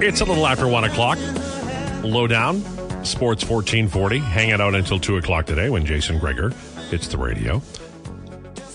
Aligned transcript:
It's 0.00 0.20
a 0.20 0.24
little 0.24 0.46
after 0.46 0.68
one 0.68 0.84
o'clock. 0.84 1.18
Low 2.04 2.28
down, 2.28 2.60
Sports 3.04 3.44
1440, 3.44 4.18
hanging 4.18 4.60
out 4.60 4.76
until 4.76 5.00
two 5.00 5.16
o'clock 5.16 5.46
today 5.46 5.70
when 5.70 5.84
Jason 5.84 6.20
Gregor 6.20 6.50
hits 6.88 7.08
the 7.08 7.18
radio. 7.18 7.60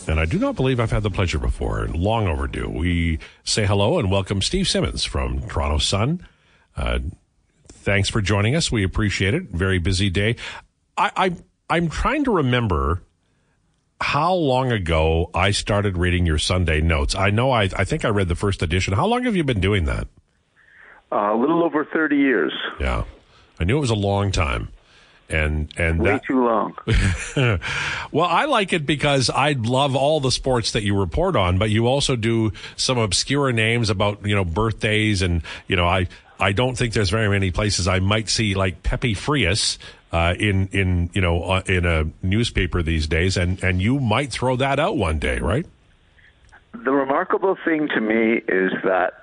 And 0.10 0.20
I 0.20 0.26
do 0.26 0.38
not 0.38 0.58
believe 0.58 0.82
I've 0.82 0.92
had 0.92 1.02
the 1.02 1.10
pleasure 1.10 1.40
before. 1.40 1.88
Long 1.88 2.28
overdue. 2.28 2.70
We 2.70 3.20
say 3.46 3.66
hello 3.66 4.00
and 4.00 4.12
welcome 4.12 4.42
Steve 4.42 4.68
Simmons 4.68 5.06
from 5.06 5.48
Toronto 5.48 5.78
Sun. 5.78 6.28
Uh, 6.76 7.00
thanks 7.70 8.10
for 8.10 8.20
joining 8.20 8.54
us. 8.58 8.70
We 8.70 8.84
appreciate 8.84 9.34
it. 9.34 9.44
Very 9.44 9.80
busy 9.80 10.10
day. 10.10 10.36
I, 10.98 11.12
I 11.16 11.36
I'm 11.70 11.88
trying 11.90 12.26
to 12.26 12.32
remember 12.32 13.02
how 14.02 14.34
long 14.34 14.74
ago 14.74 15.30
I 15.34 15.52
started 15.52 15.98
reading 15.98 16.26
your 16.26 16.38
Sunday 16.38 16.82
notes. 16.82 17.16
I 17.16 17.30
know 17.30 17.50
I 17.52 17.70
I 17.78 17.86
think 17.86 18.04
I 18.04 18.10
read 18.10 18.28
the 18.28 18.36
first 18.36 18.62
edition. 18.62 18.94
How 18.94 19.08
long 19.08 19.24
have 19.24 19.38
you 19.38 19.46
been 19.46 19.62
doing 19.62 19.86
that? 19.86 20.10
Uh, 21.14 21.36
a 21.36 21.38
little 21.38 21.64
over 21.64 21.86
30 21.86 22.18
years. 22.18 22.54
Yeah. 22.80 23.04
I 23.60 23.66
knew 23.66 23.78
it 23.78 23.82
was 23.82 23.92
a 23.92 23.96
long 23.96 24.32
time. 24.32 24.70
And 25.30 25.72
and 25.78 26.00
Way 26.00 26.12
that, 26.12 26.26
too 26.26 26.44
long. 26.44 26.76
well, 28.12 28.28
I 28.28 28.46
like 28.46 28.74
it 28.74 28.86
because 28.86 29.30
I 29.30 29.54
love 29.54 29.96
all 29.96 30.20
the 30.20 30.32
sports 30.32 30.72
that 30.72 30.84
you 30.84 31.00
report 31.00 31.36
on, 31.36 31.58
but 31.58 31.70
you 31.70 31.88
also 31.88 32.16
do 32.16 32.52
some 32.76 32.98
obscure 32.98 33.52
names 33.52 33.90
about, 33.90 34.26
you 34.26 34.36
know, 34.36 34.44
birthdays 34.44 35.22
and, 35.22 35.44
you 35.68 35.76
know, 35.76 35.88
I 35.88 36.08
I 36.40 36.52
don't 36.52 36.76
think 36.76 36.94
there's 36.94 37.10
very 37.10 37.30
many 37.30 37.52
places 37.52 37.88
I 37.88 38.00
might 38.00 38.28
see 38.28 38.54
like 38.54 38.84
Pepe 38.84 39.14
Frias 39.14 39.78
uh, 40.12 40.36
in 40.38 40.68
in 40.72 41.10
you 41.14 41.22
know 41.22 41.44
uh, 41.44 41.62
in 41.68 41.86
a 41.86 42.06
newspaper 42.22 42.84
these 42.84 43.08
days, 43.08 43.38
and 43.38 43.64
and 43.64 43.82
you 43.82 44.00
might 44.00 44.32
throw 44.32 44.56
that 44.58 44.80
out 44.80 44.98
one 44.98 45.20
day, 45.20 45.40
right? 45.40 45.66
The 46.74 46.92
remarkable 46.92 47.58
thing 47.64 47.88
to 47.90 48.02
me 48.02 48.42
is 48.48 48.72
that 48.84 49.23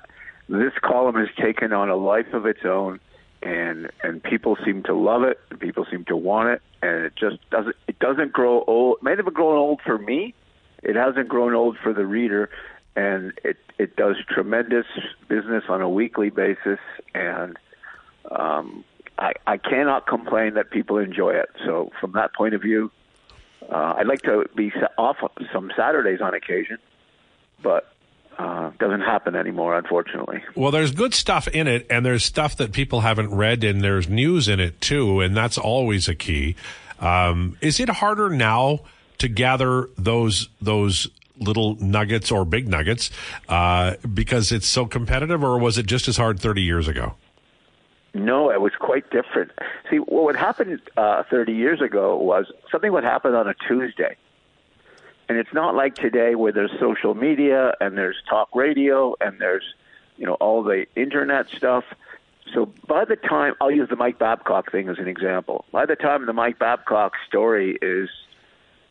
this 0.51 0.73
column 0.83 1.15
has 1.15 1.29
taken 1.41 1.73
on 1.73 1.89
a 1.89 1.97
life 1.97 2.33
of 2.33 2.45
its 2.45 2.65
own, 2.65 2.99
and 3.43 3.91
and 4.03 4.23
people 4.23 4.57
seem 4.65 4.83
to 4.85 4.95
love 4.95 5.23
it. 5.23 5.39
And 5.51 5.61
people 5.61 5.87
seem 5.91 6.05
to 6.07 6.17
want 6.17 6.49
it, 6.49 6.63
and 6.83 7.05
it 7.05 7.15
just 7.17 7.39
doesn't. 7.51 7.77
It 7.87 7.99
doesn't 8.01 8.33
grow 8.33 8.65
old. 8.67 8.99
It 8.99 9.05
might 9.05 9.19
have 9.19 9.33
grown 9.33 9.57
old 9.57 9.81
for 9.85 9.97
me. 9.97 10.35
It 10.83 10.97
hasn't 10.97 11.29
grown 11.29 11.55
old 11.55 11.77
for 11.79 11.93
the 11.93 12.05
reader, 12.05 12.51
and 12.97 13.33
it 13.45 13.59
it 13.79 13.97
does 13.97 14.17
tremendous 14.29 14.87
business 15.29 15.65
on 15.69 15.83
a 15.83 15.89
weekly 15.89 16.31
basis, 16.31 16.81
and 17.15 17.57
um, 18.31 18.85
I 19.19 19.35
I 19.47 19.57
cannot 19.57 20.09
complain 20.09 20.55
that 20.55 20.71
people 20.71 20.99
enjoy 20.99 21.31
it. 21.31 21.51
So 21.65 21.93
from 22.01 22.13
that 22.13 22.35
point 22.35 22.55
of 22.55 22.63
view, 22.63 22.91
uh, 23.71 23.95
I'd 23.99 24.09
like 24.09 24.23
to 24.23 24.47
be 24.57 24.73
off 24.99 25.19
some 25.53 25.71
Saturdays 25.77 26.21
on 26.21 26.35
occasion, 26.35 26.79
but 27.63 27.90
uh, 28.41 28.71
doesn't 28.79 29.03
happen 29.03 29.37
anymore, 29.37 29.77
unfortunately. 29.77 30.43
Well, 30.55 30.71
there's 30.71 30.93
good 30.93 31.13
stuff 31.13 31.47
in 31.49 31.67
it, 31.67 31.87
and 31.91 32.07
there's 32.07 32.25
stuff 32.25 32.57
that 32.57 32.73
people 32.73 33.03
haven't 33.03 33.35
read, 33.35 33.65
and 33.65 33.83
there's 33.83 34.09
news 34.09 34.49
in 34.49 34.61
it 34.61 34.81
too, 34.81 35.21
and 35.21 35.37
that's 35.37 35.59
always 35.59 36.09
a 36.09 36.15
key. 36.15 36.57
Um, 37.01 37.59
is 37.61 37.81
it 37.81 37.91
harder 37.91 38.31
now 38.31 38.81
to 39.19 39.29
gather 39.29 39.91
those 39.99 40.49
those 40.63 41.09
little 41.37 41.75
nuggets 41.77 42.31
or 42.31 42.47
big 42.47 42.67
nuggets 42.67 43.11
uh, 43.49 43.97
because 44.13 44.53
it's 44.53 44.67
so 44.67 44.87
competitive, 44.87 45.45
or 45.45 45.59
was 45.59 45.77
it 45.77 45.85
just 45.85 46.09
as 46.09 46.17
hard 46.17 46.41
30 46.41 46.63
years 46.63 46.89
ago? 46.89 47.17
No, 48.15 48.51
it 48.51 48.61
was 48.61 48.73
quite 48.79 49.11
different. 49.11 49.51
See, 49.91 49.99
what 49.99 50.25
would 50.25 50.37
happen 50.37 50.81
uh, 50.97 51.25
30 51.31 51.53
years 51.53 51.83
ago 51.83 52.17
was 52.17 52.51
something 52.73 52.91
would 52.93 53.05
happen 53.05 53.35
on 53.35 53.49
a 53.49 53.55
Tuesday 53.69 54.17
and 55.31 55.39
it's 55.39 55.55
not 55.55 55.77
like 55.77 55.95
today 55.95 56.35
where 56.35 56.51
there's 56.51 56.73
social 56.81 57.15
media 57.15 57.73
and 57.81 57.97
there's 57.97 58.17
talk 58.29 58.49
radio 58.53 59.15
and 59.21 59.41
there's, 59.41 59.63
you 60.17 60.27
know, 60.27 60.35
all 60.35 60.65
the 60.65 60.87
internet 60.97 61.47
stuff. 61.57 61.85
So 62.53 62.67
by 62.89 63.05
the 63.05 63.15
time 63.15 63.55
I'll 63.61 63.71
use 63.71 63.89
the 63.89 63.95
Mike 63.95 64.19
Babcock 64.19 64.73
thing 64.73 64.89
as 64.89 64.99
an 64.99 65.07
example. 65.07 65.67
By 65.71 65.87
the 65.87 65.95
time 65.95 66.27
the 66.27 66.33
Mike 66.33 66.59
Babcock 66.59 67.13
story 67.29 67.79
is 67.81 68.09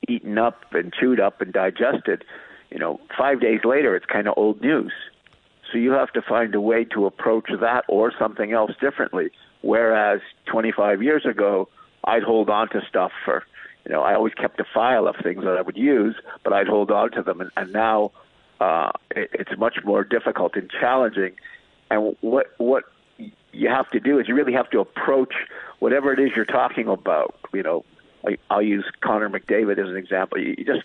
eaten 0.07 0.37
up 0.37 0.73
and 0.73 0.93
chewed 0.93 1.19
up 1.19 1.41
and 1.41 1.51
digested, 1.51 2.23
you 2.71 2.79
know, 2.79 3.01
five 3.17 3.41
days 3.41 3.65
later 3.65 3.97
it's 3.97 4.05
kind 4.05 4.29
of 4.29 4.35
old 4.37 4.61
news. 4.61 4.93
So 5.73 5.77
you 5.77 5.91
have 5.91 6.13
to 6.13 6.21
find 6.21 6.55
a 6.55 6.61
way 6.61 6.85
to 6.93 7.05
approach 7.05 7.49
that 7.59 7.83
or 7.89 8.13
something 8.17 8.53
else 8.53 8.71
differently. 8.79 9.31
Whereas 9.59 10.21
25 10.45 11.03
years 11.03 11.25
ago, 11.25 11.67
I'd 12.05 12.23
hold 12.23 12.49
on 12.49 12.69
to 12.69 12.79
stuff 12.87 13.11
for 13.25 13.43
you 13.89 13.95
know, 13.95 14.03
I 14.03 14.13
always 14.13 14.35
kept 14.35 14.59
a 14.59 14.65
file 14.71 15.07
of 15.07 15.15
things 15.23 15.43
that 15.43 15.57
I 15.57 15.63
would 15.63 15.75
use, 15.75 16.15
but 16.43 16.53
I'd 16.53 16.67
hold 16.67 16.91
on 16.91 17.09
to 17.13 17.23
them. 17.23 17.41
And, 17.41 17.49
and 17.57 17.73
now 17.73 18.11
uh, 18.61 18.91
it, 19.09 19.31
it's 19.33 19.57
much 19.57 19.79
more 19.83 20.03
difficult 20.03 20.55
and 20.55 20.69
challenging. 20.69 21.33
And 21.89 22.15
what 22.21 22.53
what 22.59 22.83
you 23.51 23.67
have 23.67 23.89
to 23.89 23.99
do 23.99 24.19
is 24.19 24.27
you 24.27 24.35
really 24.35 24.53
have 24.53 24.69
to 24.69 24.79
approach 24.79 25.33
whatever 25.79 26.13
it 26.13 26.19
is 26.19 26.29
you're 26.35 26.45
talking 26.45 26.87
about. 26.87 27.33
You 27.51 27.63
know, 27.63 27.85
I, 28.27 28.37
I'll 28.51 28.61
use 28.61 28.85
Connor 29.01 29.27
McDavid 29.27 29.79
as 29.79 29.89
an 29.89 29.97
example. 29.97 30.37
You, 30.37 30.55
just 30.57 30.83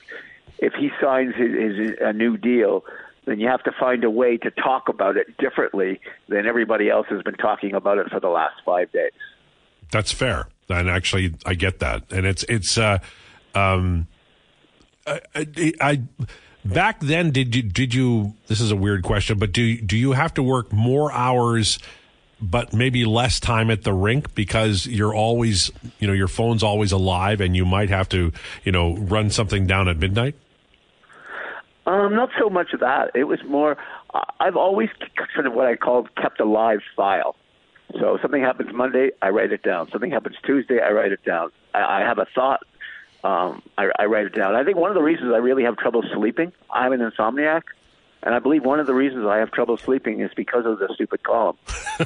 if 0.57 0.73
he 0.73 0.91
signs 0.99 1.35
his, 1.35 1.51
his 1.53 1.99
a 2.01 2.15
new 2.15 2.39
deal, 2.39 2.87
then 3.27 3.39
you 3.39 3.49
have 3.49 3.63
to 3.65 3.73
find 3.79 4.03
a 4.05 4.11
way 4.11 4.39
to 4.39 4.51
talk 4.51 4.89
about 4.89 5.19
it 5.19 5.37
differently 5.37 6.01
than 6.29 6.47
everybody 6.47 6.89
else 6.89 7.07
has 7.11 7.21
been 7.21 7.35
talking 7.35 7.75
about 7.75 7.99
it 7.99 8.09
for 8.09 8.19
the 8.19 8.31
last 8.31 8.63
five 8.65 8.91
days. 8.93 9.13
That's 9.91 10.11
fair. 10.11 10.49
And 10.69 10.89
actually, 10.89 11.35
I 11.45 11.55
get 11.55 11.81
that. 11.81 12.11
And 12.11 12.27
it's, 12.27 12.43
it's, 12.45 12.79
uh, 12.79 12.99
um, 13.55 14.07
I, 15.07 15.73
I, 15.81 16.03
back 16.65 17.01
then, 17.01 17.31
did 17.31 17.55
you, 17.55 17.63
did 17.63 17.95
you, 17.95 18.35
this 18.47 18.61
is 18.61 18.71
a 18.71 18.77
weird 18.77 19.03
question, 19.03 19.39
but 19.39 19.53
do, 19.53 19.81
do 19.81 19.97
you 19.97 20.13
have 20.13 20.35
to 20.35 20.43
work 20.43 20.73
more 20.73 21.13
hours, 21.13 21.79
but 22.41 22.73
maybe 22.73 23.05
less 23.05 23.39
time 23.41 23.71
at 23.71 23.83
the 23.83 23.93
rink 23.93 24.35
because 24.35 24.87
you're 24.87 25.15
always, 25.15 25.71
you 25.99 26.07
know, 26.07 26.15
your 26.15 26.29
phone's 26.29 26.63
always 26.63 26.93
alive 26.93 27.41
and 27.41 27.55
you 27.55 27.65
might 27.65 27.91
have 27.91 28.09
to, 28.11 28.33
you 28.65 28.73
know, 28.73 28.97
run 28.97 29.31
something 29.31 29.67
down 29.67 29.89
at 29.89 29.99
midnight? 29.99 30.35
Um, 31.87 32.15
not 32.15 32.31
so 32.39 32.49
much 32.49 32.73
of 32.73 32.81
that. 32.81 33.11
It 33.15 33.25
was 33.25 33.41
more, 33.45 33.77
I've 34.41 34.57
always 34.57 34.89
sort 35.35 35.47
of 35.47 35.53
what 35.53 35.67
I 35.67 35.77
called 35.77 36.15
kept 36.17 36.41
a 36.41 36.47
live 36.47 36.81
file. 36.97 37.37
So 37.93 38.19
something 38.21 38.43
happens 38.43 38.73
Monday, 38.73 39.11
I 39.23 39.29
write 39.29 39.53
it 39.53 39.63
down. 39.63 39.91
Something 39.91 40.11
happens 40.11 40.37
Tuesday, 40.45 40.81
I 40.81 40.91
write 40.91 41.13
it 41.13 41.25
down. 41.25 41.51
I, 41.73 42.01
I 42.01 42.01
have 42.01 42.19
a 42.19 42.27
thought, 42.35 42.67
um, 43.23 43.63
I, 43.79 43.91
I 43.99 44.05
write 44.07 44.27
it 44.27 44.35
down. 44.35 44.55
I 44.55 44.65
think 44.65 44.77
one 44.77 44.91
of 44.91 44.95
the 44.95 45.03
reasons 45.03 45.33
I 45.33 45.39
really 45.39 45.65
have 45.65 45.77
trouble 45.77 46.03
sleeping, 46.15 46.53
I'm 46.71 46.93
an 46.93 47.01
insomniac, 47.01 47.63
and 48.23 48.35
I 48.35 48.39
believe 48.39 48.65
one 48.65 48.81
of 48.81 48.87
the 48.87 48.95
reasons 48.95 49.27
I 49.27 49.39
have 49.39 49.51
trouble 49.51 49.77
sleeping 49.77 50.21
is 50.21 50.31
because 50.35 50.67
of 50.67 50.79
the 50.79 50.89
stupid 50.95 51.23
column. 51.23 51.57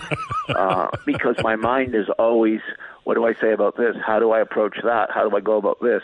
uh, 0.49 0.89
because 1.07 1.37
my 1.43 1.57
mind 1.57 1.95
is 1.95 2.09
always, 2.19 2.61
what 3.05 3.15
do 3.15 3.25
I 3.25 3.35
say 3.35 3.53
about 3.53 3.77
this? 3.77 3.97
How 4.05 4.19
do 4.19 4.33
I 4.33 4.41
approach 4.41 4.77
that? 4.83 5.11
How 5.11 5.29
do 5.29 5.37
I 5.37 5.41
go 5.41 5.57
about 5.57 5.81
this? 5.81 6.03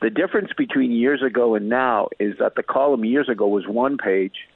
The 0.00 0.10
difference 0.10 0.52
between 0.56 0.92
years 0.92 1.22
ago 1.22 1.56
and 1.56 1.68
now 1.68 2.08
is 2.20 2.38
that 2.38 2.54
the 2.54 2.62
column 2.62 3.04
years 3.04 3.28
ago 3.28 3.48
was 3.48 3.66
one 3.66 3.98
page. 3.98 4.48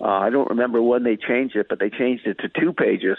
Uh, 0.00 0.04
I 0.04 0.30
don't 0.30 0.48
remember 0.48 0.80
when 0.80 1.02
they 1.02 1.16
changed 1.16 1.56
it, 1.56 1.68
but 1.68 1.80
they 1.80 1.90
changed 1.90 2.26
it 2.26 2.38
to 2.38 2.48
two 2.48 2.72
pages 2.72 3.18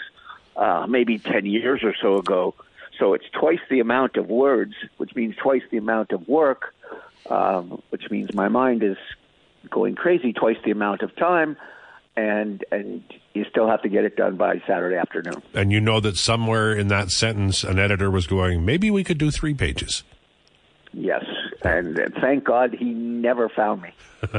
uh, 0.56 0.86
maybe 0.88 1.18
10 1.18 1.46
years 1.46 1.82
or 1.82 1.94
so 2.00 2.16
ago. 2.16 2.54
So 2.98 3.14
it's 3.14 3.26
twice 3.30 3.60
the 3.68 3.80
amount 3.80 4.16
of 4.16 4.28
words, 4.28 4.74
which 4.96 5.14
means 5.14 5.36
twice 5.36 5.62
the 5.70 5.76
amount 5.76 6.12
of 6.12 6.26
work, 6.28 6.74
um, 7.28 7.82
which 7.90 8.10
means 8.10 8.32
my 8.32 8.48
mind 8.48 8.82
is 8.82 8.96
going 9.70 9.94
crazy 9.94 10.32
twice 10.32 10.56
the 10.64 10.70
amount 10.70 11.02
of 11.02 11.14
time, 11.16 11.56
and 12.16 12.64
and 12.72 13.02
you 13.34 13.44
still 13.50 13.68
have 13.68 13.82
to 13.82 13.88
get 13.88 14.04
it 14.04 14.16
done 14.16 14.36
by 14.36 14.62
Saturday 14.66 14.96
afternoon. 14.96 15.42
And 15.52 15.70
you 15.70 15.80
know 15.80 16.00
that 16.00 16.16
somewhere 16.16 16.72
in 16.72 16.88
that 16.88 17.10
sentence, 17.10 17.64
an 17.64 17.78
editor 17.78 18.10
was 18.10 18.26
going, 18.26 18.64
maybe 18.64 18.90
we 18.90 19.04
could 19.04 19.18
do 19.18 19.30
three 19.30 19.52
pages. 19.52 20.02
Yes, 20.94 21.24
and, 21.62 21.98
and 21.98 22.14
thank 22.14 22.44
God 22.44 22.74
he 22.74 22.86
never 22.86 23.50
found 23.50 23.82
me. 23.82 23.90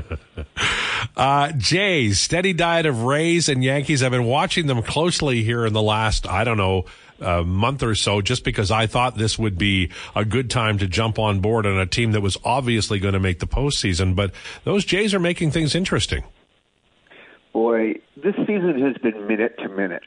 uh, 1.16 1.52
Jays, 1.54 2.20
steady 2.20 2.54
diet 2.54 2.86
of 2.86 3.04
Rays 3.04 3.50
and 3.50 3.64
Yankees. 3.64 4.04
I've 4.04 4.12
been 4.12 4.26
watching 4.26 4.68
them 4.68 4.82
closely 4.84 5.44
here 5.44 5.66
in 5.66 5.74
the 5.74 5.82
last, 5.82 6.28
I 6.28 6.44
don't 6.44 6.58
know, 6.58 6.86
uh, 7.20 7.44
month 7.44 7.84
or 7.84 7.96
so, 7.96 8.22
just 8.22 8.44
because 8.44 8.72
I 8.72 8.88
thought 8.88 9.18
this 9.18 9.40
would 9.40 9.58
be 9.58 9.92
a 10.16 10.24
good 10.24 10.50
time 10.50 10.78
to 10.80 10.88
jump 10.88 11.18
on 11.20 11.40
board 11.40 11.66
on 11.66 11.80
a 11.80 11.86
team 11.86 12.12
that 12.12 12.22
was 12.22 12.38
obviously 12.44 13.00
going 13.00 13.14
to 13.14 13.20
make 13.20 13.40
the 13.40 13.48
postseason. 13.48 14.16
But 14.16 14.32
those 14.64 14.86
Jays 14.86 15.14
are 15.14 15.20
making 15.20 15.52
things 15.52 15.76
interesting. 15.76 16.24
Boy, 17.54 17.96
this 18.16 18.36
season 18.36 18.82
has 18.82 18.98
been 19.02 19.28
minute 19.28 19.58
to 19.60 19.70
minute. 19.70 20.04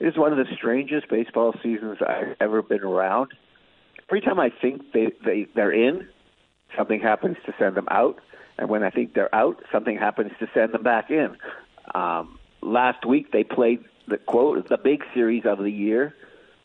It 0.00 0.06
is 0.06 0.16
one 0.16 0.32
of 0.32 0.38
the 0.38 0.52
strangest 0.56 1.08
baseball 1.08 1.54
seasons 1.62 1.98
I've 2.06 2.34
ever 2.40 2.62
been 2.62 2.82
around. 2.82 3.32
Every 4.08 4.20
time 4.20 4.40
I 4.40 4.50
think 4.50 4.92
they, 4.92 5.12
they 5.24 5.46
they're 5.54 5.72
in, 5.72 6.08
something 6.76 7.00
happens 7.00 7.36
to 7.46 7.54
send 7.58 7.76
them 7.76 7.88
out 7.90 8.18
and 8.62 8.70
when 8.70 8.84
I 8.84 8.90
think 8.90 9.14
they're 9.14 9.34
out, 9.34 9.60
something 9.72 9.98
happens 9.98 10.30
to 10.38 10.48
send 10.54 10.72
them 10.72 10.84
back 10.84 11.10
in. 11.10 11.36
Um, 11.96 12.38
last 12.60 13.04
week 13.04 13.32
they 13.32 13.42
played 13.42 13.84
the 14.06 14.18
quote 14.18 14.68
the 14.68 14.76
big 14.78 15.02
series 15.12 15.44
of 15.44 15.58
the 15.58 15.68
year, 15.68 16.14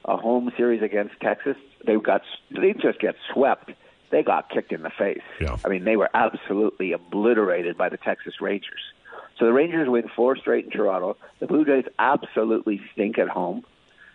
a 0.05 0.15
home 0.15 0.51
series 0.55 0.83
against 0.83 1.19
Texas. 1.19 1.57
They 1.83 1.95
got 1.95 2.21
they 2.51 2.73
just 2.73 2.99
get 2.99 3.15
swept. 3.33 3.71
They 4.11 4.21
got 4.21 4.51
kicked 4.51 4.71
in 4.71 4.83
the 4.83 4.91
face. 4.91 5.23
Yeah. 5.41 5.57
I 5.65 5.69
mean, 5.69 5.85
they 5.85 5.95
were 5.95 6.11
absolutely 6.13 6.91
obliterated 6.91 7.79
by 7.79 7.89
the 7.89 7.97
Texas 7.97 8.35
Rangers. 8.39 8.93
So 9.39 9.45
the 9.45 9.53
Rangers 9.53 9.89
win 9.89 10.07
four 10.15 10.37
straight 10.37 10.65
in 10.65 10.71
Toronto. 10.71 11.17
The 11.39 11.47
Blue 11.47 11.65
Jays 11.65 11.85
absolutely 11.97 12.79
stink 12.93 13.17
at 13.17 13.27
home. 13.27 13.65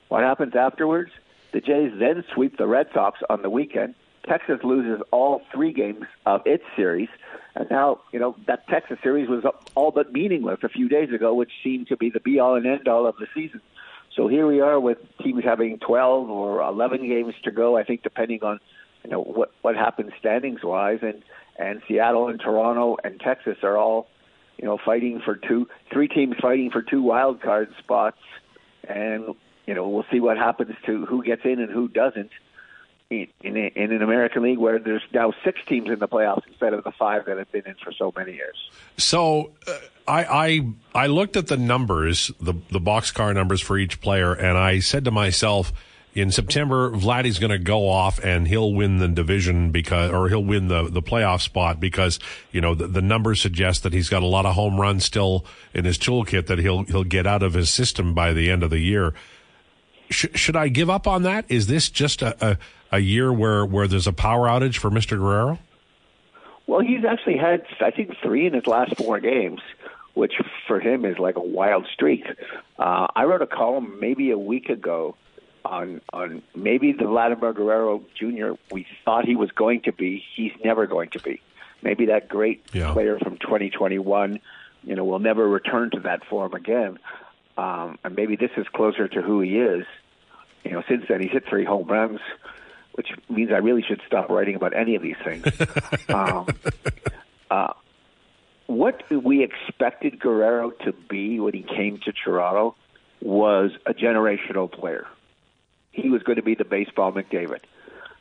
What 0.06 0.22
happens 0.22 0.54
afterwards? 0.54 1.10
The 1.50 1.60
Jays 1.60 1.92
then 1.98 2.22
sweep 2.32 2.58
the 2.58 2.68
Red 2.68 2.90
Sox 2.94 3.18
on 3.28 3.42
the 3.42 3.50
weekend. 3.50 3.96
Texas 4.28 4.60
loses 4.62 5.02
all 5.10 5.42
three 5.52 5.72
games 5.72 6.04
of 6.26 6.42
its 6.46 6.62
series, 6.76 7.08
and 7.54 7.68
now 7.70 8.00
you 8.12 8.20
know 8.20 8.36
that 8.46 8.66
Texas 8.68 8.98
series 9.02 9.28
was 9.28 9.44
all 9.74 9.90
but 9.90 10.12
meaningless 10.12 10.60
a 10.62 10.68
few 10.68 10.88
days 10.88 11.12
ago, 11.12 11.34
which 11.34 11.50
seemed 11.64 11.88
to 11.88 11.96
be 11.96 12.10
the 12.10 12.20
be 12.20 12.38
all 12.38 12.54
and 12.54 12.66
end 12.66 12.86
all 12.86 13.06
of 13.06 13.16
the 13.16 13.26
season. 13.34 13.60
So 14.14 14.28
here 14.28 14.46
we 14.46 14.60
are 14.60 14.78
with 14.78 14.98
teams 15.22 15.42
having 15.42 15.78
12 15.78 16.28
or 16.28 16.60
11 16.60 17.08
games 17.08 17.34
to 17.44 17.50
go, 17.50 17.78
I 17.78 17.82
think, 17.82 18.02
depending 18.02 18.42
on 18.42 18.60
you 19.04 19.10
know 19.10 19.22
what 19.22 19.52
what 19.62 19.74
happens 19.74 20.12
standings 20.18 20.62
wise, 20.62 21.00
and 21.02 21.22
and 21.58 21.82
Seattle 21.88 22.28
and 22.28 22.40
Toronto 22.40 22.96
and 23.02 23.18
Texas 23.18 23.58
are 23.62 23.76
all 23.76 24.08
you 24.56 24.64
know 24.64 24.78
fighting 24.84 25.20
for 25.24 25.34
two, 25.34 25.68
three 25.92 26.08
teams 26.08 26.36
fighting 26.40 26.70
for 26.70 26.82
two 26.82 27.02
wild 27.02 27.40
card 27.42 27.72
spots, 27.78 28.20
and 28.88 29.34
you 29.66 29.74
know 29.74 29.88
we'll 29.88 30.06
see 30.12 30.20
what 30.20 30.36
happens 30.36 30.76
to 30.86 31.06
who 31.06 31.24
gets 31.24 31.42
in 31.44 31.58
and 31.58 31.70
who 31.70 31.88
doesn't. 31.88 32.30
In, 33.12 33.56
in, 33.56 33.92
an 33.92 34.02
American 34.02 34.42
League 34.42 34.58
where 34.58 34.78
there's 34.78 35.02
now 35.12 35.34
six 35.44 35.60
teams 35.68 35.90
in 35.90 35.98
the 35.98 36.08
playoffs 36.08 36.46
instead 36.48 36.72
of 36.72 36.82
the 36.82 36.92
five 36.92 37.26
that 37.26 37.36
have 37.36 37.52
been 37.52 37.66
in 37.66 37.74
for 37.74 37.92
so 37.92 38.12
many 38.16 38.32
years. 38.32 38.56
So 38.96 39.52
uh, 39.66 39.78
I, 40.08 40.24
I 40.24 40.60
I 40.94 41.06
looked 41.08 41.36
at 41.36 41.48
the 41.48 41.56
numbers, 41.56 42.30
the 42.40 42.54
the 42.70 42.80
boxcar 42.80 43.34
numbers 43.34 43.60
for 43.60 43.76
each 43.76 44.00
player, 44.00 44.32
and 44.32 44.56
I 44.56 44.78
said 44.80 45.04
to 45.04 45.10
myself, 45.10 45.72
in 46.14 46.30
September, 46.30 46.90
Vladdy's 46.90 47.38
going 47.38 47.50
to 47.50 47.58
go 47.58 47.88
off 47.88 48.22
and 48.22 48.46
he'll 48.46 48.72
win 48.72 48.98
the 48.98 49.08
division 49.08 49.70
because, 49.70 50.10
or 50.10 50.28
he'll 50.28 50.44
win 50.44 50.68
the, 50.68 50.84
the 50.90 51.02
playoff 51.02 51.40
spot 51.40 51.80
because, 51.80 52.18
you 52.50 52.60
know, 52.60 52.74
the, 52.74 52.86
the 52.86 53.00
numbers 53.00 53.40
suggest 53.40 53.82
that 53.82 53.94
he's 53.94 54.10
got 54.10 54.22
a 54.22 54.26
lot 54.26 54.44
of 54.44 54.54
home 54.54 54.78
runs 54.78 55.04
still 55.04 55.44
in 55.72 55.86
his 55.86 55.98
toolkit 55.98 56.46
that 56.48 56.58
he'll, 56.58 56.84
he'll 56.84 57.04
get 57.04 57.26
out 57.26 57.42
of 57.42 57.54
his 57.54 57.70
system 57.70 58.12
by 58.12 58.34
the 58.34 58.50
end 58.50 58.62
of 58.62 58.68
the 58.68 58.78
year. 58.78 59.14
Sh- 60.10 60.26
should 60.34 60.56
I 60.56 60.68
give 60.68 60.90
up 60.90 61.06
on 61.06 61.22
that? 61.22 61.46
Is 61.48 61.66
this 61.66 61.88
just 61.88 62.20
a, 62.20 62.36
a, 62.46 62.58
a 62.92 63.00
year 63.00 63.32
where, 63.32 63.64
where 63.64 63.88
there's 63.88 64.06
a 64.06 64.12
power 64.12 64.46
outage 64.46 64.76
for 64.76 64.90
Mr. 64.90 65.18
Guerrero? 65.18 65.58
Well, 66.66 66.80
he's 66.80 67.04
actually 67.04 67.38
had, 67.38 67.64
I 67.80 67.90
think, 67.90 68.16
three 68.22 68.46
in 68.46 68.54
his 68.54 68.66
last 68.66 68.96
four 68.96 69.18
games, 69.18 69.60
which 70.14 70.34
for 70.68 70.78
him 70.78 71.04
is 71.04 71.18
like 71.18 71.36
a 71.36 71.42
wild 71.42 71.86
streak. 71.92 72.24
Uh, 72.78 73.06
I 73.16 73.24
wrote 73.24 73.42
a 73.42 73.46
column 73.46 73.98
maybe 74.00 74.30
a 74.30 74.38
week 74.38 74.68
ago 74.68 75.16
on 75.64 76.00
on 76.12 76.42
maybe 76.54 76.92
the 76.92 77.04
Vladimir 77.04 77.52
Guerrero 77.52 78.02
Jr. 78.14 78.52
we 78.70 78.86
thought 79.04 79.24
he 79.24 79.36
was 79.36 79.50
going 79.52 79.82
to 79.82 79.92
be. 79.92 80.24
He's 80.34 80.52
never 80.64 80.86
going 80.86 81.10
to 81.10 81.20
be. 81.20 81.40
Maybe 81.82 82.06
that 82.06 82.28
great 82.28 82.64
yeah. 82.72 82.92
player 82.92 83.18
from 83.18 83.38
2021, 83.38 84.40
you 84.84 84.94
know, 84.94 85.04
will 85.04 85.18
never 85.18 85.48
return 85.48 85.90
to 85.92 86.00
that 86.00 86.24
form 86.24 86.54
again. 86.54 86.98
Um, 87.56 87.98
and 88.04 88.14
maybe 88.14 88.36
this 88.36 88.50
is 88.56 88.66
closer 88.68 89.08
to 89.08 89.22
who 89.22 89.40
he 89.40 89.58
is. 89.58 89.84
You 90.64 90.72
know, 90.72 90.82
since 90.88 91.04
then 91.08 91.20
he's 91.20 91.32
hit 91.32 91.48
three 91.48 91.64
home 91.64 91.88
runs, 91.88 92.20
which 92.94 93.08
means 93.28 93.50
I 93.52 93.58
really 93.58 93.82
should 93.82 94.00
stop 94.06 94.28
writing 94.28 94.54
about 94.54 94.76
any 94.76 94.94
of 94.94 95.02
these 95.02 95.16
things. 95.24 95.46
um, 96.08 96.46
uh, 97.50 97.72
what 98.66 99.02
we 99.10 99.42
expected 99.42 100.18
Guerrero 100.18 100.70
to 100.84 100.92
be 100.92 101.40
when 101.40 101.54
he 101.54 101.62
came 101.62 101.98
to 102.04 102.12
Toronto 102.12 102.74
was 103.20 103.70
a 103.86 103.94
generational 103.94 104.70
player 104.70 105.06
he 105.92 106.08
was 106.08 106.22
going 106.22 106.36
to 106.36 106.42
be 106.42 106.54
the 106.54 106.64
baseball 106.64 107.12
McDavid. 107.12 107.60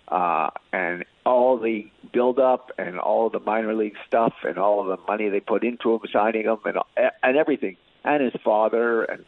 Uh, 0.07 0.49
and 0.73 1.05
all 1.25 1.57
the 1.57 1.89
build 2.11 2.37
up 2.37 2.69
and 2.77 2.99
all 2.99 3.29
the 3.29 3.39
minor 3.39 3.73
league 3.73 3.95
stuff 4.05 4.33
and 4.43 4.57
all 4.57 4.81
of 4.81 4.87
the 4.87 5.05
money 5.07 5.29
they 5.29 5.39
put 5.39 5.63
into 5.63 5.93
him, 5.93 6.01
signing 6.11 6.43
him 6.43 6.57
and 6.65 6.77
and 7.23 7.37
everything, 7.37 7.77
and 8.03 8.21
his 8.21 8.33
father 8.43 9.03
and 9.03 9.23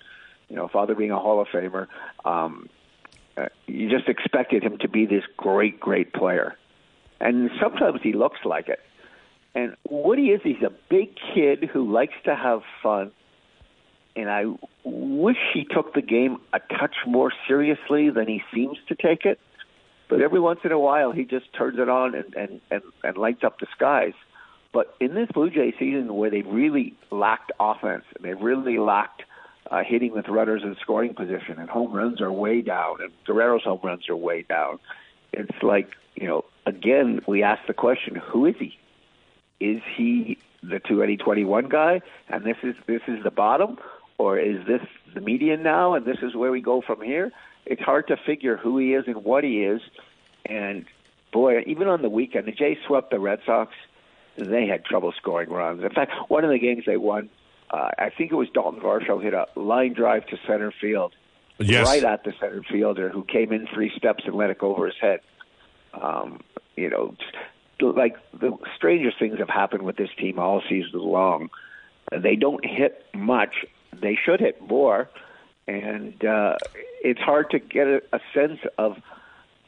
you 0.49 0.57
know 0.57 0.67
father 0.67 0.93
being 0.93 1.11
a 1.11 1.19
Hall 1.19 1.39
of 1.39 1.47
Famer, 1.47 1.87
um, 2.25 2.67
uh, 3.37 3.47
you 3.67 3.89
just 3.89 4.07
expected 4.07 4.63
him 4.63 4.77
to 4.79 4.87
be 4.87 5.05
this 5.05 5.23
great 5.37 5.79
great 5.79 6.13
player, 6.13 6.55
and 7.19 7.49
sometimes 7.61 8.01
he 8.01 8.13
looks 8.13 8.39
like 8.45 8.69
it. 8.69 8.79
And 9.55 9.75
what 9.83 10.17
he 10.17 10.25
is, 10.25 10.41
he's 10.43 10.63
a 10.63 10.71
big 10.89 11.15
kid 11.33 11.69
who 11.71 11.91
likes 11.91 12.15
to 12.25 12.35
have 12.35 12.61
fun 12.81 13.11
and 14.15 14.29
I 14.29 14.45
wish 14.83 15.37
he 15.53 15.65
took 15.65 15.93
the 15.93 16.01
game 16.01 16.37
a 16.53 16.59
touch 16.59 16.95
more 17.07 17.31
seriously 17.47 18.09
than 18.09 18.27
he 18.27 18.43
seems 18.53 18.77
to 18.89 18.95
take 18.95 19.25
it. 19.25 19.39
But 20.09 20.21
every 20.21 20.39
once 20.39 20.59
in 20.63 20.71
a 20.71 20.79
while, 20.79 21.11
he 21.11 21.23
just 21.23 21.51
turns 21.53 21.79
it 21.79 21.89
on 21.89 22.13
and 22.13 22.33
and 22.35 22.61
and, 22.69 22.83
and 23.03 23.17
lights 23.17 23.43
up 23.43 23.59
the 23.59 23.67
skies. 23.75 24.13
But 24.71 24.95
in 24.99 25.13
this 25.13 25.29
Blue 25.33 25.49
Jay 25.49 25.73
season, 25.77 26.13
where 26.15 26.29
they 26.29 26.41
really 26.41 26.95
lacked 27.11 27.51
offense, 27.59 28.03
and 28.15 28.23
they 28.23 28.33
really 28.33 28.77
lacked 28.77 29.23
uh, 29.71 29.83
hitting 29.83 30.11
with 30.11 30.27
runners 30.27 30.61
in 30.63 30.75
scoring 30.81 31.13
position, 31.13 31.59
and 31.59 31.69
home 31.69 31.91
runs 31.91 32.21
are 32.21 32.31
way 32.31 32.61
down, 32.61 33.01
and 33.01 33.11
Guerrero's 33.25 33.63
home 33.63 33.79
runs 33.83 34.09
are 34.09 34.15
way 34.15 34.43
down. 34.43 34.79
It's 35.31 35.63
like 35.63 35.89
you 36.15 36.27
know, 36.27 36.45
again, 36.65 37.21
we 37.27 37.43
ask 37.43 37.65
the 37.67 37.73
question: 37.73 38.15
Who 38.15 38.45
is 38.45 38.55
he? 38.59 38.77
Is 39.59 39.81
he 39.95 40.37
the 40.61 40.79
2021 40.79 41.69
guy, 41.69 42.01
and 42.29 42.43
this 42.43 42.57
is 42.63 42.75
this 42.85 43.01
is 43.07 43.23
the 43.23 43.31
bottom, 43.31 43.77
or 44.17 44.37
is 44.37 44.65
this 44.67 44.81
the 45.13 45.21
median 45.21 45.63
now 45.63 45.93
and 45.93 46.05
this 46.05 46.17
is 46.21 46.35
where 46.35 46.51
we 46.51 46.61
go 46.61 46.81
from 46.81 47.01
here? 47.01 47.31
It's 47.65 47.81
hard 47.81 48.07
to 48.07 48.17
figure 48.17 48.57
who 48.57 48.77
he 48.77 48.93
is 48.93 49.05
and 49.07 49.23
what 49.23 49.43
he 49.43 49.63
is. 49.63 49.81
And 50.45 50.85
boy, 51.31 51.63
even 51.65 51.87
on 51.87 52.01
the 52.01 52.09
weekend, 52.09 52.47
the 52.47 52.51
Jays 52.51 52.77
swept 52.85 53.11
the 53.11 53.19
Red 53.19 53.39
Sox. 53.45 53.73
They 54.37 54.67
had 54.67 54.83
trouble 54.83 55.13
scoring 55.13 55.49
runs. 55.49 55.83
In 55.83 55.91
fact, 55.91 56.11
one 56.27 56.43
of 56.43 56.49
the 56.49 56.59
games 56.59 56.83
they 56.85 56.97
won, 56.97 57.29
uh, 57.73 57.89
I 57.97 58.11
think 58.15 58.31
it 58.31 58.35
was 58.35 58.47
Dalton 58.53 58.79
Varsho 58.79 59.21
hit 59.21 59.33
a 59.33 59.47
line 59.55 59.93
drive 59.93 60.27
to 60.27 60.37
center 60.45 60.71
field, 60.79 61.13
yes. 61.57 61.87
right 61.87 62.03
at 62.03 62.23
the 62.23 62.31
center 62.39 62.61
fielder, 62.71 63.09
who 63.09 63.23
came 63.23 63.51
in 63.51 63.67
three 63.73 63.91
steps 63.97 64.23
and 64.27 64.35
let 64.35 64.51
it 64.51 64.59
go 64.59 64.75
over 64.75 64.85
his 64.85 64.95
head. 65.01 65.21
Um, 65.99 66.41
you 66.75 66.89
know, 66.89 67.15
like 67.81 68.15
the 68.39 68.55
strangest 68.75 69.17
things 69.17 69.39
have 69.39 69.49
happened 69.49 69.81
with 69.81 69.97
this 69.97 70.09
team 70.19 70.37
all 70.37 70.61
season 70.69 70.99
long. 70.99 71.49
They 72.11 72.35
don't 72.35 72.63
hit 72.63 73.03
much, 73.15 73.65
they 73.91 74.17
should 74.23 74.39
hit 74.39 74.61
more, 74.61 75.09
and 75.67 76.23
uh, 76.23 76.57
it's 77.03 77.21
hard 77.21 77.49
to 77.51 77.59
get 77.59 77.87
a, 77.87 78.01
a 78.13 78.19
sense 78.35 78.59
of 78.77 78.97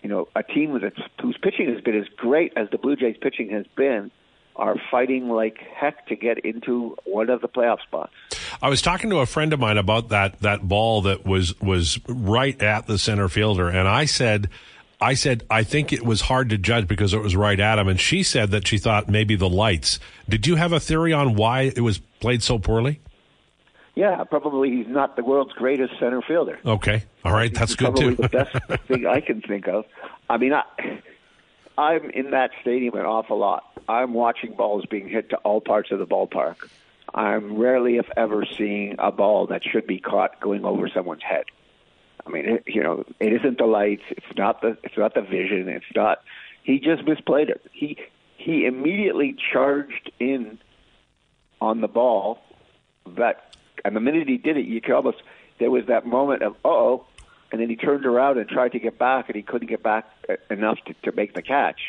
you 0.03 0.09
know 0.09 0.27
a 0.35 0.43
team 0.43 0.79
that's 0.79 0.99
whose 1.19 1.37
pitching 1.41 1.73
has 1.73 1.81
been 1.81 1.99
as 1.99 2.07
great 2.17 2.53
as 2.55 2.69
the 2.69 2.77
Blue 2.77 2.95
Jays' 2.95 3.17
pitching 3.19 3.49
has 3.49 3.65
been 3.75 4.11
are 4.55 4.75
fighting 4.89 5.29
like 5.29 5.57
heck 5.73 6.07
to 6.07 6.15
get 6.15 6.39
into 6.39 6.95
one 7.05 7.29
of 7.29 7.41
the 7.41 7.47
playoff 7.47 7.81
spots. 7.81 8.13
I 8.61 8.69
was 8.69 8.81
talking 8.81 9.09
to 9.09 9.19
a 9.19 9.25
friend 9.25 9.53
of 9.53 9.59
mine 9.59 9.77
about 9.77 10.09
that 10.09 10.39
that 10.41 10.67
ball 10.67 11.01
that 11.01 11.25
was 11.25 11.59
was 11.59 11.99
right 12.07 12.59
at 12.61 12.87
the 12.87 12.97
center 12.97 13.29
fielder, 13.29 13.69
and 13.69 13.87
I 13.87 14.05
said. 14.05 14.49
I 15.01 15.15
said, 15.15 15.43
I 15.49 15.63
think 15.63 15.91
it 15.91 16.05
was 16.05 16.21
hard 16.21 16.49
to 16.51 16.57
judge 16.57 16.87
because 16.87 17.13
it 17.13 17.21
was 17.21 17.35
right 17.35 17.59
at 17.59 17.77
him. 17.77 17.89
And 17.89 17.99
she 17.99 18.23
said 18.23 18.51
that 18.51 18.65
she 18.65 18.77
thought 18.77 19.09
maybe 19.09 19.35
the 19.35 19.49
lights. 19.49 19.99
Did 20.29 20.47
you 20.47 20.55
have 20.55 20.71
a 20.71 20.79
theory 20.79 21.11
on 21.11 21.35
why 21.35 21.63
it 21.63 21.81
was 21.81 21.99
played 22.21 22.41
so 22.41 22.59
poorly? 22.59 23.01
Yeah, 23.95 24.23
probably 24.23 24.71
he's 24.71 24.87
not 24.87 25.17
the 25.17 25.23
world's 25.23 25.51
greatest 25.53 25.93
center 25.99 26.21
fielder. 26.21 26.59
Okay, 26.65 27.03
all 27.23 27.33
right, 27.33 27.53
that's 27.53 27.71
he's 27.71 27.75
good 27.75 27.95
too. 27.97 28.15
the 28.15 28.29
best 28.29 28.87
thing 28.87 29.05
I 29.05 29.19
can 29.19 29.41
think 29.41 29.67
of. 29.67 29.85
I 30.29 30.37
mean, 30.37 30.53
I, 30.53 30.63
I'm 31.77 32.09
in 32.11 32.31
that 32.31 32.51
stadium 32.61 32.95
an 32.95 33.05
awful 33.05 33.37
lot. 33.37 33.74
I'm 33.87 34.13
watching 34.13 34.55
balls 34.55 34.85
being 34.85 35.07
hit 35.07 35.29
to 35.29 35.37
all 35.37 35.61
parts 35.61 35.91
of 35.91 35.99
the 35.99 36.07
ballpark. 36.07 36.69
I'm 37.13 37.57
rarely, 37.57 37.97
if 37.97 38.07
ever, 38.17 38.45
seeing 38.45 38.95
a 38.99 39.11
ball 39.11 39.47
that 39.47 39.63
should 39.63 39.87
be 39.87 39.99
caught 39.99 40.39
going 40.39 40.65
over 40.65 40.89
someone's 40.89 41.23
head. 41.23 41.45
I 42.25 42.29
mean, 42.29 42.45
it, 42.45 42.63
you 42.67 42.81
know, 42.81 43.05
it 43.19 43.33
isn't 43.33 43.57
the 43.57 43.65
lights. 43.65 44.03
It's 44.09 44.37
not 44.37 44.61
the. 44.61 44.77
It's 44.83 44.97
not 44.97 45.13
the 45.13 45.21
vision. 45.21 45.69
It's 45.69 45.85
not. 45.95 46.19
He 46.63 46.79
just 46.79 47.03
misplayed 47.03 47.49
it. 47.49 47.61
He 47.71 47.97
he 48.37 48.65
immediately 48.65 49.35
charged 49.53 50.11
in 50.19 50.57
on 51.61 51.81
the 51.81 51.87
ball 51.87 52.39
that 53.15 53.55
and 53.83 53.95
the 53.95 53.99
minute 53.99 54.27
he 54.27 54.37
did 54.37 54.57
it, 54.57 54.65
you 54.65 54.81
could 54.81 54.93
almost 54.93 55.21
there 55.59 55.71
was 55.71 55.85
that 55.85 56.05
moment 56.05 56.41
of 56.41 56.55
oh, 56.65 57.05
and 57.51 57.61
then 57.61 57.69
he 57.69 57.75
turned 57.75 58.05
around 58.05 58.39
and 58.39 58.49
tried 58.49 58.71
to 58.73 58.79
get 58.79 58.97
back, 58.97 59.29
and 59.29 59.35
he 59.35 59.43
couldn't 59.43 59.67
get 59.67 59.83
back 59.83 60.05
uh, 60.27 60.35
enough 60.49 60.79
to, 60.87 60.93
to 61.03 61.11
make 61.15 61.33
the 61.33 61.41
catch. 61.41 61.79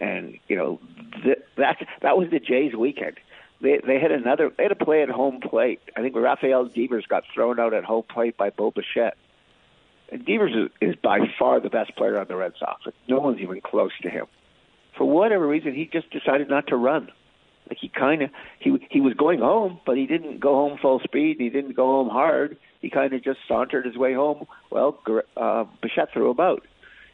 And 0.00 0.38
you 0.48 0.56
know 0.56 0.80
th- 1.22 1.38
that 1.56 1.78
that 2.02 2.18
was 2.18 2.28
the 2.30 2.38
Jays' 2.38 2.74
weekend. 2.74 3.16
They 3.60 3.80
they 3.86 3.98
had 3.98 4.12
another 4.12 4.50
they 4.56 4.64
had 4.64 4.72
a 4.72 4.84
play 4.84 5.02
at 5.02 5.08
home 5.08 5.40
plate. 5.40 5.80
I 5.96 6.02
think 6.02 6.14
Rafael 6.14 6.66
Devers 6.66 7.06
got 7.06 7.24
thrown 7.32 7.58
out 7.58 7.72
at 7.72 7.84
home 7.84 8.04
plate 8.08 8.36
by 8.36 8.50
Bo 8.50 8.70
Bichette. 8.70 9.16
And 10.12 10.24
Devers 10.24 10.52
is, 10.54 10.90
is 10.90 10.96
by 11.02 11.18
far 11.38 11.60
the 11.60 11.70
best 11.70 11.96
player 11.96 12.20
on 12.20 12.26
the 12.28 12.36
Red 12.36 12.52
Sox. 12.58 12.82
No 13.08 13.18
one's 13.18 13.40
even 13.40 13.60
close 13.60 13.90
to 14.02 14.10
him. 14.10 14.26
For 14.96 15.04
whatever 15.04 15.46
reason, 15.46 15.74
he 15.74 15.86
just 15.86 16.10
decided 16.10 16.48
not 16.48 16.68
to 16.68 16.76
run. 16.76 17.10
Like 17.68 17.78
he 17.80 17.88
kind 17.88 18.22
of 18.22 18.30
he 18.60 18.76
he 18.90 19.00
was 19.00 19.14
going 19.14 19.40
home, 19.40 19.80
but 19.84 19.96
he 19.96 20.06
didn't 20.06 20.38
go 20.38 20.54
home 20.54 20.78
full 20.80 21.00
speed. 21.00 21.38
He 21.38 21.48
didn't 21.48 21.74
go 21.74 21.86
home 21.86 22.08
hard. 22.08 22.56
He 22.80 22.90
kind 22.90 23.12
of 23.12 23.24
just 23.24 23.40
sauntered 23.48 23.84
his 23.84 23.96
way 23.96 24.14
home. 24.14 24.46
Well, 24.70 25.00
uh, 25.36 25.64
Bichette 25.82 26.12
threw 26.12 26.30
him 26.30 26.40
out. 26.40 26.64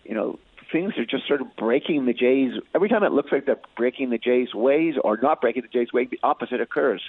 You 0.05 0.15
know, 0.15 0.39
things 0.73 0.97
are 0.97 1.05
just 1.05 1.29
sort 1.29 1.41
of 1.41 1.55
breaking 1.57 2.07
the 2.07 2.15
Jays. 2.15 2.55
Every 2.75 2.89
time 2.89 3.05
it 3.05 3.13
looks 3.13 3.31
like 3.31 3.47
they're 3.47 3.61
breaking 3.77 4.11
the 4.11 4.19
Jays' 4.19 4.55
ways 4.55 4.95
or 5.03 5.19
not 5.19 5.41
breaking 5.41 5.63
the 5.63 5.69
Jays' 5.69 5.93
way, 5.93 6.07
the 6.07 6.19
opposite 6.23 6.61
occurs. 6.61 7.03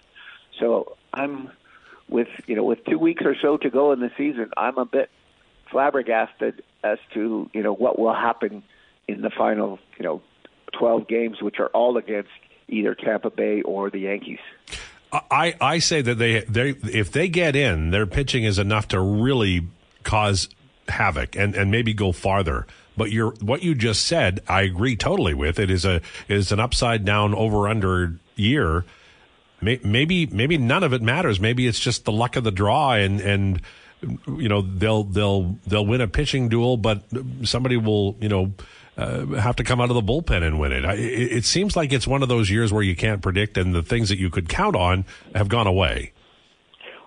So 0.60 0.98
I'm 1.14 1.50
with 2.10 2.28
you 2.46 2.56
know 2.56 2.64
with 2.64 2.84
two 2.86 3.00
weeks 3.00 3.24
or 3.26 3.36
so 3.42 3.58
to 3.58 3.70
go 3.70 3.92
in 3.94 4.00
the 4.00 4.12
season, 4.18 4.52
I'm 4.58 4.78
a 4.78 4.86
bit 4.86 5.10
flabbergasted 5.72 6.62
as 6.84 7.00
to 7.14 7.50
you 7.54 7.64
know 7.64 7.74
what 7.74 7.98
will 7.98 8.14
happen 8.14 8.64
in 9.08 9.22
the 9.22 9.32
final 9.32 9.80
you 9.98 10.04
know 10.04 10.22
12 10.74 11.08
games, 11.08 11.42
which 11.42 11.60
are 11.60 11.68
all 11.68 11.98
against 11.98 12.30
either 12.68 12.94
Tampa 12.96 13.30
Bay 13.30 13.62
or 13.62 13.90
the 13.90 14.00
Yankees. 14.00 14.40
I, 15.12 15.54
I 15.62 15.80
say 15.80 16.02
that 16.02 16.16
they 16.16 16.42
they 16.42 16.70
if 16.70 17.12
they 17.12 17.30
get 17.30 17.56
in, 17.56 17.92
their 17.92 18.08
pitching 18.08 18.44
is 18.44 18.58
enough 18.58 18.88
to 18.90 19.00
really 19.00 19.68
cause 20.04 20.50
havoc 20.88 21.36
and, 21.36 21.56
and 21.56 21.72
maybe 21.72 21.94
go 21.94 22.12
farther. 22.12 22.66
But 22.96 23.12
you're 23.12 23.32
what 23.42 23.64
you 23.64 23.76
just 23.76 24.06
said, 24.06 24.42
I 24.48 24.62
agree 24.62 24.96
totally 24.96 25.34
with. 25.34 25.60
It 25.60 25.72
is 25.72 25.86
a 25.86 26.02
is 26.28 26.52
an 26.52 26.60
upside 26.60 27.06
down 27.06 27.34
over 27.34 27.68
under 27.68 28.16
year. 28.36 28.86
Maybe 29.62 30.26
maybe 30.26 30.58
none 30.58 30.84
of 30.84 30.94
it 30.94 31.02
matters. 31.02 31.40
Maybe 31.40 31.68
it's 31.68 31.80
just 31.80 32.06
the 32.06 32.12
luck 32.12 32.36
of 32.36 32.44
the 32.44 32.52
draw 32.52 32.94
and 32.94 33.22
and 33.22 33.62
you 34.28 34.50
know 34.50 34.62
they'll 34.62 35.04
they'll 35.06 35.58
they'll 35.66 35.86
win 35.86 36.02
a 36.02 36.08
pitching 36.08 36.50
duel, 36.50 36.78
but 36.78 37.04
somebody 37.44 37.78
will 37.78 38.16
you 38.20 38.30
know 38.30 38.54
uh, 38.98 39.26
have 39.28 39.56
to 39.56 39.64
come 39.64 39.82
out 39.82 39.90
of 39.90 39.96
the 39.96 40.02
bullpen 40.02 40.44
and 40.44 40.60
win 40.60 40.72
it. 40.72 40.86
it. 40.86 41.32
It 41.32 41.46
seems 41.46 41.76
like 41.76 41.92
it's 41.94 42.08
one 42.08 42.22
of 42.22 42.30
those 42.30 42.50
years 42.50 42.72
where 42.72 42.84
you 42.84 42.96
can't 42.96 43.22
predict, 43.22 43.58
and 43.58 43.74
the 43.74 43.84
things 43.84 44.10
that 44.10 44.18
you 44.18 44.30
could 44.30 44.50
count 44.50 44.76
on 44.76 45.06
have 45.34 45.50
gone 45.50 45.68
away. 45.68 46.12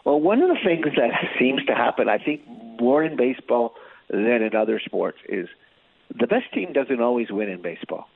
Well, 0.04 0.20
one 0.20 0.40
of 0.42 0.48
the 0.48 0.58
things 0.64 0.86
that 0.96 1.10
seems 1.38 1.64
to 1.66 1.74
happen, 1.74 2.08
I 2.08 2.18
think, 2.18 2.42
more 2.80 3.04
in 3.04 3.16
baseball 3.16 3.74
than 4.08 4.42
in 4.42 4.54
other 4.54 4.80
sports, 4.80 5.18
is 5.28 5.48
the 6.18 6.26
best 6.26 6.52
team 6.52 6.72
doesn't 6.72 7.00
always 7.00 7.30
win 7.30 7.48
in 7.48 7.62
baseball. 7.62 8.08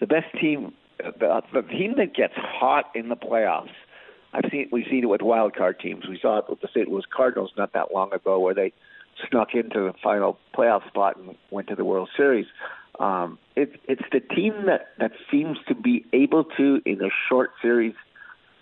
The 0.00 0.06
best 0.06 0.26
team, 0.40 0.74
the, 0.98 1.42
the 1.52 1.62
team 1.62 1.94
that 1.96 2.14
gets 2.14 2.34
hot 2.36 2.90
in 2.94 3.08
the 3.08 3.16
playoffs. 3.16 3.70
I've 4.32 4.50
seen 4.50 4.68
we've 4.70 4.86
seen 4.90 5.04
it 5.04 5.06
with 5.06 5.22
wild 5.22 5.54
card 5.54 5.80
teams. 5.80 6.06
We 6.08 6.18
saw 6.20 6.38
it 6.38 6.44
with 6.48 6.60
the 6.60 6.68
St. 6.68 6.88
Louis 6.88 7.04
Cardinals 7.14 7.52
not 7.56 7.72
that 7.72 7.94
long 7.94 8.12
ago, 8.12 8.38
where 8.38 8.54
they 8.54 8.72
snuck 9.30 9.54
into 9.54 9.80
the 9.80 9.94
final 10.02 10.38
playoff 10.54 10.86
spot 10.88 11.16
and 11.16 11.36
went 11.50 11.68
to 11.68 11.74
the 11.74 11.84
World 11.84 12.10
Series. 12.16 12.46
Um, 12.98 13.38
it, 13.54 13.80
it's 13.88 14.02
the 14.12 14.20
team 14.20 14.66
that 14.66 14.88
that 14.98 15.12
seems 15.30 15.58
to 15.68 15.74
be 15.74 16.04
able 16.12 16.44
to, 16.56 16.82
in 16.84 17.00
a 17.02 17.10
short 17.28 17.50
series, 17.62 17.94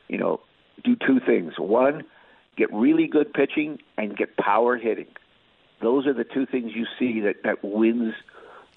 you 0.09 0.19
know, 0.19 0.41
do 0.85 0.97
two 0.97 1.19
things. 1.25 1.55
One, 1.59 2.05
get 2.57 2.73
really 2.73 3.07
good 3.07 3.33
pitching 3.33 3.79
and 3.97 4.17
get 4.17 4.37
power 4.37 4.77
hitting. 4.77 5.07
Those 5.81 6.07
are 6.07 6.15
the 6.15 6.25
two 6.25 6.47
things 6.47 6.73
you 6.75 6.87
see 6.99 7.21
that 7.21 7.43
that 7.45 7.65
wins 7.65 8.15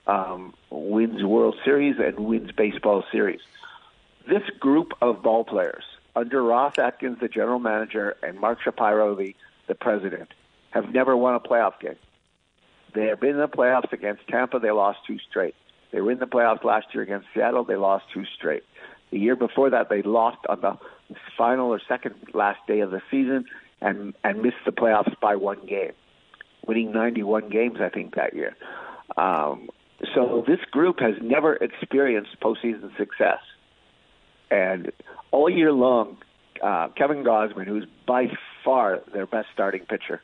um, 0.07 0.53
wins 0.69 1.23
World 1.23 1.55
Series 1.63 1.95
and 1.99 2.19
wins 2.19 2.51
baseball 2.51 3.03
series. 3.11 3.41
This 4.27 4.43
group 4.59 4.93
of 5.01 5.21
ball 5.21 5.43
players 5.43 5.83
under 6.15 6.41
Ross 6.43 6.77
Atkins, 6.77 7.19
the 7.19 7.27
general 7.27 7.59
manager, 7.59 8.15
and 8.23 8.39
Mark 8.39 8.61
Shapiro, 8.61 9.15
the 9.15 9.35
the 9.67 9.75
president, 9.75 10.29
have 10.71 10.93
never 10.93 11.15
won 11.15 11.35
a 11.35 11.39
playoff 11.39 11.79
game. 11.79 11.97
They 12.93 13.07
have 13.07 13.19
been 13.19 13.31
in 13.31 13.37
the 13.37 13.49
playoffs 13.49 13.91
against 13.91 14.25
Tampa. 14.27 14.59
They 14.59 14.71
lost 14.71 14.99
two 15.05 15.19
straight. 15.29 15.55
They 15.91 16.01
were 16.01 16.11
in 16.11 16.19
the 16.19 16.25
playoffs 16.25 16.63
last 16.63 16.87
year 16.93 17.03
against 17.03 17.27
Seattle. 17.33 17.65
They 17.65 17.75
lost 17.75 18.05
two 18.13 18.25
straight. 18.35 18.63
The 19.11 19.19
year 19.19 19.35
before 19.35 19.69
that, 19.69 19.89
they 19.89 20.01
lost 20.01 20.39
on 20.47 20.61
the 20.61 20.77
final 21.37 21.69
or 21.69 21.81
second 21.87 22.15
last 22.33 22.59
day 22.67 22.79
of 22.79 22.91
the 22.91 23.01
season 23.11 23.45
and 23.81 24.13
and 24.23 24.41
missed 24.41 24.63
the 24.65 24.71
playoffs 24.71 25.17
by 25.19 25.35
one 25.35 25.65
game, 25.65 25.93
winning 26.65 26.91
91 26.91 27.49
games 27.49 27.79
I 27.79 27.89
think 27.89 28.15
that 28.15 28.33
year. 28.33 28.55
Um, 29.15 29.69
so 30.13 30.43
this 30.45 30.59
group 30.71 30.99
has 30.99 31.15
never 31.21 31.55
experienced 31.55 32.39
postseason 32.39 32.95
success, 32.97 33.39
and 34.51 34.91
all 35.31 35.49
year 35.49 35.71
long, 35.71 36.17
uh, 36.61 36.89
Kevin 36.89 37.23
Gausman, 37.23 37.65
who's 37.65 37.85
by 38.05 38.31
far 38.63 39.01
their 39.13 39.25
best 39.25 39.49
starting 39.53 39.85
pitcher, 39.85 40.21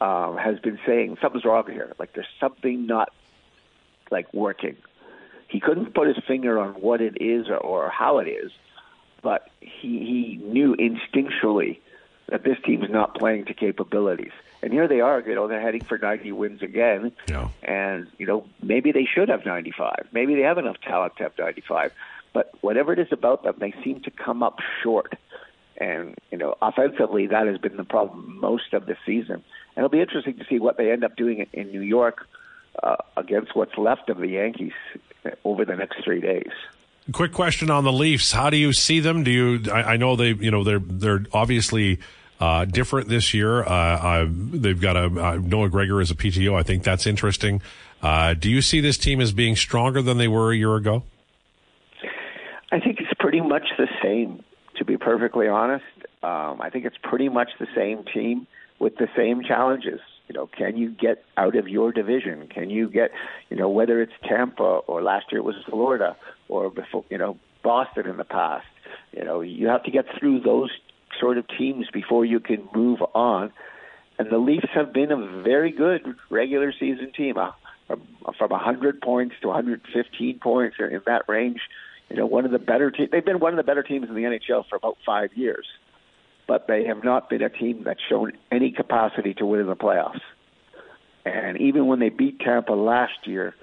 um, 0.00 0.36
has 0.36 0.58
been 0.58 0.78
saying 0.86 1.18
something's 1.20 1.44
wrong 1.44 1.64
here. 1.70 1.92
Like 1.98 2.12
there's 2.12 2.26
something 2.40 2.86
not 2.86 3.12
like 4.10 4.32
working. 4.34 4.76
He 5.48 5.60
couldn't 5.60 5.94
put 5.94 6.08
his 6.08 6.18
finger 6.26 6.58
on 6.58 6.74
what 6.74 7.00
it 7.00 7.18
is 7.20 7.48
or, 7.48 7.56
or 7.58 7.88
how 7.90 8.18
it 8.18 8.28
is, 8.28 8.50
but 9.22 9.48
he 9.60 10.38
he 10.40 10.40
knew 10.42 10.74
instinctually 10.76 11.78
that 12.28 12.42
this 12.42 12.58
team's 12.64 12.90
not 12.90 13.14
playing 13.14 13.44
to 13.46 13.54
capabilities. 13.54 14.32
And 14.66 14.72
here 14.72 14.88
they 14.88 14.98
are, 14.98 15.20
you 15.20 15.32
know, 15.32 15.46
they're 15.46 15.60
heading 15.60 15.84
for 15.84 15.96
90 15.96 16.32
wins 16.32 16.60
again. 16.60 17.12
Yeah. 17.28 17.50
And, 17.62 18.08
you 18.18 18.26
know, 18.26 18.44
maybe 18.60 18.90
they 18.90 19.04
should 19.04 19.28
have 19.28 19.46
95. 19.46 20.08
Maybe 20.10 20.34
they 20.34 20.40
have 20.40 20.58
enough 20.58 20.80
talent 20.80 21.14
to 21.18 21.22
have 21.22 21.38
95. 21.38 21.92
But 22.32 22.52
whatever 22.62 22.92
it 22.92 22.98
is 22.98 23.06
about 23.12 23.44
them, 23.44 23.54
they 23.60 23.72
seem 23.84 24.00
to 24.00 24.10
come 24.10 24.42
up 24.42 24.58
short. 24.82 25.12
And, 25.76 26.16
you 26.32 26.38
know, 26.38 26.56
offensively, 26.60 27.28
that 27.28 27.46
has 27.46 27.58
been 27.58 27.76
the 27.76 27.84
problem 27.84 28.40
most 28.40 28.72
of 28.72 28.86
the 28.86 28.96
season. 29.06 29.36
And 29.36 29.44
it'll 29.76 29.88
be 29.88 30.00
interesting 30.00 30.36
to 30.38 30.44
see 30.50 30.58
what 30.58 30.78
they 30.78 30.90
end 30.90 31.04
up 31.04 31.14
doing 31.14 31.46
in 31.52 31.70
New 31.70 31.82
York 31.82 32.26
uh, 32.82 32.96
against 33.16 33.54
what's 33.54 33.78
left 33.78 34.10
of 34.10 34.18
the 34.18 34.26
Yankees 34.26 34.72
over 35.44 35.64
the 35.64 35.76
next 35.76 36.02
three 36.02 36.20
days. 36.20 36.50
Quick 37.12 37.32
question 37.32 37.70
on 37.70 37.84
the 37.84 37.92
Leafs. 37.92 38.32
How 38.32 38.50
do 38.50 38.56
you 38.56 38.72
see 38.72 38.98
them? 38.98 39.22
Do 39.22 39.30
you? 39.30 39.70
I, 39.70 39.92
I 39.92 39.96
know 39.96 40.16
they, 40.16 40.30
you 40.32 40.50
know, 40.50 40.64
they're 40.64 40.80
they're 40.80 41.24
obviously 41.32 42.00
uh, 42.40 42.64
different 42.64 43.08
this 43.08 43.34
year. 43.34 43.62
Uh, 43.62 43.70
uh, 43.70 44.26
they've 44.30 44.80
got 44.80 44.96
a 44.96 45.04
uh, 45.04 45.38
Noah 45.42 45.68
Gregor 45.68 46.00
as 46.00 46.10
a 46.10 46.14
PTO. 46.14 46.58
I 46.58 46.62
think 46.62 46.82
that's 46.82 47.06
interesting. 47.06 47.62
Uh, 48.02 48.34
do 48.34 48.50
you 48.50 48.60
see 48.60 48.80
this 48.80 48.98
team 48.98 49.20
as 49.20 49.32
being 49.32 49.56
stronger 49.56 50.02
than 50.02 50.18
they 50.18 50.28
were 50.28 50.52
a 50.52 50.56
year 50.56 50.76
ago? 50.76 51.02
I 52.70 52.80
think 52.80 53.00
it's 53.00 53.12
pretty 53.18 53.40
much 53.40 53.64
the 53.78 53.88
same. 54.02 54.42
To 54.76 54.84
be 54.84 54.98
perfectly 54.98 55.48
honest, 55.48 55.86
um, 56.22 56.60
I 56.60 56.68
think 56.70 56.84
it's 56.84 56.98
pretty 57.02 57.30
much 57.30 57.48
the 57.58 57.66
same 57.74 58.04
team 58.04 58.46
with 58.78 58.96
the 58.96 59.08
same 59.16 59.42
challenges. 59.42 60.00
You 60.28 60.34
know, 60.34 60.46
can 60.48 60.76
you 60.76 60.90
get 60.90 61.24
out 61.38 61.56
of 61.56 61.66
your 61.66 61.92
division? 61.92 62.46
Can 62.48 62.68
you 62.68 62.90
get, 62.90 63.10
you 63.48 63.56
know, 63.56 63.70
whether 63.70 64.02
it's 64.02 64.12
Tampa 64.28 64.62
or 64.62 65.02
last 65.02 65.26
year 65.32 65.38
it 65.38 65.44
was 65.44 65.54
Florida 65.70 66.14
or 66.48 66.70
before, 66.70 67.04
you 67.08 67.16
know, 67.16 67.38
Boston 67.62 68.06
in 68.06 68.16
the 68.16 68.24
past. 68.24 68.66
You 69.12 69.24
know, 69.24 69.40
you 69.40 69.68
have 69.68 69.82
to 69.84 69.90
get 69.90 70.04
through 70.18 70.40
those 70.40 70.70
sort 71.20 71.38
of 71.38 71.46
teams 71.58 71.86
before 71.92 72.24
you 72.24 72.40
can 72.40 72.68
move 72.74 73.00
on. 73.14 73.52
And 74.18 74.30
the 74.30 74.38
Leafs 74.38 74.68
have 74.74 74.92
been 74.92 75.12
a 75.12 75.42
very 75.42 75.70
good 75.70 76.16
regular 76.30 76.72
season 76.72 77.12
team, 77.14 77.36
uh, 77.36 77.52
from 78.38 78.50
100 78.50 79.00
points 79.00 79.34
to 79.42 79.48
115 79.48 80.38
points 80.38 80.76
or 80.80 80.86
in 80.88 81.02
that 81.06 81.22
range. 81.28 81.60
You 82.08 82.16
know, 82.16 82.26
one 82.26 82.44
of 82.44 82.50
the 82.50 82.58
better 82.58 82.90
teams. 82.90 83.10
They've 83.10 83.24
been 83.24 83.40
one 83.40 83.52
of 83.52 83.56
the 83.56 83.64
better 83.64 83.82
teams 83.82 84.08
in 84.08 84.14
the 84.14 84.22
NHL 84.22 84.68
for 84.68 84.76
about 84.76 84.96
five 85.04 85.30
years 85.34 85.66
but 86.46 86.66
they 86.68 86.84
have 86.84 87.02
not 87.02 87.28
been 87.28 87.42
a 87.42 87.48
team 87.48 87.82
that's 87.84 88.00
shown 88.08 88.32
any 88.50 88.70
capacity 88.70 89.34
to 89.34 89.46
win 89.46 89.60
in 89.60 89.66
the 89.66 89.76
playoffs. 89.76 90.20
And 91.24 91.60
even 91.60 91.86
when 91.86 91.98
they 91.98 92.08
beat 92.08 92.38
Tampa 92.40 92.72
last 92.72 93.26
year, 93.26 93.54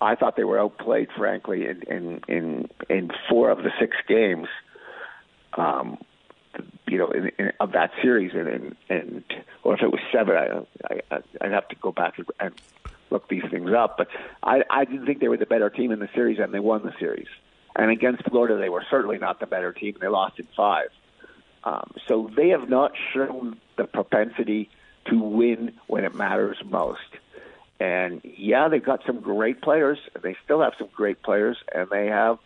I 0.00 0.14
thought 0.14 0.36
they 0.36 0.44
were 0.44 0.58
outplayed, 0.58 1.08
frankly, 1.16 1.66
in 1.66 1.82
in 1.82 2.20
in, 2.28 2.68
in 2.88 3.10
four 3.28 3.50
of 3.50 3.58
the 3.58 3.70
six 3.78 3.96
games. 4.08 4.46
Um, 5.58 5.98
you 6.86 6.98
know, 6.98 7.10
in, 7.10 7.30
in, 7.38 7.52
of 7.60 7.72
that 7.72 7.90
series, 8.02 8.32
and, 8.34 8.48
and 8.48 8.76
and 8.88 9.24
or 9.62 9.74
if 9.74 9.82
it 9.82 9.90
was 9.90 10.00
seven, 10.12 10.36
I, 10.36 11.00
I 11.10 11.20
I'd 11.40 11.52
have 11.52 11.68
to 11.68 11.76
go 11.76 11.92
back 11.92 12.14
and 12.40 12.52
look 13.10 13.28
these 13.28 13.44
things 13.50 13.70
up. 13.72 13.96
But 13.96 14.08
I 14.42 14.62
I 14.68 14.84
didn't 14.84 15.06
think 15.06 15.20
they 15.20 15.28
were 15.28 15.36
the 15.36 15.46
better 15.46 15.70
team 15.70 15.92
in 15.92 15.98
the 15.98 16.08
series, 16.14 16.38
and 16.38 16.52
they 16.52 16.60
won 16.60 16.82
the 16.82 16.94
series. 16.98 17.28
And 17.76 17.90
against 17.90 18.24
Florida, 18.28 18.56
they 18.56 18.68
were 18.68 18.84
certainly 18.90 19.18
not 19.18 19.40
the 19.40 19.46
better 19.46 19.72
team. 19.72 19.96
They 20.00 20.08
lost 20.08 20.38
in 20.38 20.48
five. 20.56 20.88
Um, 21.62 21.92
so 22.08 22.30
they 22.34 22.48
have 22.48 22.68
not 22.68 22.92
shown 23.14 23.58
the 23.76 23.84
propensity 23.84 24.70
to 25.06 25.18
win 25.18 25.72
when 25.86 26.04
it 26.04 26.14
matters 26.14 26.56
most. 26.64 27.00
And 27.78 28.20
yeah, 28.24 28.68
they've 28.68 28.84
got 28.84 29.00
some 29.06 29.20
great 29.20 29.62
players. 29.62 29.98
They 30.20 30.36
still 30.44 30.60
have 30.62 30.74
some 30.78 30.88
great 30.94 31.22
players, 31.22 31.56
and 31.74 31.88
they 31.90 32.06
have. 32.06 32.38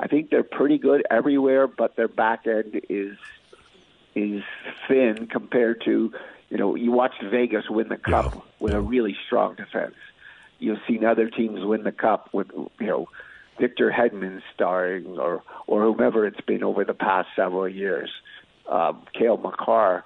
I 0.00 0.08
think 0.08 0.30
they're 0.30 0.42
pretty 0.42 0.78
good 0.78 1.06
everywhere, 1.10 1.66
but 1.66 1.96
their 1.96 2.08
back 2.08 2.46
end 2.46 2.80
is 2.88 3.16
is 4.14 4.42
thin 4.88 5.28
compared 5.30 5.82
to 5.84 6.12
you 6.50 6.58
know 6.58 6.74
you 6.74 6.92
watched 6.92 7.22
Vegas 7.22 7.64
win 7.68 7.88
the 7.88 7.96
cup 7.96 8.34
yeah. 8.34 8.40
with 8.60 8.74
a 8.74 8.80
really 8.80 9.16
strong 9.26 9.54
defense. 9.54 9.94
You've 10.58 10.78
seen 10.86 11.04
other 11.04 11.28
teams 11.28 11.64
win 11.64 11.82
the 11.82 11.92
cup 11.92 12.28
with 12.32 12.48
you 12.52 12.86
know 12.86 13.08
Victor 13.60 13.90
Hedman 13.90 14.42
starring 14.54 15.18
or 15.18 15.42
or 15.66 15.82
whomever 15.82 16.26
it's 16.26 16.40
been 16.40 16.62
over 16.62 16.84
the 16.84 16.94
past 16.94 17.28
several 17.36 17.68
years 17.68 18.10
uh, 18.68 18.92
Cale 19.14 19.36
Makar. 19.36 20.04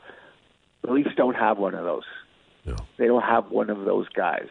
The 0.82 0.92
Leafs 0.92 1.10
don't 1.16 1.34
have 1.34 1.58
one 1.58 1.74
of 1.74 1.84
those. 1.84 2.04
No. 2.64 2.76
They 2.98 3.06
don't 3.06 3.22
have 3.22 3.50
one 3.50 3.70
of 3.70 3.84
those 3.84 4.08
guys, 4.08 4.48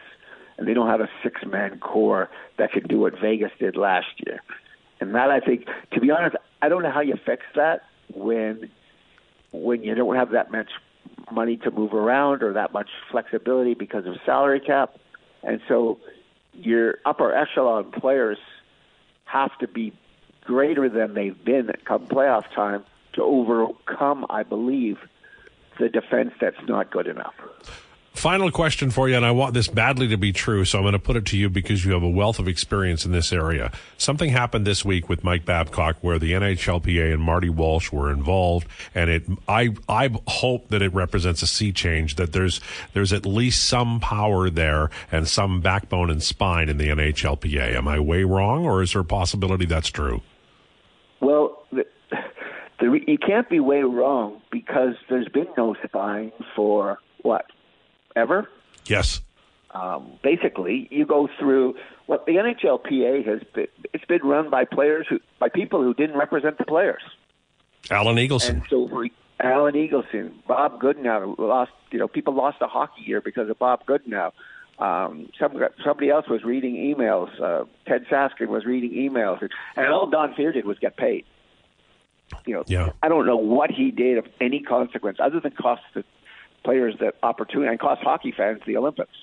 and 0.56 0.66
they 0.66 0.74
don't 0.74 0.88
have 0.88 1.00
a 1.00 1.08
six-man 1.22 1.78
core 1.80 2.30
that 2.58 2.72
can 2.72 2.86
do 2.86 3.00
what 3.00 3.14
Vegas 3.20 3.52
did 3.58 3.76
last 3.76 4.08
year. 4.26 4.40
And 5.00 5.14
that, 5.14 5.30
I 5.30 5.40
think, 5.40 5.66
to 5.92 6.00
be 6.00 6.10
honest, 6.10 6.36
I 6.62 6.68
don't 6.68 6.82
know 6.82 6.90
how 6.90 7.02
you 7.02 7.16
fix 7.24 7.44
that 7.54 7.82
when 8.14 8.70
when 9.62 9.82
you 9.82 9.94
don't 9.94 10.16
have 10.16 10.30
that 10.30 10.50
much 10.50 10.70
money 11.32 11.56
to 11.56 11.70
move 11.70 11.92
around 11.92 12.42
or 12.42 12.52
that 12.52 12.72
much 12.72 12.90
flexibility 13.10 13.74
because 13.74 14.06
of 14.06 14.16
salary 14.24 14.60
cap, 14.60 14.96
and 15.42 15.60
so 15.68 15.98
your 16.52 16.98
upper 17.04 17.34
echelon 17.34 17.90
players 17.90 18.38
have 19.24 19.56
to 19.58 19.68
be 19.68 19.92
greater 20.44 20.88
than 20.88 21.14
they've 21.14 21.44
been 21.44 21.70
come 21.84 22.06
playoff 22.06 22.44
time 22.54 22.84
to 23.14 23.22
overcome, 23.22 24.24
I 24.30 24.42
believe, 24.42 24.98
the 25.78 25.88
defense 25.88 26.32
that's 26.40 26.56
not 26.68 26.90
good 26.90 27.06
enough. 27.06 27.34
Final 28.16 28.50
question 28.50 28.90
for 28.90 29.10
you, 29.10 29.14
and 29.14 29.26
I 29.26 29.30
want 29.30 29.52
this 29.52 29.68
badly 29.68 30.08
to 30.08 30.16
be 30.16 30.32
true, 30.32 30.64
so 30.64 30.78
I'm 30.78 30.84
going 30.84 30.94
to 30.94 30.98
put 30.98 31.16
it 31.16 31.26
to 31.26 31.36
you 31.36 31.50
because 31.50 31.84
you 31.84 31.92
have 31.92 32.02
a 32.02 32.08
wealth 32.08 32.38
of 32.38 32.48
experience 32.48 33.04
in 33.04 33.12
this 33.12 33.30
area. 33.30 33.70
Something 33.98 34.30
happened 34.30 34.66
this 34.66 34.86
week 34.86 35.10
with 35.10 35.22
Mike 35.22 35.44
Babcock 35.44 35.98
where 36.00 36.18
the 36.18 36.32
NHLPA 36.32 37.12
and 37.12 37.22
Marty 37.22 37.50
Walsh 37.50 37.92
were 37.92 38.10
involved, 38.10 38.68
and 38.94 39.10
it 39.10 39.24
I 39.46 39.74
I 39.86 40.08
hope 40.26 40.68
that 40.68 40.80
it 40.80 40.94
represents 40.94 41.42
a 41.42 41.46
sea 41.46 41.72
change. 41.72 42.16
That 42.16 42.32
there's 42.32 42.62
there's 42.94 43.12
at 43.12 43.26
least 43.26 43.64
some 43.68 44.00
power 44.00 44.48
there 44.48 44.88
and 45.12 45.28
some 45.28 45.60
backbone 45.60 46.08
and 46.08 46.22
spine 46.22 46.70
in 46.70 46.78
the 46.78 46.88
NHLPA. 46.88 47.74
Am 47.74 47.86
I 47.86 48.00
way 48.00 48.24
wrong, 48.24 48.64
or 48.64 48.80
is 48.80 48.94
there 48.94 49.02
a 49.02 49.04
possibility 49.04 49.66
that's 49.66 49.90
true? 49.90 50.22
Well, 51.20 51.66
the, 51.70 51.84
you 52.80 53.18
can't 53.18 53.50
be 53.50 53.60
way 53.60 53.82
wrong 53.82 54.40
because 54.50 54.94
there's 55.10 55.28
been 55.28 55.48
no 55.58 55.76
spine 55.84 56.32
for 56.54 56.98
what 57.20 57.44
ever. 58.16 58.48
Yes. 58.86 59.20
Um, 59.70 60.12
basically, 60.22 60.88
you 60.90 61.04
go 61.04 61.28
through 61.38 61.74
what 62.06 62.24
the 62.26 62.32
NHLPA 62.32 63.26
has 63.26 63.42
been. 63.54 63.66
It's 63.92 64.04
been 64.06 64.22
run 64.22 64.48
by 64.50 64.64
players 64.64 65.06
who, 65.08 65.20
by 65.38 65.48
people 65.48 65.82
who 65.82 65.92
didn't 65.92 66.16
represent 66.16 66.58
the 66.58 66.64
players. 66.64 67.02
Alan 67.90 68.16
Eagleson. 68.16 68.48
And 68.48 68.62
so 68.70 68.88
for 68.88 69.06
Alan 69.40 69.74
Eagleson, 69.74 70.32
Bob 70.46 70.80
Goodenow 70.80 71.38
lost. 71.38 71.72
You 71.90 71.98
know, 71.98 72.08
people 72.08 72.34
lost 72.34 72.58
a 72.60 72.66
hockey 72.66 73.02
year 73.02 73.20
because 73.20 73.48
of 73.48 73.58
Bob 73.58 73.86
Goodenow. 73.86 74.32
Um, 74.78 75.30
some, 75.38 75.52
somebody 75.84 76.10
else 76.10 76.28
was 76.28 76.44
reading 76.44 76.74
emails. 76.74 77.40
Uh, 77.40 77.64
Ted 77.86 78.06
Saskin 78.10 78.48
was 78.48 78.66
reading 78.66 78.90
emails, 78.92 79.40
and, 79.76 79.86
all 79.86 80.06
Don 80.06 80.34
Fehr 80.34 80.52
did 80.52 80.66
was 80.66 80.78
get 80.78 80.96
paid. 80.96 81.24
You 82.44 82.54
know, 82.54 82.64
yeah. 82.66 82.90
I 83.02 83.08
don't 83.08 83.24
know 83.24 83.36
what 83.36 83.70
he 83.70 83.90
did 83.90 84.18
of 84.18 84.26
any 84.40 84.60
consequence 84.60 85.18
other 85.20 85.40
than 85.40 85.52
cost 85.52 85.82
the 85.94 86.04
players 86.66 86.96
that 86.98 87.14
opportunity 87.22 87.70
and 87.70 87.78
cost 87.78 88.02
hockey 88.02 88.32
fans 88.32 88.60
the 88.66 88.76
Olympics. 88.76 89.16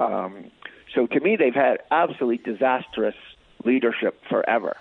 Um, 0.00 0.50
so 0.94 1.06
to 1.06 1.20
me, 1.20 1.36
they've 1.36 1.54
had 1.54 1.82
absolutely 1.90 2.38
disastrous 2.38 3.14
leadership 3.64 4.18
forever. 4.30 4.76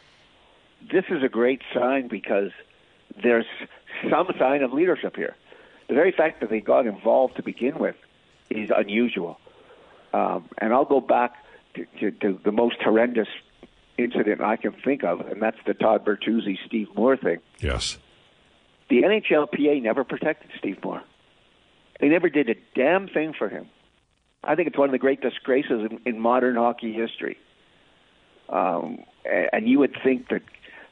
This 0.89 1.03
is 1.10 1.22
a 1.24 1.27
great 1.27 1.62
sign 1.74 2.08
because 2.08 2.51
there's 3.22 3.46
some 4.10 4.27
sign 4.39 4.63
of 4.63 4.72
leadership 4.72 5.18
here. 5.18 5.36
The 5.89 5.94
very 5.94 6.13
fact 6.13 6.39
that 6.39 6.50
they 6.50 6.62
got 6.62 6.88
involved 6.88 7.36
to 7.36 7.44
begin 7.44 7.77
with 7.77 7.98
is 8.50 8.72
unusual. 8.74 9.38
Um, 10.13 10.48
and 10.58 10.72
I'll 10.74 10.86
go 10.86 11.01
back 11.01 11.36
to, 11.75 11.86
to, 12.00 12.12
to 12.12 12.39
the 12.46 12.53
most 12.53 12.77
horrendous 12.82 13.27
incident 13.98 14.39
I 14.39 14.56
can 14.56 14.72
think 14.72 15.03
of, 15.03 15.20
and 15.20 15.41
that's 15.41 15.58
the 15.68 15.74
Todd 15.74 16.06
Bertuzzi 16.06 16.58
Steve 16.65 16.88
Moore 16.96 17.18
thing. 17.18 17.39
Yes. 17.60 17.98
The 18.89 19.01
NHLPA 19.01 19.84
never 19.84 20.06
protected 20.06 20.51
Steve 20.58 20.82
Moore. 20.82 21.03
They 22.00 22.08
never 22.08 22.29
did 22.29 22.50
a 22.50 22.56
damn 22.75 23.08
thing 23.08 23.34
for 23.38 23.50
him. 23.50 23.68
I 24.44 24.56
think 24.56 24.68
it's 24.68 24.77
one 24.77 24.88
of 24.88 24.94
the 24.94 25.00
great 25.00 25.22
disgraces 25.22 25.89
in, 25.89 26.00
in 26.06 26.20
modern 26.20 26.56
hockey 26.56 26.94
history. 26.94 27.38
Um, 28.48 29.00
and 29.25 29.68
you 29.68 29.79
would 29.79 29.96
think 30.03 30.29
that 30.29 30.41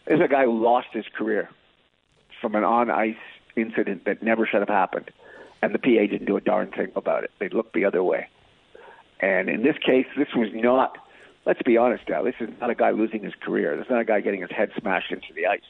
there's 0.05 0.21
a 0.21 0.27
guy 0.27 0.43
who 0.43 0.61
lost 0.63 0.87
his 0.91 1.05
career 1.17 1.49
from 2.41 2.55
an 2.55 2.63
on 2.63 2.89
ice 2.89 3.15
incident 3.55 4.05
that 4.05 4.21
never 4.21 4.45
should 4.45 4.59
have 4.59 4.69
happened, 4.69 5.09
and 5.61 5.73
the 5.73 5.79
PA 5.79 6.11
didn't 6.11 6.25
do 6.25 6.37
a 6.37 6.41
darn 6.41 6.71
thing 6.71 6.91
about 6.95 7.23
it. 7.23 7.31
They 7.39 7.49
looked 7.49 7.73
the 7.73 7.85
other 7.85 8.03
way. 8.03 8.27
And 9.19 9.49
in 9.49 9.63
this 9.63 9.77
case, 9.83 10.05
this 10.15 10.27
was 10.35 10.49
not. 10.53 10.97
Let's 11.45 11.61
be 11.63 11.77
honest, 11.77 12.03
now. 12.09 12.23
This 12.23 12.35
is 12.39 12.49
not 12.59 12.69
a 12.69 12.75
guy 12.75 12.91
losing 12.91 13.23
his 13.23 13.33
career. 13.39 13.75
This 13.77 13.85
is 13.85 13.89
not 13.89 14.01
a 14.01 14.05
guy 14.05 14.19
getting 14.19 14.41
his 14.41 14.51
head 14.51 14.69
smashed 14.79 15.11
into 15.11 15.33
the 15.33 15.47
ice. 15.47 15.61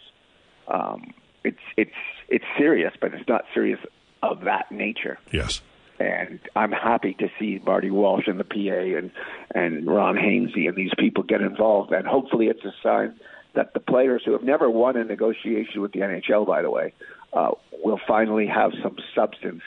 Um, 0.67 1.13
it's 1.43 1.61
it's 1.77 1.91
it's 2.27 2.45
serious, 2.57 2.93
but 2.99 3.13
it's 3.13 3.27
not 3.29 3.45
serious 3.53 3.79
of 4.21 4.41
that 4.41 4.71
nature. 4.71 5.17
Yes. 5.31 5.61
And 5.99 6.39
I'm 6.55 6.71
happy 6.71 7.15
to 7.15 7.27
see 7.39 7.59
Marty 7.65 7.89
Walsh 7.89 8.27
and 8.27 8.39
the 8.39 8.43
PA 8.43 8.97
and 8.97 9.11
and 9.55 9.87
Ron 9.87 10.15
Hainsey 10.15 10.67
and 10.67 10.75
these 10.75 10.91
people 10.99 11.23
get 11.23 11.41
involved. 11.41 11.91
And 11.91 12.05
hopefully, 12.05 12.47
it's 12.47 12.63
a 12.63 12.73
sign 12.83 13.19
that 13.55 13.73
the 13.73 13.79
players 13.79 14.21
who 14.23 14.33
have 14.33 14.43
never 14.43 14.69
won 14.69 14.95
a 14.95 15.03
negotiation 15.03 15.81
with 15.81 15.91
the 15.93 16.01
NHL, 16.01 16.45
by 16.45 16.61
the 16.61 16.69
way, 16.69 16.93
uh, 17.33 17.51
will 17.83 17.99
finally 18.07 18.45
have 18.45 18.71
some 18.83 18.97
substance 19.15 19.63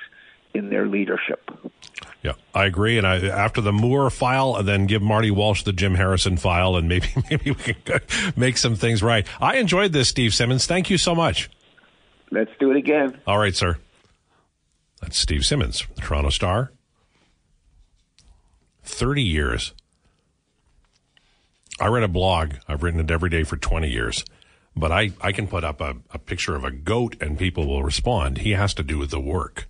in 0.55 0.71
their 0.71 0.87
leadership. 0.87 1.51
Yeah, 2.23 2.33
I 2.55 2.67
agree. 2.67 2.99
And 2.99 3.07
I, 3.07 3.27
after 3.27 3.61
the 3.61 3.73
Moore 3.73 4.11
file, 4.11 4.57
and 4.57 4.69
then 4.69 4.87
give 4.87 5.03
Marty 5.03 5.31
Walsh 5.31 5.63
the 5.63 5.73
Jim 5.73 5.95
Harrison 5.95 6.37
file, 6.37 6.77
and 6.77 6.89
maybe 6.89 7.09
maybe 7.31 7.51
we 7.51 7.75
can 7.75 8.01
make 8.37 8.57
some 8.57 8.77
things 8.77 9.03
right. 9.03 9.27
I 9.41 9.57
enjoyed 9.57 9.93
this, 9.93 10.09
Steve 10.09 10.35
Simmons. 10.35 10.67
Thank 10.67 10.91
you 10.91 10.99
so 10.99 11.15
much. 11.15 11.51
Let's 12.31 12.51
do 12.61 12.71
it 12.71 12.77
again. 12.77 13.21
All 13.27 13.39
right, 13.39 13.57
sir. 13.57 13.79
That's 15.01 15.19
Steve 15.19 15.45
Simmons, 15.45 15.87
the 15.95 16.03
Toronto 16.03 16.31
Star. 16.31 16.73
30 18.83 19.23
years. 19.23 19.75
I 21.79 21.87
read 21.87 22.03
a 22.03 22.09
blog. 22.09 22.55
I've 22.69 22.83
written 22.83 23.01
it 23.01 23.11
every 23.11 23.31
day 23.31 23.45
for 23.45 23.57
20 23.57 23.89
years. 23.89 24.25
But 24.77 24.93
I, 24.93 25.13
I 25.21 25.33
can 25.33 25.47
put 25.47 25.65
up 25.65 25.81
a, 25.81 25.97
a 26.11 26.19
picture 26.19 26.55
of 26.55 26.65
a 26.65 26.71
goat 26.71 27.17
and 27.21 27.39
people 27.39 27.67
will 27.67 27.83
respond. 27.83 28.39
He 28.39 28.53
has 28.53 28.75
to 28.75 28.83
do 28.83 29.05
the 29.07 29.21
work. 29.21 29.69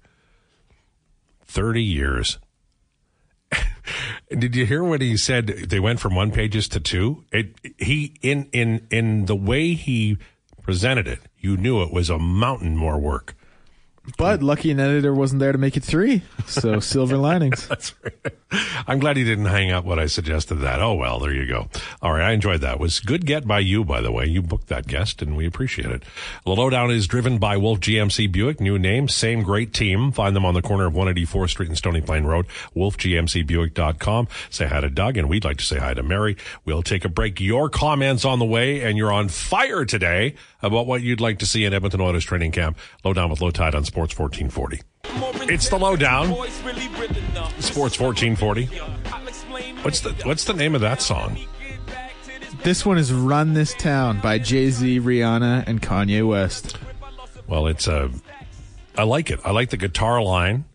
30 1.45 1.83
years. 1.83 2.38
Did 4.31 4.55
you 4.55 4.66
hear 4.66 4.85
what 4.85 5.01
he 5.01 5.16
said? 5.16 5.47
They 5.47 5.81
went 5.81 6.01
from 6.01 6.14
one 6.14 6.31
pages 6.31 6.69
to 6.69 6.81
two. 6.81 7.25
It 7.33 7.57
he 7.79 8.14
in 8.23 8.49
in 8.53 8.87
in 8.90 9.27
the 9.27 9.35
way 9.35 9.75
he 9.75 10.19
presented 10.62 11.09
it, 11.09 11.19
you 11.38 11.57
knew 11.57 11.83
it 11.83 11.93
was 11.93 12.11
a 12.11 12.19
mountain 12.19 12.77
more 12.77 12.99
work. 12.99 13.35
But 14.16 14.42
lucky 14.42 14.70
an 14.70 14.81
editor 14.81 15.14
wasn't 15.14 15.40
there 15.40 15.53
to 15.53 15.59
make 15.59 15.77
it 15.77 15.85
three. 15.85 16.23
So 16.46 16.81
silver 16.81 17.16
linings. 17.16 17.66
That's 17.68 17.94
right. 18.03 18.35
I'm 18.87 18.99
glad 18.99 19.16
he 19.16 19.25
didn't 19.25 19.46
hang 19.46 19.70
up 19.70 19.85
when 19.85 19.99
I 19.99 20.07
suggested 20.07 20.57
that. 20.57 20.81
Oh 20.81 20.94
well, 20.94 21.20
there 21.20 21.33
you 21.33 21.46
go. 21.46 21.68
All 22.03 22.12
right, 22.12 22.23
I 22.23 22.33
enjoyed 22.33 22.61
that. 22.62 22.75
It 22.75 22.81
was 22.81 22.99
good 22.99 23.25
get 23.27 23.46
by 23.46 23.61
you, 23.61 23.85
by 23.85 24.01
the 24.01 24.11
way. 24.11 24.27
You 24.27 24.42
booked 24.42 24.68
that 24.68 24.87
guest, 24.87 25.23
and 25.23 25.37
we 25.37 25.46
appreciate 25.46 25.90
it. 25.90 26.03
The 26.44 26.51
lowdown 26.51 26.90
is 26.90 27.07
driven 27.07 27.38
by 27.38 27.57
Wolf 27.57 27.81
GMC 27.81 28.33
Buick. 28.33 28.61
New 28.61 28.79
name, 28.79 29.09
same 29.09 29.42
great 29.42 29.73
team. 29.73 30.11
Find 30.11 30.35
them 30.35 30.44
on 30.44 30.55
the 30.55 30.62
corner 30.62 30.87
of 30.87 30.94
184th 30.94 31.51
Street 31.51 31.68
and 31.68 31.79
Stony 31.79 32.01
Plain 32.01 32.25
Road. 32.25 32.46
WolfGMCBuick.com. 32.77 34.29
Say 34.51 34.66
hi 34.66 34.81
to 34.81 34.90
Doug, 34.90 35.16
and 35.16 35.29
we'd 35.29 35.44
like 35.44 35.59
to 35.59 35.64
say 35.64 35.79
hi 35.79 35.94
to 35.94 36.03
Mary. 36.03 36.37
We'll 36.64 36.83
take 36.83 37.05
a 37.05 37.09
break. 37.09 37.40
Your 37.40 37.68
comments 37.68 38.25
on 38.25 38.38
the 38.38 38.44
way, 38.44 38.81
and 38.81 38.99
you're 38.99 39.12
on 39.12 39.29
fire 39.29 39.85
today 39.85 40.35
about 40.62 40.87
what 40.87 41.03
you'd 41.03 41.20
like 41.20 41.38
to 41.38 41.46
see 41.46 41.64
in 41.64 41.73
Edmonton 41.73 42.01
Oilers 42.01 42.25
training 42.25 42.53
camp. 42.53 42.77
Lowdown 43.05 43.31
with 43.31 43.40
Lowetide 43.40 43.75
on 43.75 43.85
Sports 43.85 44.00
1440. 44.01 44.81
It's 45.53 45.69
the 45.69 45.79
lowdown. 45.79 46.27
Sports 47.61 47.99
1440. 47.99 48.67
What's 49.83 50.01
the 50.01 50.11
What's 50.25 50.45
the 50.45 50.55
name 50.55 50.75
of 50.75 50.81
that 50.83 51.01
song? 51.03 51.39
This 52.63 52.85
one 52.85 52.99
is 52.99 53.13
"Run 53.13 53.55
This 53.55 53.75
Town" 53.75 54.21
by 54.21 54.39
Jay 54.39 54.71
Z, 54.71 55.01
Rihanna, 55.01 55.65
and 55.67 55.81
Kanye 55.81 56.27
West. 56.27 56.77
Well, 57.47 57.67
it's 57.67 57.89
a. 57.89 58.11
I 58.97 59.05
like 59.05 59.31
it. 59.31 59.41
I 59.45 59.51
like 59.51 59.71
the 59.71 59.77
guitar 59.77 60.23
line, 60.23 60.67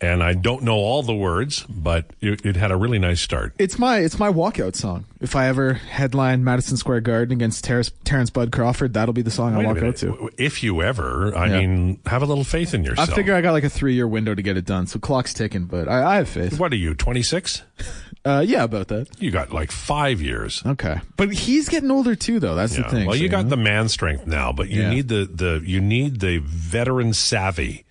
and 0.00 0.22
I 0.22 0.32
don't 0.34 0.62
know 0.62 0.76
all 0.76 1.02
the 1.02 1.14
words, 1.14 1.62
but 1.68 2.06
it, 2.20 2.44
it 2.46 2.56
had 2.56 2.70
a 2.70 2.76
really 2.76 2.98
nice 2.98 3.20
start. 3.20 3.52
It's 3.58 3.78
my 3.78 3.98
it's 3.98 4.18
my 4.18 4.30
walkout 4.32 4.74
song. 4.76 5.04
If 5.20 5.36
I 5.36 5.48
ever 5.48 5.74
headline 5.74 6.42
Madison 6.44 6.76
Square 6.78 7.02
Garden 7.02 7.32
against 7.36 7.62
Terrence, 7.64 7.90
Terrence 8.04 8.30
Bud 8.30 8.50
Crawford, 8.52 8.94
that'll 8.94 9.12
be 9.12 9.20
the 9.22 9.30
song 9.30 9.54
I 9.54 9.58
Wait 9.58 9.64
a 9.64 9.68
walk 9.68 9.82
out 9.82 9.96
to. 9.96 10.30
If 10.38 10.62
you 10.62 10.82
ever, 10.82 11.36
I 11.36 11.46
Yeah. 11.46 11.60
mean, 11.60 12.00
have 12.06 12.22
a 12.22 12.26
little 12.26 12.44
faith 12.44 12.72
in 12.72 12.84
yourself. 12.84 13.10
I 13.10 13.14
figure 13.14 13.34
I 13.34 13.42
got 13.42 13.52
like 13.52 13.64
a 13.64 13.68
three 13.70 13.94
year 13.94 14.08
window 14.08 14.34
to 14.34 14.42
get 14.42 14.56
it 14.56 14.64
done, 14.64 14.86
so 14.86 14.98
clock's 14.98 15.34
ticking. 15.34 15.64
But 15.66 15.88
I, 15.88 16.12
I 16.12 16.16
have 16.16 16.28
faith. 16.28 16.58
What 16.58 16.72
are 16.72 16.76
you, 16.76 16.94
26? 16.94 17.62
Uh, 18.22 18.44
yeah, 18.46 18.64
about 18.64 18.88
that. 18.88 19.08
You 19.18 19.30
got 19.30 19.50
like 19.50 19.72
five 19.72 20.20
years. 20.20 20.62
Okay, 20.66 21.00
but 21.16 21.32
he's 21.32 21.70
getting 21.70 21.90
older 21.90 22.14
too, 22.14 22.38
though. 22.38 22.54
That's 22.54 22.76
Yeah. 22.76 22.82
the 22.84 22.90
thing. 22.90 23.06
Well, 23.06 23.16
so, 23.16 23.22
you 23.22 23.30
got 23.30 23.44
know? 23.44 23.48
the 23.50 23.56
man 23.56 23.88
strength 23.88 24.26
now, 24.26 24.52
but 24.52 24.68
you 24.68 24.82
Yeah. 24.82 24.90
need 24.90 25.08
the, 25.08 25.24
the 25.24 25.62
you 25.64 25.80
need 25.80 26.20
the 26.20 26.36
veteran 26.36 27.14
savvy. 27.14 27.86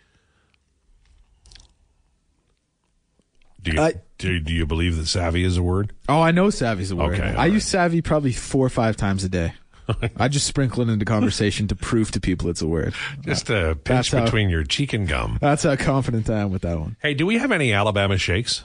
Do 3.72 3.78
you, 3.78 3.82
I- 3.84 3.94
do, 4.18 4.40
do 4.40 4.54
you 4.54 4.66
believe 4.66 4.98
that 4.98 5.08
savvy 5.08 5.44
is 5.44 5.58
a 5.58 5.64
word? 5.64 5.94
Oh, 6.08 6.22
I 6.22 6.32
know 6.32 6.50
savvy 6.50 6.84
is 6.84 6.92
a 6.92 6.96
word. 6.96 7.14
Okay, 7.16 7.24
I 7.30 7.34
right. 7.36 7.52
use 7.52 7.66
savvy 7.66 8.02
probably 8.02 8.34
four 8.34 8.66
or 8.66 8.70
five 8.70 8.98
times 8.98 9.24
a 9.24 9.30
day. 9.30 9.54
I 10.18 10.28
just 10.28 10.46
sprinkle 10.46 10.82
it 10.88 10.92
into 10.92 11.06
conversation 11.06 11.68
to 11.70 11.76
prove 11.76 12.12
to 12.12 12.20
people 12.20 12.50
it's 12.50 12.62
a 12.62 12.68
word. 12.68 12.94
Just 13.22 13.50
a 13.50 13.76
pinch 13.76 13.84
That's 13.86 14.12
how- 14.12 14.26
between 14.26 14.50
your 14.50 14.64
cheek 14.64 14.94
and 14.94 15.08
gum. 15.08 15.38
That's 15.42 15.64
how 15.64 15.76
confident 15.76 16.30
I 16.30 16.40
am 16.42 16.52
with 16.52 16.62
that 16.64 16.80
one. 16.80 16.96
Hey, 17.02 17.14
do 17.14 17.26
we 17.26 17.38
have 17.38 17.52
any 17.52 17.74
Alabama 17.74 18.18
shakes? 18.18 18.64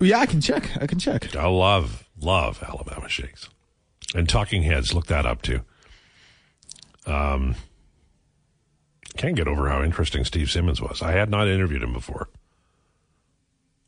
Yeah, 0.00 0.18
I 0.18 0.26
can 0.26 0.40
check. 0.42 0.70
I 0.80 0.86
can 0.86 0.98
check. 0.98 1.34
I 1.34 1.46
love, 1.48 2.06
love 2.20 2.62
Alabama 2.62 3.08
shakes. 3.08 3.48
And 4.14 4.28
Talking 4.28 4.62
Heads, 4.62 4.92
look 4.92 5.06
that 5.06 5.24
up 5.24 5.40
too. 5.42 5.62
Um, 7.06 7.54
can't 9.16 9.36
get 9.36 9.48
over 9.48 9.68
how 9.68 9.82
interesting 9.82 10.24
Steve 10.24 10.50
Simmons 10.50 10.80
was. 10.82 11.00
I 11.00 11.12
had 11.12 11.30
not 11.30 11.48
interviewed 11.48 11.82
him 11.82 11.92
before, 11.92 12.28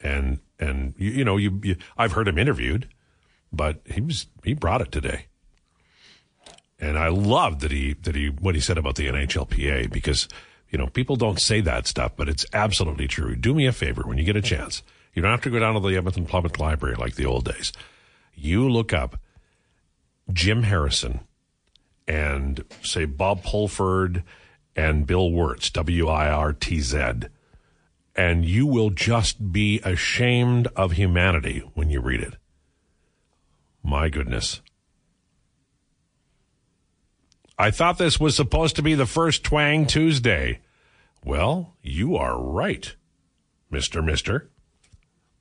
and 0.00 0.40
and 0.58 0.94
you, 0.98 1.10
you 1.10 1.24
know 1.24 1.36
you, 1.36 1.60
you 1.62 1.76
I've 1.96 2.12
heard 2.12 2.28
him 2.28 2.38
interviewed, 2.38 2.88
but 3.52 3.80
he 3.86 4.00
was 4.00 4.26
he 4.44 4.54
brought 4.54 4.80
it 4.80 4.92
today. 4.92 5.26
And 6.80 6.96
I 6.96 7.08
loved 7.08 7.60
that 7.62 7.72
he 7.72 7.94
that 8.02 8.14
he 8.14 8.28
what 8.28 8.54
he 8.54 8.60
said 8.60 8.78
about 8.78 8.96
the 8.96 9.08
NHLPA 9.08 9.92
because 9.92 10.28
you 10.70 10.78
know 10.78 10.86
people 10.86 11.16
don't 11.16 11.40
say 11.40 11.60
that 11.60 11.86
stuff, 11.86 12.12
but 12.16 12.28
it's 12.28 12.46
absolutely 12.52 13.08
true. 13.08 13.34
Do 13.34 13.54
me 13.54 13.66
a 13.66 13.72
favor 13.72 14.02
when 14.04 14.18
you 14.18 14.24
get 14.24 14.36
a 14.36 14.42
chance. 14.42 14.82
You 15.14 15.22
don't 15.22 15.30
have 15.30 15.42
to 15.42 15.50
go 15.50 15.58
down 15.58 15.74
to 15.74 15.80
the 15.80 15.96
Edmonton 15.96 16.26
Public 16.26 16.60
Library 16.60 16.94
like 16.96 17.16
the 17.16 17.26
old 17.26 17.44
days. 17.44 17.72
You 18.34 18.68
look 18.68 18.92
up 18.92 19.18
Jim 20.32 20.62
Harrison 20.62 21.20
and 22.06 22.64
say 22.82 23.04
Bob 23.04 23.42
Pulford 23.42 24.22
and 24.76 25.06
Bill 25.06 25.32
Wirtz, 25.32 25.70
W 25.70 26.08
I 26.08 26.30
R 26.30 26.52
T 26.52 26.80
Z, 26.80 26.98
and 28.18 28.44
you 28.44 28.66
will 28.66 28.90
just 28.90 29.52
be 29.52 29.80
ashamed 29.84 30.66
of 30.74 30.92
humanity 30.92 31.62
when 31.74 31.88
you 31.88 32.00
read 32.00 32.20
it. 32.20 32.34
My 33.80 34.08
goodness. 34.08 34.60
I 37.56 37.70
thought 37.70 37.96
this 37.96 38.18
was 38.18 38.34
supposed 38.34 38.74
to 38.76 38.82
be 38.82 38.94
the 38.94 39.06
first 39.06 39.44
Twang 39.44 39.86
Tuesday. 39.86 40.58
Well, 41.24 41.76
you 41.80 42.16
are 42.16 42.42
right, 42.42 42.96
Mr. 43.72 44.04
Mister. 44.04 44.50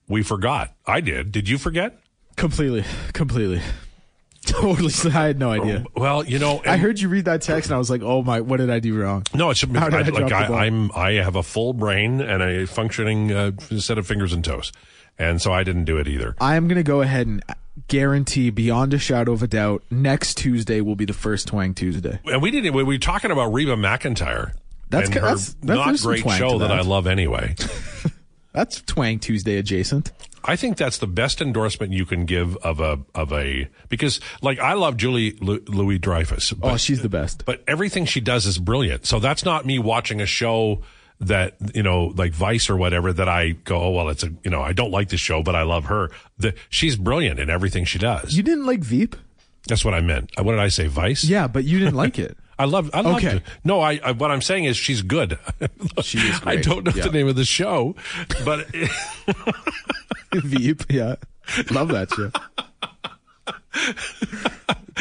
We 0.08 0.22
forgot. 0.22 0.76
I 0.86 1.02
did. 1.02 1.32
Did 1.32 1.50
you 1.50 1.58
forget? 1.58 2.00
Completely, 2.36 2.86
completely. 3.12 3.62
Totally. 4.62 4.94
I 5.06 5.28
had 5.28 5.40
no 5.40 5.52
idea. 5.52 5.86
Well, 5.96 6.26
you 6.26 6.40
know, 6.40 6.62
I 6.66 6.78
heard 6.78 7.00
you 7.00 7.10
read 7.10 7.26
that 7.26 7.42
text 7.42 7.70
and 7.70 7.76
I 7.76 7.78
was 7.78 7.90
like, 7.90 8.02
"Oh 8.02 8.24
my, 8.24 8.42
what 8.42 8.58
did 8.58 8.70
I 8.70 8.80
do 8.80 9.00
wrong?" 9.00 9.24
No, 9.34 9.50
it's 9.50 9.64
I 9.64 9.68
I, 9.68 10.02
like 10.02 10.32
I, 10.32 10.66
I'm. 10.66 10.92
I 10.94 11.14
have 11.14 11.36
a 11.36 11.44
full 11.44 11.74
brain 11.74 12.22
and 12.22 12.42
a 12.42 12.66
functioning 12.66 13.32
uh, 13.32 13.52
set 13.78 13.98
of 13.98 14.08
fingers 14.08 14.32
and 14.32 14.44
toes, 14.44 14.72
and 15.20 15.42
so 15.42 15.52
I 15.52 15.64
didn't 15.64 15.86
do 15.86 15.98
it 15.98 16.08
either. 16.08 16.36
I 16.40 16.56
am 16.56 16.68
going 16.68 16.78
to 16.78 16.84
go 16.84 17.02
ahead 17.02 17.28
and 17.28 17.44
guarantee, 17.88 18.50
beyond 18.50 18.94
a 18.94 19.00
shadow 19.00 19.34
of 19.34 19.44
a 19.44 19.48
doubt, 19.48 19.84
next 19.92 20.38
Tuesday 20.38 20.82
will 20.82 20.96
be 20.96 21.06
the 21.06 21.14
first 21.14 21.48
Twang 21.48 21.74
Tuesday. 21.74 22.20
And 22.26 22.42
we 22.42 22.52
didn't. 22.52 22.74
We 22.74 22.84
were 22.84 22.98
talking 22.98 23.32
about 23.32 23.54
Reba 23.54 23.76
McEntire. 23.76 24.54
That's 24.90 25.10
and 25.10 25.14
ca- 25.16 25.20
her 25.22 25.26
that's- 25.28 25.56
that- 25.64 25.76
not 25.76 26.00
great 26.02 26.24
show 26.38 26.60
that. 26.60 26.70
that. 26.70 26.80
I 26.80 26.82
love 26.82 27.08
anyway. 27.08 27.56
That's 28.54 28.82
Twang 28.82 29.20
Tuesday 29.20 29.58
adjacent. 29.58 30.12
I 30.44 30.56
think 30.56 30.78
that's 30.78 30.98
the 30.98 31.08
best 31.08 31.42
endorsement 31.42 31.92
you 31.94 32.06
can 32.06 32.26
give 32.26 32.56
of 32.58 32.80
a 32.80 33.00
of 33.14 33.34
a 33.34 33.68
because 33.90 34.20
like 34.42 34.60
I 34.60 34.74
love 34.74 34.98
Julie 34.98 35.34
Lu- 35.42 35.64
Louis 35.68 36.00
Dreyfus. 36.00 36.54
Oh, 36.62 36.78
she's 36.78 37.02
the 37.02 37.10
best. 37.10 37.44
but 37.46 37.64
everything 37.68 38.06
she 38.06 38.22
does 38.22 38.46
is 38.46 38.58
brilliant. 38.58 39.06
So 39.06 39.20
that's 39.20 39.44
not 39.44 39.66
me 39.66 39.78
watching 39.78 40.22
a 40.22 40.26
show 40.26 40.82
that 41.20 41.56
you 41.76 41.84
know 41.84 42.14
like 42.16 42.32
Vice 42.32 42.70
or 42.70 42.78
whatever 42.78 43.12
that 43.12 43.28
I 43.28 43.52
go 43.52 43.76
oh 43.82 43.90
well 43.92 44.10
it's 44.10 44.24
a 44.24 44.32
you 44.44 44.52
know 44.52 44.62
I 44.62 44.72
don't 44.72 44.92
like 44.92 45.10
the 45.10 45.18
show 45.18 45.44
but 45.44 45.56
I 45.56 45.64
love 45.64 45.86
her. 45.86 46.10
The, 46.38 46.54
she's 46.70 46.96
brilliant 46.96 47.40
in 47.40 47.50
everything 47.50 47.86
she 47.86 48.00
does. 48.00 48.34
You 48.36 48.44
didn't 48.44 48.66
like 48.66 48.80
Veep? 48.82 49.16
That's 49.68 49.84
what 49.84 49.94
I 49.94 50.00
meant. 50.02 50.32
What 50.38 50.52
did 50.54 50.62
I 50.62 50.70
say? 50.70 50.88
Vice? 50.88 51.26
Yeah, 51.26 51.48
but 51.48 51.66
you 51.66 51.78
didn't 51.80 51.96
like 51.96 52.18
it. 52.18 52.38
I 52.60 52.66
love. 52.66 52.90
I 52.94 53.02
love. 53.02 53.18
Okay. 53.18 53.42
No, 53.64 53.82
I, 53.82 54.00
I. 54.04 54.12
What 54.14 54.32
I'm 54.32 54.42
saying 54.42 54.66
is 54.66 54.76
she's 54.78 55.02
good. 55.02 55.38
She 56.02 56.18
is 56.20 56.40
Great. 56.40 56.60
I 56.60 56.62
don't 56.62 56.84
know 56.86 56.92
Yeah. 56.96 57.04
the 57.06 57.12
name 57.12 57.28
of 57.28 57.36
the 57.36 57.46
show, 57.46 57.96
but 58.46 58.68
Veep, 60.34 60.84
yeah. 60.90 61.16
Love 61.72 61.90
that 61.90 62.12
shit. 62.14 62.36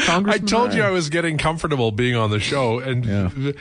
I 0.07 0.37
told 0.39 0.73
you 0.73 0.83
I 0.83 0.89
was 0.91 1.09
getting 1.09 1.37
comfortable 1.37 1.91
being 1.91 2.15
on 2.15 2.29
the 2.29 2.39
show. 2.39 2.79
And 2.79 3.05
Yeah. 3.05 3.51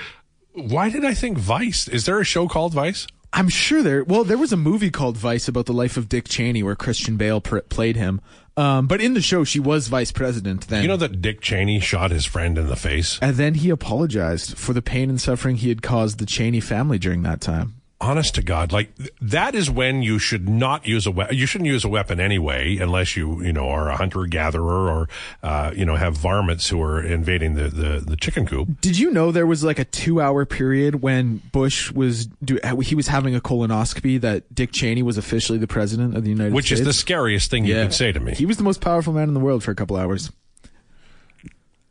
why 0.53 0.91
did 0.91 1.05
I 1.05 1.15
think 1.15 1.39
Vice? 1.39 1.89
Is 1.89 2.05
there 2.07 2.21
a 2.21 2.25
show 2.25 2.49
called 2.49 2.75
Vice? 2.75 3.07
I'm 3.33 3.49
sure 3.49 3.83
there. 3.83 4.03
Well, 4.05 4.25
there 4.25 4.39
was 4.39 4.53
a 4.53 4.57
movie 4.57 4.91
called 4.91 5.17
Vice 5.17 5.49
about 5.49 5.67
the 5.67 5.73
life 5.73 5.97
of 5.97 6.09
Dick 6.09 6.27
Cheney 6.29 6.63
where 6.63 6.77
Christian 6.77 7.17
Bale 7.17 7.41
pr- 7.41 7.59
played 7.61 7.97
him. 7.97 8.21
Um, 8.57 8.87
but 8.87 9.03
in 9.03 9.13
the 9.13 9.21
show, 9.21 9.45
she 9.45 9.61
was 9.61 9.89
vice 9.89 10.11
president 10.13 10.69
then. 10.69 10.81
You 10.81 10.89
know 10.89 10.97
that 10.97 11.21
Dick 11.21 11.43
Cheney 11.43 11.79
shot 11.79 12.11
his 12.11 12.25
friend 12.25 12.57
in 12.57 12.69
the 12.69 12.77
face. 12.77 13.19
and 13.21 13.37
then 13.37 13.55
he 13.55 13.69
apologized 13.69 14.57
for 14.57 14.73
the 14.73 14.81
pain 14.81 15.11
and 15.11 15.21
suffering 15.21 15.57
he 15.57 15.69
had 15.69 15.83
caused 15.83 16.19
the 16.19 16.25
Cheney 16.27 16.61
family 16.61 16.99
during 16.99 17.23
that 17.23 17.43
time. 17.43 17.75
Honest 17.99 18.35
to 18.35 18.43
God, 18.43 18.73
like 18.73 18.91
that 19.23 19.55
is 19.55 19.71
when 19.71 20.03
you 20.03 20.19
should 20.19 20.51
not 20.51 20.87
use 20.87 21.07
a 21.07 21.11
weapon. 21.11 21.35
You 21.35 21.47
shouldn't 21.47 21.69
use 21.69 21.83
a 21.83 21.89
weapon 21.89 22.21
anyway, 22.21 22.77
unless 22.77 23.17
you 23.17 23.43
you 23.43 23.55
know 23.55 23.71
are 23.71 23.89
a 23.89 23.97
hunter 23.97 24.27
gatherer 24.27 24.91
or 24.91 25.09
uh, 25.43 25.73
you 25.75 25.87
know 25.87 25.97
have 25.97 26.15
varmints 26.15 26.69
who 26.69 26.83
are 26.83 27.03
invading 27.03 27.55
the, 27.55 27.69
the 27.69 28.05
the 28.07 28.17
chicken 28.17 28.45
coop. 28.47 28.69
Did 28.83 28.99
you 28.99 29.11
know 29.11 29.33
there 29.33 29.47
was 29.47 29.65
like 29.65 29.79
a 29.79 29.85
two-hour 29.87 30.45
period 30.45 30.97
when 31.01 31.39
Bush 31.53 31.91
was 31.91 32.27
do, 32.45 32.59
he 32.83 32.95
was 32.95 33.09
having 33.09 33.35
a 33.35 33.41
colonoscopy 33.41 34.21
that 34.21 34.55
Dick 34.55 34.73
Cheney 34.73 35.03
was 35.03 35.17
officially 35.17 35.57
the 35.59 35.67
president 35.67 36.15
of 36.19 36.23
the 36.23 36.29
United 36.31 36.53
Which 36.53 36.67
States? 36.67 36.81
Which 36.81 36.89
is 36.89 36.97
the 36.97 37.01
scariest 37.01 37.51
thing 37.51 37.65
you 37.65 37.75
Yeah. 37.75 37.85
could 37.85 37.95
say 37.95 38.13
to 38.13 38.21
me. 38.21 38.35
He 38.35 38.45
was 38.45 38.59
the 38.59 38.63
most 38.63 38.83
powerful 38.83 39.15
man 39.15 39.29
in 39.29 39.33
the 39.35 39.41
world 39.41 39.65
for 39.65 39.71
a 39.71 39.75
couple 39.75 39.97
hours. 39.97 40.31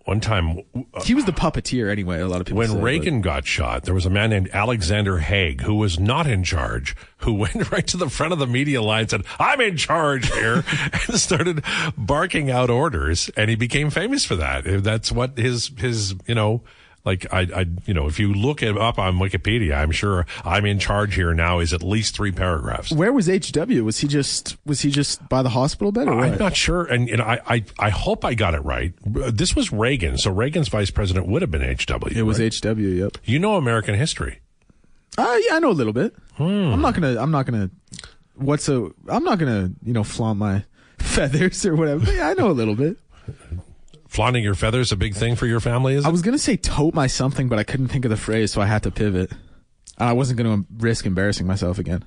One 0.06 0.20
time, 0.20 0.60
uh, 0.94 1.02
He 1.04 1.16
was 1.16 1.26
the 1.26 1.32
puppeteer 1.32 1.92
anyway. 1.92 2.20
A 2.20 2.28
lot 2.28 2.40
of 2.40 2.46
people 2.46 2.62
say, 2.64 2.70
when 2.70 2.78
but- 2.78 2.84
Reagan 2.86 3.22
got 3.22 3.48
shot, 3.48 3.84
there 3.84 3.94
was 3.96 4.06
a 4.06 4.10
man 4.12 4.30
named 4.30 4.50
Alexander 4.54 5.18
Haig 5.18 5.62
who 5.62 5.74
was 5.76 6.00
not 6.00 6.28
in 6.28 6.44
charge, 6.44 6.96
who 7.18 7.34
went 7.44 7.72
right 7.72 7.88
to 7.88 7.98
the 7.98 8.08
front 8.10 8.32
of 8.32 8.38
the 8.38 8.46
media 8.46 8.84
line 8.84 9.02
and 9.02 9.10
said, 9.10 9.24
I'm 9.40 9.60
in 9.62 9.78
charge 9.78 10.32
here, 10.32 10.64
and 10.94 11.20
started 11.20 11.64
barking 11.98 12.52
out 12.52 12.70
orders. 12.70 13.30
And 13.36 13.50
he 13.50 13.56
became 13.56 13.90
famous 13.90 14.24
for 14.24 14.36
that. 14.36 14.84
That's 14.84 15.12
what 15.12 15.38
his, 15.40 15.72
his, 15.78 16.14
you 16.28 16.36
know, 16.36 16.62
like 17.06 17.32
I, 17.32 17.42
I, 17.42 17.66
you 17.86 17.94
know, 17.94 18.08
if 18.08 18.20
you 18.20 18.34
look 18.34 18.64
it 18.64 18.78
up 18.78 18.98
on 19.00 19.18
Wikipedia, 19.18 19.76
I'm 19.76 19.92
sure 19.92 20.26
I'm 20.44 20.66
in 20.66 20.80
charge 20.80 21.16
here 21.16 21.34
now 21.34 21.60
is 21.60 21.72
at 21.74 21.84
least 21.84 22.16
three 22.16 22.32
paragraphs. 22.32 22.92
Where 22.92 23.14
was 23.14 23.28
HW? 23.28 23.84
Was 23.84 24.00
he 24.00 24.08
just 24.08 24.58
was 24.66 24.82
he 24.82 24.90
just 24.90 25.28
by 25.30 25.44
the 25.44 25.50
hospital 25.50 25.92
bed 25.92 26.08
or 26.08 26.20
I'm 26.20 26.32
what? 26.32 26.40
not 26.40 26.56
sure, 26.56 26.84
and 26.86 27.06
know, 27.06 27.24
I, 27.24 27.40
I, 27.48 27.66
I 27.80 27.90
hope 27.90 28.26
I 28.26 28.34
got 28.34 28.56
it 28.56 28.62
right. 28.62 28.94
This 29.06 29.56
was 29.56 29.72
Reagan, 29.72 30.18
so 30.18 30.32
Reagan's 30.32 30.68
vice 30.68 30.90
president 30.92 31.28
would 31.28 31.42
have 31.42 31.52
been 31.52 31.62
HW. 31.62 32.08
it 32.16 32.24
was 32.24 32.40
right? 32.40 32.54
HW. 32.54 32.80
Yep. 32.80 33.18
You 33.24 33.40
know 33.40 33.56
American 33.56 33.96
history. 33.96 34.40
Uh, 35.18 35.38
yeah, 35.48 35.56
I 35.56 35.60
know 35.60 35.70
a 35.70 35.72
little 35.72 35.94
bit. 35.94 36.14
Hmm. 36.34 36.44
I'm 36.44 36.82
not 36.82 36.94
gonna. 36.94 37.20
I'm 37.22 37.32
not 37.32 37.46
gonna. 37.46 37.70
What's 38.36 38.68
a? 38.68 38.90
I'm 39.08 39.24
not 39.24 39.40
gonna. 39.40 39.72
You 39.84 39.94
know, 39.94 40.04
flaunt 40.04 40.40
my 40.40 40.66
feathers 41.00 41.66
or 41.66 41.76
whatever. 41.76 42.12
Yeah, 42.12 42.30
I 42.30 42.34
know 42.34 42.50
a 42.50 42.52
little 42.52 42.76
bit. 42.76 42.98
Flaunting 44.16 44.46
your 44.46 44.56
feathers 44.56 44.94
a 44.94 44.96
big 44.96 45.14
thing 45.14 45.36
for 45.36 45.46
your 45.46 45.60
family, 45.60 45.94
is 45.94 46.06
it? 46.06 46.08
I 46.08 46.12
was 46.12 46.22
gonna 46.22 46.38
say 46.38 46.56
tote 46.56 46.94
my 46.94 47.06
something, 47.06 47.50
but 47.50 47.60
I 47.60 47.64
couldn't 47.64 47.90
think 47.90 48.06
of 48.06 48.12
the 48.12 48.18
phrase, 48.18 48.54
so 48.54 48.62
I 48.62 48.66
had 48.66 48.82
to 48.84 48.92
pivot. 48.92 49.30
I 49.98 50.14
wasn't 50.14 50.38
gonna 50.38 50.64
risk 50.78 51.06
embarrassing 51.06 51.46
myself 51.46 51.80
again. 51.80 52.06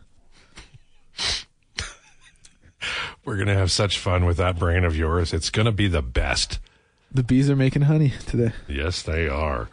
We're 3.27 3.37
going 3.37 3.49
to 3.49 3.55
have 3.55 3.71
such 3.71 3.99
fun 3.99 4.25
with 4.25 4.39
that 4.39 4.59
brain 4.59 4.85
of 4.85 4.97
yours. 4.97 5.35
It's 5.35 5.51
going 5.51 5.67
to 5.67 5.73
be 5.73 5.87
the 5.87 6.01
best. 6.01 6.61
The 7.13 7.23
bees 7.23 7.51
are 7.51 7.57
making 7.57 7.83
honey 7.83 8.15
today. 8.27 8.53
Yes, 8.67 9.03
they 9.03 9.29
are. 9.29 9.69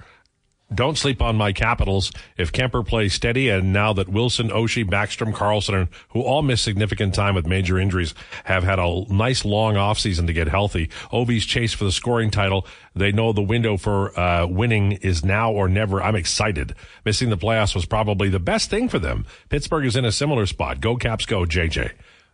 Don't 0.73 0.97
sleep 0.97 1.21
on 1.21 1.35
my 1.35 1.53
Capitals. 1.53 2.11
If 2.37 2.51
Kuemper 2.51 2.85
plays 2.85 3.13
steady, 3.13 3.49
and 3.49 3.71
now 3.71 3.93
that 3.93 4.09
Wilson, 4.09 4.49
Oshie, 4.49 4.83
Backstrom, 4.83 5.33
Carlson, 5.33 5.89
who 6.09 6.21
all 6.21 6.41
missed 6.41 6.63
significant 6.63 7.13
time 7.13 7.35
with 7.35 7.45
major 7.45 7.77
injuries, 7.77 8.15
have 8.45 8.63
had 8.63 8.79
a 8.79 9.05
nice 9.09 9.45
long 9.45 9.75
offseason 9.75 10.25
to 10.25 10.33
get 10.33 10.47
healthy. 10.47 10.89
Ovi's 11.11 11.45
chase 11.45 11.73
for 11.73 11.83
the 11.83 11.91
scoring 11.91 12.31
title. 12.31 12.65
They 12.95 13.11
know 13.11 13.31
the 13.31 13.43
window 13.43 13.77
for 13.77 14.17
uh, 14.19 14.47
winning 14.47 14.93
is 14.93 15.23
now 15.23 15.51
or 15.51 15.69
never. 15.69 16.01
I'm 16.01 16.15
excited. 16.15 16.73
Missing 17.05 17.29
the 17.29 17.37
playoffs 17.37 17.75
was 17.75 17.85
probably 17.85 18.29
the 18.29 18.39
best 18.39 18.71
thing 18.71 18.89
for 18.89 18.97
them. 18.97 19.27
Pittsburgh 19.49 19.85
is 19.85 19.95
in 19.95 20.03
a 20.03 20.11
similar 20.11 20.47
spot. 20.47 20.81
Go 20.81 20.95
Caps, 20.95 21.27
go 21.27 21.45
JJ. 21.45 21.91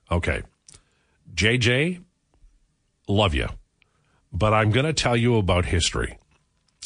Okay, 0.09 0.41
JJ, 1.33 2.01
love 3.09 3.33
you, 3.33 3.47
but 4.31 4.53
I'm 4.53 4.71
going 4.71 4.85
to 4.85 4.93
tell 4.93 5.17
you 5.17 5.35
about 5.37 5.65
history 5.65 6.17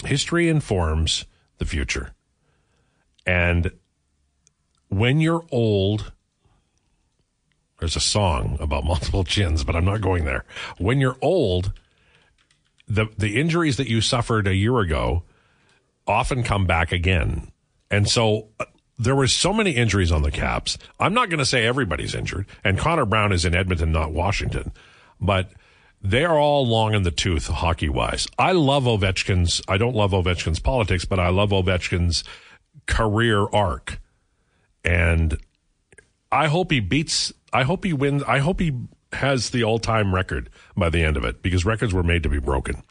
history 0.03 0.49
informs 0.49 1.25
the 1.57 1.65
future. 1.65 2.13
And 3.25 3.71
when 4.89 5.19
you're 5.19 5.45
old, 5.51 6.11
there's 7.79 7.95
a 7.95 8.01
song 8.01 8.57
about 8.59 8.83
multiple 8.85 9.23
chins, 9.23 9.63
but 9.63 9.75
I'm 9.75 9.85
not 9.85 10.01
going 10.01 10.25
there. 10.25 10.45
When 10.77 10.99
you're 10.99 11.17
old, 11.21 11.73
the 12.87 13.07
the 13.17 13.39
injuries 13.39 13.77
that 13.77 13.87
you 13.87 14.01
suffered 14.01 14.47
a 14.47 14.55
year 14.55 14.79
ago 14.79 15.23
often 16.07 16.43
come 16.43 16.65
back 16.65 16.91
again. 16.91 17.51
And 17.89 18.07
so 18.07 18.49
uh, 18.59 18.65
there 18.97 19.15
were 19.15 19.27
so 19.27 19.51
many 19.51 19.71
injuries 19.71 20.11
on 20.11 20.21
the 20.21 20.31
Caps. 20.31 20.77
I'm 20.99 21.13
not 21.13 21.29
going 21.29 21.39
to 21.39 21.45
say 21.45 21.65
everybody's 21.65 22.15
injured, 22.15 22.45
and 22.63 22.77
Connor 22.77 23.05
Brown 23.05 23.31
is 23.31 23.45
in 23.45 23.55
Edmonton, 23.55 23.91
not 23.91 24.11
Washington, 24.11 24.71
but 25.19 25.51
they 26.09 26.23
are 26.23 26.39
all 26.39 26.65
long 26.65 26.93
in 26.93 27.03
the 27.03 27.11
tooth 27.11 27.47
hockey 27.47 27.89
wise. 27.89 28.27
I 28.37 28.51
love 28.53 28.83
Ovechkin's. 28.83 29.61
I 29.67 29.77
don't 29.77 29.95
love 29.95 30.11
Ovechkin's 30.11 30.59
politics, 30.59 31.05
but 31.05 31.19
I 31.19 31.29
love 31.29 31.49
Ovechkin's 31.49 32.23
career 32.85 33.47
arc, 33.47 33.99
and 34.83 35.37
I 36.31 36.47
hope 36.47 36.71
he 36.71 36.79
beats. 36.79 37.33
I 37.51 37.63
hope 37.63 37.83
he 37.83 37.93
wins. 37.93 38.23
I 38.23 38.39
hope 38.39 38.59
he 38.59 38.73
has 39.13 39.49
the 39.49 39.63
all 39.63 39.79
time 39.79 40.13
record 40.13 40.49
by 40.75 40.89
the 40.89 41.03
end 41.03 41.17
of 41.17 41.23
it 41.23 41.41
because 41.41 41.65
records 41.65 41.93
were 41.93 42.03
made 42.03 42.23
to 42.23 42.29
be 42.29 42.39
broken. 42.39 42.83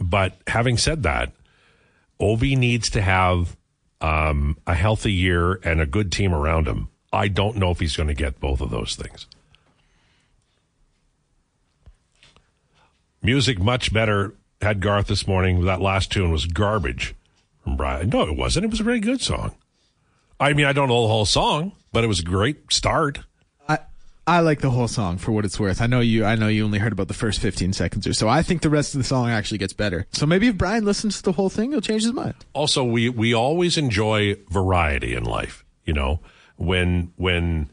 But 0.00 0.36
having 0.46 0.78
said 0.78 1.02
that, 1.02 1.32
Ovi 2.20 2.56
needs 2.56 2.90
to 2.90 3.02
have 3.02 3.56
um, 4.00 4.56
a 4.66 4.74
healthy 4.74 5.12
year 5.12 5.60
and 5.64 5.80
a 5.80 5.86
good 5.86 6.12
team 6.12 6.32
around 6.32 6.66
him. 6.66 6.88
I 7.12 7.28
don't 7.28 7.56
know 7.56 7.70
if 7.70 7.80
he's 7.80 7.96
going 7.96 8.08
to 8.08 8.14
get 8.14 8.40
both 8.40 8.60
of 8.60 8.70
those 8.70 8.96
things. 8.96 9.26
Music 13.22 13.58
much 13.60 13.92
better 13.92 14.34
had 14.60 14.80
Garth 14.80 15.06
this 15.06 15.26
morning. 15.26 15.64
That 15.64 15.80
last 15.80 16.10
tune 16.10 16.30
was 16.30 16.46
garbage 16.46 17.14
from 17.62 17.76
Brian. 17.76 18.08
No, 18.08 18.22
it 18.22 18.36
wasn't. 18.36 18.64
It 18.64 18.70
was 18.70 18.80
a 18.80 18.84
very 18.84 19.00
good 19.00 19.20
song. 19.20 19.54
I 20.40 20.54
mean, 20.54 20.66
I 20.66 20.72
don't 20.72 20.88
know 20.88 21.02
the 21.02 21.08
whole 21.08 21.24
song, 21.24 21.72
but 21.92 22.02
it 22.02 22.08
was 22.08 22.20
a 22.20 22.24
great 22.24 22.72
start. 22.72 23.20
I 23.68 23.78
I 24.26 24.40
like 24.40 24.60
the 24.60 24.70
whole 24.70 24.88
song 24.88 25.18
for 25.18 25.30
what 25.30 25.44
it's 25.44 25.60
worth. 25.60 25.80
I 25.80 25.86
know 25.86 26.00
you. 26.00 26.24
I 26.24 26.34
know 26.34 26.48
you 26.48 26.64
only 26.64 26.80
heard 26.80 26.92
about 26.92 27.06
the 27.06 27.14
first 27.14 27.40
15 27.40 27.72
seconds 27.72 28.06
or 28.08 28.12
so. 28.12 28.28
I 28.28 28.42
think 28.42 28.62
the 28.62 28.70
rest 28.70 28.94
of 28.94 28.98
the 28.98 29.04
song 29.04 29.30
actually 29.30 29.58
gets 29.58 29.72
better. 29.72 30.06
So 30.12 30.26
maybe 30.26 30.48
if 30.48 30.56
Brian 30.56 30.84
listens 30.84 31.18
to 31.18 31.22
the 31.22 31.32
whole 31.32 31.48
thing, 31.48 31.70
he'll 31.70 31.80
change 31.80 32.02
his 32.02 32.12
mind. 32.12 32.34
Also, 32.54 32.82
we 32.82 33.08
we 33.08 33.34
always 33.34 33.78
enjoy 33.78 34.36
variety 34.50 35.14
in 35.14 35.22
life. 35.22 35.64
You 35.84 35.92
know, 35.92 36.20
when 36.56 37.12
when 37.16 37.70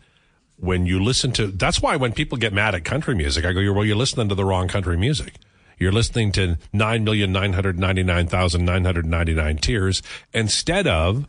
when 0.60 0.86
you 0.86 1.02
listen 1.02 1.32
to 1.34 1.48
that's 1.48 1.82
why 1.82 1.96
when 1.96 2.14
people 2.14 2.38
get 2.38 2.54
mad 2.54 2.76
at 2.76 2.84
country 2.84 3.16
music, 3.16 3.46
I 3.46 3.54
go, 3.54 3.74
well, 3.74 3.86
you're 3.86 3.96
listening 3.96 4.30
to 4.30 4.36
the 4.36 4.46
wrong 4.46 4.68
country 4.68 4.98
music. 4.98 5.34
You're 5.78 5.92
listening 5.94 6.32
to 6.34 6.58
9,999,999 6.74 9.62
tears 9.62 10.04
instead 10.34 10.88
of 10.88 11.26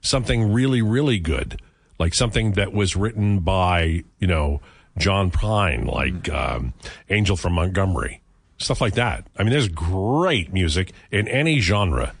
something 0.00 0.52
really, 0.52 0.82
really 0.82 1.20
good, 1.20 1.62
like 2.00 2.12
something 2.12 2.50
that 2.52 2.72
was 2.72 2.96
written 2.96 3.38
by, 3.38 4.02
you 4.18 4.26
know, 4.26 4.60
John 4.98 5.30
Prine, 5.30 5.86
like 5.86 6.28
um, 6.28 6.74
Angel 7.08 7.36
from 7.36 7.52
Montgomery, 7.52 8.20
stuff 8.58 8.80
like 8.80 8.94
that. 8.94 9.24
I 9.38 9.44
mean, 9.44 9.52
there's 9.52 9.68
great 9.68 10.52
music 10.52 10.90
in 11.12 11.28
any 11.28 11.60
genre, 11.60 12.12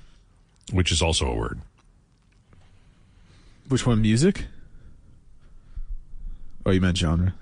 which 0.72 0.92
is 0.92 1.02
also 1.02 1.26
a 1.26 1.34
word. 1.34 1.60
Which 3.68 3.84
one? 3.86 4.00
Music? 4.00 4.46
Oh, 6.64 6.70
you 6.70 6.80
meant 6.80 6.96
genre. 6.96 7.34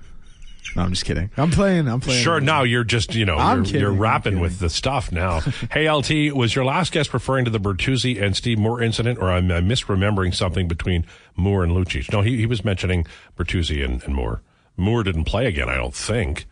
No, 0.77 0.83
I'm 0.83 0.91
just 0.91 1.05
kidding. 1.05 1.31
I'm 1.37 1.51
playing. 1.51 1.89
I'm 1.89 2.01
playing. 2.01 2.23
Sure. 2.23 2.41
Now 2.41 2.63
you're 2.63 2.85
just 2.85 3.15
you 3.15 3.25
know 3.25 3.37
I'm 3.37 3.59
you're, 3.59 3.65
kidding, 3.65 3.81
you're 3.81 3.91
I'm 3.91 3.99
rapping 3.99 4.41
with 4.41 4.59
the 4.61 4.71
stuff 4.71 5.11
now. 5.11 5.41
hey 5.73 5.91
LT, 5.91 6.35
was 6.35 6.55
your 6.55 6.65
last 6.65 6.93
guest 6.93 7.13
referring 7.13 7.45
to 7.47 7.51
the 7.51 7.59
Bertuzzi 7.59 8.21
and 8.23 8.37
Steve 8.37 8.59
Moore 8.59 8.81
incident, 8.81 9.19
or 9.19 9.31
I'm, 9.31 9.51
I 9.51 9.61
misremembering 9.61 10.35
something 10.35 10.69
between 10.69 11.07
Moore 11.37 11.65
and 11.65 11.73
Lucic? 11.73 12.13
No, 12.13 12.21
he 12.23 12.37
he 12.37 12.47
was 12.47 12.65
mentioning 12.65 13.07
Bertuzzi 13.37 13.85
and, 13.85 14.03
and 14.05 14.15
Moore. 14.15 14.43
Moore 14.77 15.03
didn't 15.03 15.25
play 15.25 15.47
again, 15.47 15.69
I 15.69 15.77
don't 15.77 15.95
think. 15.95 16.47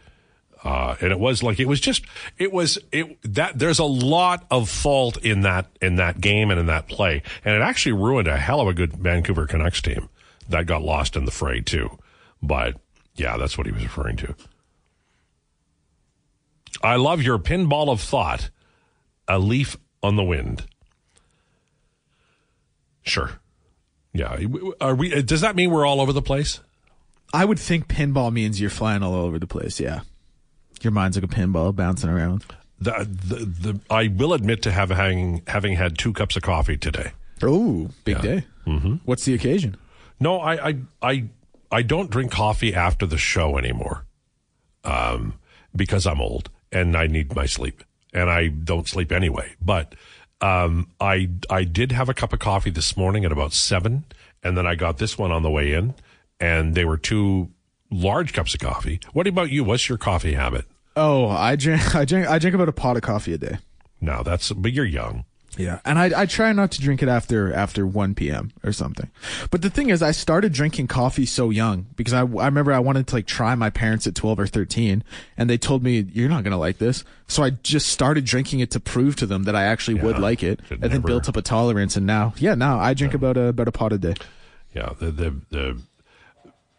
Uh, 0.65 0.97
and 1.01 1.13
it 1.13 1.21
was 1.21 1.43
like 1.43 1.61
it 1.61 1.67
was 1.67 1.81
just 1.81 2.05
it 2.37 2.53
was 2.53 2.79
it 2.91 3.17
that 3.23 3.59
there's 3.59 3.79
a 3.79 3.85
lot 3.85 4.45
of 4.51 4.69
fault 4.69 5.17
in 5.19 5.43
that 5.43 5.67
in 5.81 5.97
that 5.97 6.21
game 6.21 6.51
and 6.51 6.59
in 6.59 6.67
that 6.67 6.89
play, 6.89 7.23
and 7.45 7.55
it 7.55 7.63
actually 7.63 7.93
ruined 7.93 8.27
a 8.27 8.37
hell 8.37 8.61
of 8.61 8.67
a 8.67 8.75
good 8.75 8.95
Vancouver 8.95 9.47
Canucks 9.47 9.81
team 9.81 10.09
that 10.49 10.67
got 10.67 10.83
lost 10.83 11.15
in 11.15 11.25
the 11.25 11.31
fray 11.31 11.61
too. 11.61 11.97
But 12.43 12.77
yeah, 13.17 13.37
that's 13.37 13.59
what 13.59 13.67
he 13.67 13.73
was 13.73 13.83
referring 13.83 14.17
to. 14.19 14.35
I 16.83 16.97
love 16.97 17.23
your 17.23 17.39
pinball 17.39 17.89
of 17.91 18.01
thought. 18.01 18.51
A 19.27 19.39
leaf 19.39 19.77
on 20.03 20.17
the 20.17 20.25
wind. 20.25 20.65
Sure. 23.03 23.33
Yeah. 24.13 24.39
Are 24.81 24.95
we? 24.95 25.23
Does 25.23 25.43
that 25.43 25.55
mean 25.57 25.71
we're 25.71 25.87
all 25.87 26.01
over 26.01 26.13
the 26.13 26.23
place? 26.23 26.61
I 27.33 27.45
would 27.45 27.59
think 27.59 27.89
pinball 27.89 28.33
means 28.33 28.61
you're 28.61 28.71
flying 28.71 29.03
all 29.03 29.15
over 29.15 29.39
the 29.39 29.47
place. 29.47 29.79
Yeah, 29.79 30.01
your 30.81 30.93
mind's 30.93 31.17
like 31.17 31.25
a 31.25 31.35
pinball 31.35 31.75
bouncing 31.77 32.09
around. 32.09 32.45
The, 32.81 32.93
the, 33.09 33.35
the, 33.45 33.81
I 33.91 34.09
will 34.09 34.33
admit 34.33 34.63
to 34.63 34.73
have, 34.73 34.91
having 34.91 35.43
having 35.47 35.75
had 35.75 35.99
two 35.99 36.13
cups 36.13 36.37
of 36.37 36.43
coffee 36.43 36.77
today. 36.77 37.13
Oh, 37.43 37.91
big 38.05 38.23
day. 38.23 38.45
Mm-hmm. 38.67 38.95
What's 39.05 39.25
the 39.25 39.35
occasion? 39.35 39.77
No, 40.21 40.41
I, 40.41 40.69
I 40.69 40.77
I 41.03 41.25
I 41.71 41.83
don't 41.83 42.11
drink 42.11 42.33
coffee 42.33 42.75
after 42.75 43.07
the 43.07 43.19
show 43.19 43.59
anymore, 43.59 44.07
um, 44.85 45.35
because 45.75 46.07
I'm 46.07 46.21
old 46.21 46.51
and 46.73 46.97
I 46.97 47.07
need 47.07 47.35
my 47.35 47.47
sleep, 47.47 47.83
and 48.13 48.31
I 48.31 48.49
don't 48.49 48.89
sleep 48.89 49.13
anyway. 49.13 49.55
But 49.61 49.95
um, 50.41 50.89
I 51.01 51.31
I 51.51 51.65
did 51.65 51.93
have 51.93 52.09
a 52.09 52.15
cup 52.15 52.33
of 52.33 52.39
coffee 52.39 52.71
this 52.71 52.97
morning 52.97 53.25
at 53.25 53.33
about 53.33 53.53
seven, 53.53 54.05
and 54.43 54.57
then 54.57 54.67
I 54.67 54.75
got 54.75 54.99
this 54.99 55.19
one 55.19 55.33
on 55.33 55.43
the 55.43 55.51
way 55.51 55.73
in, 55.73 55.95
and 56.41 56.75
they 56.75 56.85
were 56.85 56.97
two 56.97 57.51
large 57.91 58.33
cups 58.33 58.55
of 58.55 58.61
coffee. 58.61 59.01
What 59.13 59.27
about 59.27 59.51
you? 59.51 59.65
What's 59.65 59.89
your 59.89 59.99
coffee 59.99 60.35
habit? 60.35 60.67
Oh, 60.97 61.29
I 61.29 61.57
drink. 61.57 61.95
I 61.95 62.05
drink. 62.05 62.29
I 62.29 62.39
drink 62.39 62.55
about 62.55 62.69
a 62.69 62.73
pot 62.73 62.97
of 62.97 63.03
coffee 63.03 63.35
a 63.35 63.39
day. 63.39 63.59
No, 64.01 64.23
that's 64.23 64.53
but 64.53 64.73
you're 64.73 64.85
young. 64.85 65.25
Yeah, 65.59 65.81
and 65.85 65.99
I 65.99 66.23
I 66.23 66.27
try 66.27 66.53
not 66.53 66.71
to 66.73 66.81
drink 66.81 67.03
it 67.03 67.09
after 67.09 67.53
after 67.53 67.85
1 67.85 68.15
p.m. 68.15 68.53
or 68.63 68.73
something. 68.73 69.11
But 69.51 69.61
the 69.61 69.71
thing 69.71 69.91
is, 69.91 70.03
I 70.03 70.13
started 70.13 70.53
drinking 70.53 70.87
coffee 70.87 71.27
so 71.27 71.51
young 71.51 71.87
because 71.97 72.15
I 72.15 72.21
I 72.21 72.47
remember 72.47 72.73
I 72.73 72.79
wanted 72.79 73.09
to 73.09 73.17
like 73.17 73.27
try 73.27 73.57
my 73.57 73.69
parents 73.69 74.07
at 74.07 74.15
12 74.15 74.39
or 74.39 74.47
13, 74.47 75.03
and 75.37 75.51
they 75.51 75.59
told 75.59 75.83
me 75.83 76.07
you're 76.13 76.29
not 76.29 76.45
gonna 76.45 76.57
like 76.57 76.79
this. 76.79 77.05
So 77.27 77.43
I 77.43 77.51
just 77.51 77.89
started 77.89 78.25
drinking 78.25 78.61
it 78.61 78.71
to 78.71 78.81
prove 78.81 79.17
to 79.17 79.27
them 79.27 79.43
that 79.45 79.57
I 79.57 79.65
actually 79.65 80.01
would 80.01 80.19
like 80.21 80.45
it, 80.45 80.61
and 80.71 80.81
then 80.81 81.01
built 81.01 81.29
up 81.29 81.37
a 81.37 81.43
tolerance. 81.43 81.97
And 81.97 82.07
now, 82.07 82.35
yeah, 82.39 82.55
now 82.55 82.79
I 82.79 82.95
drink 82.95 83.13
about 83.13 83.37
a 83.37 83.49
about 83.49 83.67
a 83.67 83.73
pot 83.73 83.93
a 83.93 83.99
day. 83.99 84.15
Yeah, 84.75 84.93
the 84.99 85.11
the 85.11 85.41
the. 85.51 85.83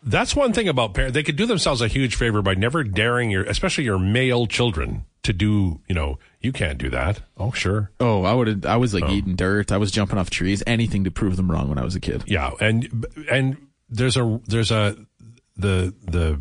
That's 0.01 0.33
one 0.33 0.53
thing 0.53 0.69
about 0.69 0.93
parents. 0.93 1.13
They 1.13 1.23
could 1.23 1.35
do 1.35 1.45
themselves 1.45 1.81
a 1.81 1.89
huge 1.89 2.15
favor 2.15 2.41
by 2.41 2.53
never 2.53 2.85
daring 2.85 3.29
your, 3.29 3.43
especially 3.43 3.83
your 3.83 3.99
male 3.99 4.47
children, 4.47 5.03
to 5.23 5.33
do. 5.33 5.81
You 5.89 5.95
know, 5.95 6.19
you 6.41 6.51
can't 6.51 6.77
do 6.77 6.89
that. 6.89 7.21
Oh, 7.37 7.51
sure. 7.51 7.91
Oh, 7.99 8.23
I 8.23 8.33
would. 8.33 8.65
I 8.65 8.77
was 8.77 8.93
like 8.93 9.09
eating 9.09 9.35
dirt. 9.35 9.71
I 9.71 9.77
was 9.77 9.91
jumping 9.91 10.17
off 10.17 10.29
trees. 10.29 10.63
Anything 10.65 11.03
to 11.03 11.11
prove 11.11 11.35
them 11.35 11.51
wrong 11.51 11.67
when 11.69 11.77
I 11.77 11.83
was 11.83 11.95
a 11.95 11.99
kid. 11.99 12.23
Yeah, 12.27 12.51
and 12.61 13.05
and 13.29 13.57
there's 13.89 14.15
a 14.17 14.39
there's 14.47 14.71
a 14.71 14.95
the 15.57 15.93
the 16.05 16.39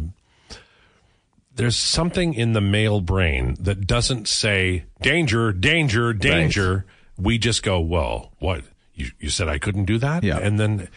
there's 1.54 1.76
something 1.76 2.34
in 2.34 2.52
the 2.52 2.61
male 2.61 3.00
brain 3.00 3.56
that 3.61 3.87
doesn't 3.87 4.28
say 4.28 4.84
danger, 5.02 5.52
danger, 5.52 6.12
danger. 6.12 6.84
We 7.16 7.38
just 7.38 7.62
go, 7.64 7.80
well, 7.80 8.32
what 8.38 8.62
you 8.94 9.08
you 9.18 9.28
said 9.30 9.48
I 9.48 9.58
couldn't 9.58 9.87
do 9.87 9.98
that, 9.98 10.22
Yeah. 10.22 10.38
and 10.38 10.58
then 10.61 10.88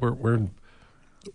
we're 0.00 0.12
we're. 0.12 0.40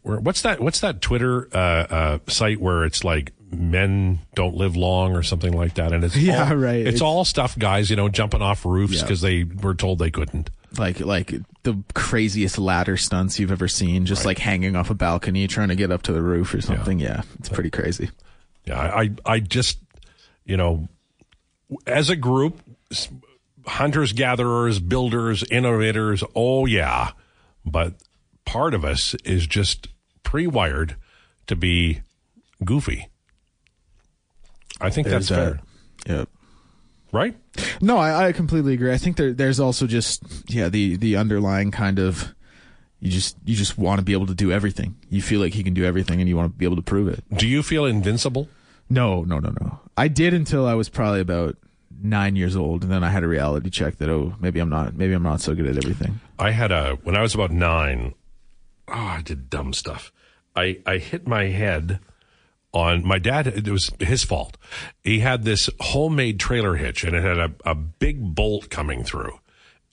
we're 0.02 0.20
what's 0.20 0.42
that? 0.42 0.60
What's 0.60 0.80
that 0.80 1.02
Twitter 1.02 1.48
uh, 1.54 1.58
uh, 1.58 2.20
site 2.28 2.60
where 2.60 2.84
it's 2.84 3.04
like 3.04 3.34
men 3.54 4.20
don't 4.36 4.56
live 4.56 4.76
long 4.76 5.16
or 5.16 5.24
something 5.24 5.54
like 5.54 5.76
that? 5.76 5.92
And 5.94 6.04
it's 6.04 6.16
Yeah, 6.18 6.50
all, 6.50 6.56
right. 6.56 6.78
It's, 6.82 6.88
It's- 6.96 7.02
all 7.02 7.26
stuff, 7.26 7.58
guys. 7.58 7.90
You 7.90 7.96
know, 7.96 8.10
jumping 8.10 8.42
off 8.42 8.66
roofs 8.66 8.96
Yeah. 8.96 9.02
because 9.04 9.22
they 9.22 9.44
were 9.44 9.76
told 9.76 10.00
they 10.00 10.12
couldn't. 10.12 10.50
like 10.78 11.00
like 11.00 11.34
the 11.64 11.82
craziest 11.94 12.58
ladder 12.58 12.98
stunts 12.98 13.40
you've 13.40 13.52
ever 13.52 13.68
seen 13.68 14.06
just 14.06 14.26
like 14.26 14.40
hanging 14.40 14.76
off 14.76 14.90
a 14.90 14.94
balcony 14.96 15.48
trying 15.48 15.70
to 15.70 15.76
get 15.76 15.92
up 15.92 16.02
to 16.02 16.12
the 16.14 16.22
roof 16.22 16.54
or 16.54 16.62
something 16.62 17.00
yeah, 17.00 17.22
it's 17.40 17.48
pretty 17.48 17.70
crazy 17.70 18.10
Yeah, 18.66 18.80
I, 18.80 19.02
I, 19.02 19.10
I 19.26 19.40
just, 19.40 19.78
you 20.46 20.58
know, 20.58 20.88
as 21.88 22.10
a 22.10 22.16
group, 22.16 22.60
hunters, 23.68 24.14
gatherers, 24.14 24.80
builders, 24.80 25.44
innovators, 25.52 26.24
oh 26.36 26.66
yeah, 26.66 27.12
but 27.66 27.94
part 28.46 28.74
of 28.74 28.84
us 28.84 29.14
is 29.24 29.46
just 29.48 29.88
pre-wired 30.24 30.96
to 31.48 31.56
be 31.56 32.02
goofy. 32.66 33.10
I 34.84 34.90
think 34.90 35.08
that's 35.08 35.30
fair, 35.30 35.60
that. 36.06 36.18
Yep. 36.18 36.30
right? 37.12 37.36
no 37.82 37.98
I, 37.98 38.28
I 38.28 38.32
completely 38.32 38.74
agree 38.74 38.92
i 38.92 38.98
think 38.98 39.18
there 39.18 39.32
there's 39.34 39.60
also 39.60 39.86
just 39.88 40.24
yeah 40.50 40.70
the 40.70 40.96
the 40.98 41.16
underlying 41.16 41.70
kind 41.72 42.00
of 42.00 42.34
you 43.00 43.12
just 43.12 43.38
you 43.46 43.56
just 43.56 43.78
want 43.78 44.00
to 44.00 44.04
be 44.06 44.14
able 44.14 44.26
to 44.28 44.34
do 44.34 44.52
everything 44.52 44.96
you 45.10 45.22
feel 45.22 45.40
like 45.40 45.56
you 45.56 45.64
can 45.64 45.74
do 45.74 45.86
everything 45.86 46.20
and 46.20 46.28
you 46.28 46.36
want 46.36 46.52
to 46.52 46.58
be 46.58 46.66
able 46.66 46.76
to 46.76 46.82
prove 46.82 47.08
it 47.08 47.24
Do 47.36 47.48
you 47.48 47.62
feel 47.64 47.86
invincible? 47.86 48.50
no 48.90 49.24
no 49.24 49.40
no 49.40 49.54
no 49.62 49.80
i 49.98 50.08
did 50.08 50.34
until 50.34 50.66
i 50.66 50.74
was 50.74 50.90
probably 50.90 51.22
about 51.22 51.56
nine 52.02 52.36
years 52.36 52.56
old 52.56 52.84
and 52.84 52.92
then 52.92 53.04
i 53.04 53.10
had 53.10 53.24
a 53.24 53.28
reality 53.28 53.70
check 53.70 53.98
that 53.98 54.10
oh 54.10 54.34
maybe 54.40 54.60
i'm 54.60 54.70
not 54.70 54.96
maybe 54.96 55.14
i'm 55.14 55.24
not 55.24 55.40
so 55.42 55.54
good 55.56 55.68
at 55.68 55.78
everything 55.78 56.20
I 56.40 56.52
had 56.52 56.72
a 56.72 56.96
when 57.04 57.16
I 57.16 57.22
was 57.22 57.34
about 57.36 57.52
nine. 57.52 58.16
Oh, 58.90 58.94
I 58.94 59.22
did 59.22 59.50
dumb 59.50 59.72
stuff. 59.72 60.12
I 60.56 60.80
I 60.86 60.98
hit 60.98 61.26
my 61.28 61.46
head 61.46 62.00
on 62.74 63.06
my 63.06 63.20
dad. 63.20 63.48
It 63.48 63.68
was 63.68 63.92
his 64.00 64.24
fault. 64.24 64.58
He 65.04 65.20
had 65.20 65.44
this 65.44 65.70
homemade 65.80 66.40
trailer 66.40 66.76
hitch, 66.76 67.04
and 67.04 67.16
it 67.16 67.24
had 67.24 67.38
a, 67.38 67.52
a 67.66 67.76
big 67.76 68.36
bolt 68.36 68.70
coming 68.70 69.04
through, 69.04 69.40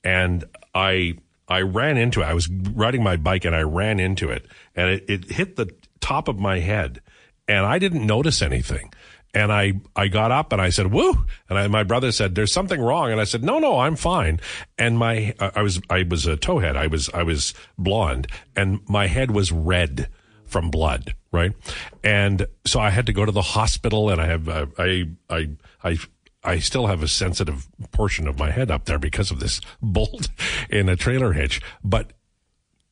and 0.03 0.43
I 0.73 1.15
I 1.47 1.61
ran 1.61 1.97
into 1.97 2.21
it. 2.21 2.25
I 2.25 2.33
was 2.33 2.49
riding 2.49 3.03
my 3.03 3.17
bike, 3.17 3.45
and 3.45 3.55
I 3.55 3.61
ran 3.61 3.99
into 3.99 4.29
it, 4.29 4.45
and 4.75 4.89
it, 4.89 5.05
it 5.07 5.31
hit 5.31 5.55
the 5.55 5.69
top 5.99 6.27
of 6.27 6.39
my 6.39 6.59
head, 6.59 7.01
and 7.47 7.65
I 7.65 7.79
didn't 7.79 8.05
notice 8.05 8.41
anything. 8.41 8.91
And 9.33 9.51
I, 9.51 9.79
I 9.95 10.09
got 10.09 10.31
up 10.31 10.51
and 10.51 10.61
I 10.61 10.71
said, 10.71 10.91
woo. 10.91 11.25
And 11.49 11.57
I, 11.57 11.67
my 11.67 11.83
brother 11.83 12.11
said, 12.11 12.35
there's 12.35 12.51
something 12.51 12.81
wrong. 12.81 13.11
And 13.11 13.21
I 13.21 13.23
said, 13.23 13.45
no, 13.45 13.59
no, 13.59 13.79
I'm 13.79 13.95
fine. 13.95 14.41
And 14.77 14.99
my, 14.99 15.33
I 15.39 15.61
was, 15.61 15.81
I 15.89 16.03
was 16.03 16.27
a 16.27 16.35
towhead. 16.35 16.75
I 16.75 16.87
was, 16.87 17.09
I 17.13 17.23
was 17.23 17.53
blonde 17.77 18.27
and 18.57 18.81
my 18.89 19.07
head 19.07 19.31
was 19.31 19.53
red 19.53 20.09
from 20.51 20.69
blood. 20.69 21.15
Right. 21.31 21.53
And 22.03 22.45
so 22.65 22.79
I 22.79 22.89
had 22.89 23.05
to 23.05 23.13
go 23.13 23.25
to 23.25 23.31
the 23.31 23.41
hospital 23.41 24.09
and 24.09 24.19
I 24.19 24.25
have, 24.25 24.49
uh, 24.49 24.65
I, 24.77 25.09
I, 25.29 25.49
I, 25.83 25.97
I 26.43 26.59
still 26.59 26.87
have 26.87 27.01
a 27.03 27.07
sensitive 27.07 27.67
portion 27.91 28.27
of 28.27 28.37
my 28.37 28.51
head 28.51 28.69
up 28.69 28.85
there 28.85 28.99
because 28.99 29.31
of 29.31 29.39
this 29.39 29.61
bolt 29.81 30.27
in 30.69 30.89
a 30.89 30.95
trailer 30.95 31.33
hitch. 31.33 31.61
But 31.83 32.11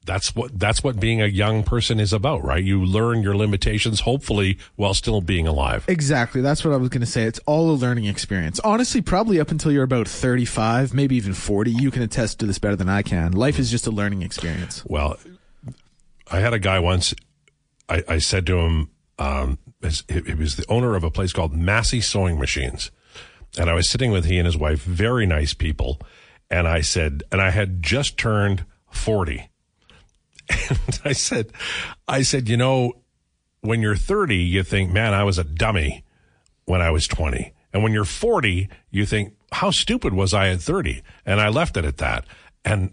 that's 0.05 0.35
what 0.35 0.57
that's 0.57 0.83
what 0.83 0.99
being 0.99 1.21
a 1.21 1.27
young 1.27 1.63
person 1.63 1.99
is 1.99 2.13
about, 2.13 2.43
right? 2.43 2.63
You 2.63 2.83
learn 2.83 3.21
your 3.21 3.35
limitations, 3.35 3.99
hopefully, 3.99 4.57
while 4.75 4.95
still 4.95 5.21
being 5.21 5.45
alive. 5.45 5.85
Exactly. 5.87 6.41
That's 6.41 6.65
what 6.65 6.73
I 6.73 6.77
was 6.77 6.89
going 6.89 7.01
to 7.01 7.07
say. 7.07 7.23
It's 7.23 7.39
all 7.45 7.69
a 7.69 7.73
learning 7.73 8.05
experience. 8.05 8.59
Honestly, 8.61 9.01
probably 9.01 9.39
up 9.39 9.51
until 9.51 9.71
you're 9.71 9.83
about 9.83 10.07
35, 10.07 10.93
maybe 10.95 11.15
even 11.15 11.33
40, 11.33 11.71
you 11.71 11.91
can 11.91 12.01
attest 12.01 12.39
to 12.39 12.47
this 12.47 12.57
better 12.57 12.75
than 12.75 12.89
I 12.89 13.03
can. 13.03 13.33
Life 13.33 13.59
is 13.59 13.69
just 13.69 13.85
a 13.85 13.91
learning 13.91 14.23
experience. 14.23 14.83
Well, 14.85 15.17
I 16.31 16.39
had 16.39 16.53
a 16.53 16.59
guy 16.59 16.79
once. 16.79 17.13
I, 17.89 18.03
I 18.07 18.17
said 18.19 18.45
to 18.47 18.59
him, 18.59 18.89
um, 19.17 19.57
he 20.07 20.33
was 20.33 20.55
the 20.55 20.65
owner 20.69 20.95
of 20.95 21.03
a 21.03 21.11
place 21.11 21.33
called 21.33 21.53
Massey 21.53 21.99
Sewing 21.99 22.39
Machines, 22.39 22.91
and 23.57 23.69
I 23.69 23.73
was 23.73 23.89
sitting 23.89 24.11
with 24.11 24.25
he 24.25 24.37
and 24.37 24.45
his 24.45 24.57
wife, 24.57 24.83
very 24.83 25.25
nice 25.25 25.53
people, 25.53 25.99
and 26.49 26.67
I 26.67 26.81
said, 26.81 27.23
and 27.31 27.41
I 27.41 27.49
had 27.49 27.81
just 27.81 28.17
turned 28.17 28.65
40. 28.91 29.49
And 30.69 30.99
I 31.05 31.13
said, 31.13 31.51
I 32.07 32.23
said, 32.23 32.49
you 32.49 32.57
know, 32.57 32.93
when 33.61 33.81
you're 33.81 33.95
30, 33.95 34.35
you 34.35 34.63
think, 34.63 34.91
man, 34.91 35.13
I 35.13 35.23
was 35.23 35.37
a 35.37 35.43
dummy 35.43 36.03
when 36.65 36.81
I 36.81 36.89
was 36.89 37.07
20. 37.07 37.53
And 37.73 37.83
when 37.83 37.93
you're 37.93 38.05
40, 38.05 38.67
you 38.89 39.05
think, 39.05 39.35
how 39.51 39.71
stupid 39.71 40.13
was 40.13 40.33
I 40.33 40.49
at 40.49 40.59
30? 40.59 41.03
And 41.25 41.39
I 41.39 41.49
left 41.49 41.77
it 41.77 41.85
at 41.85 41.97
that. 41.97 42.25
And 42.65 42.91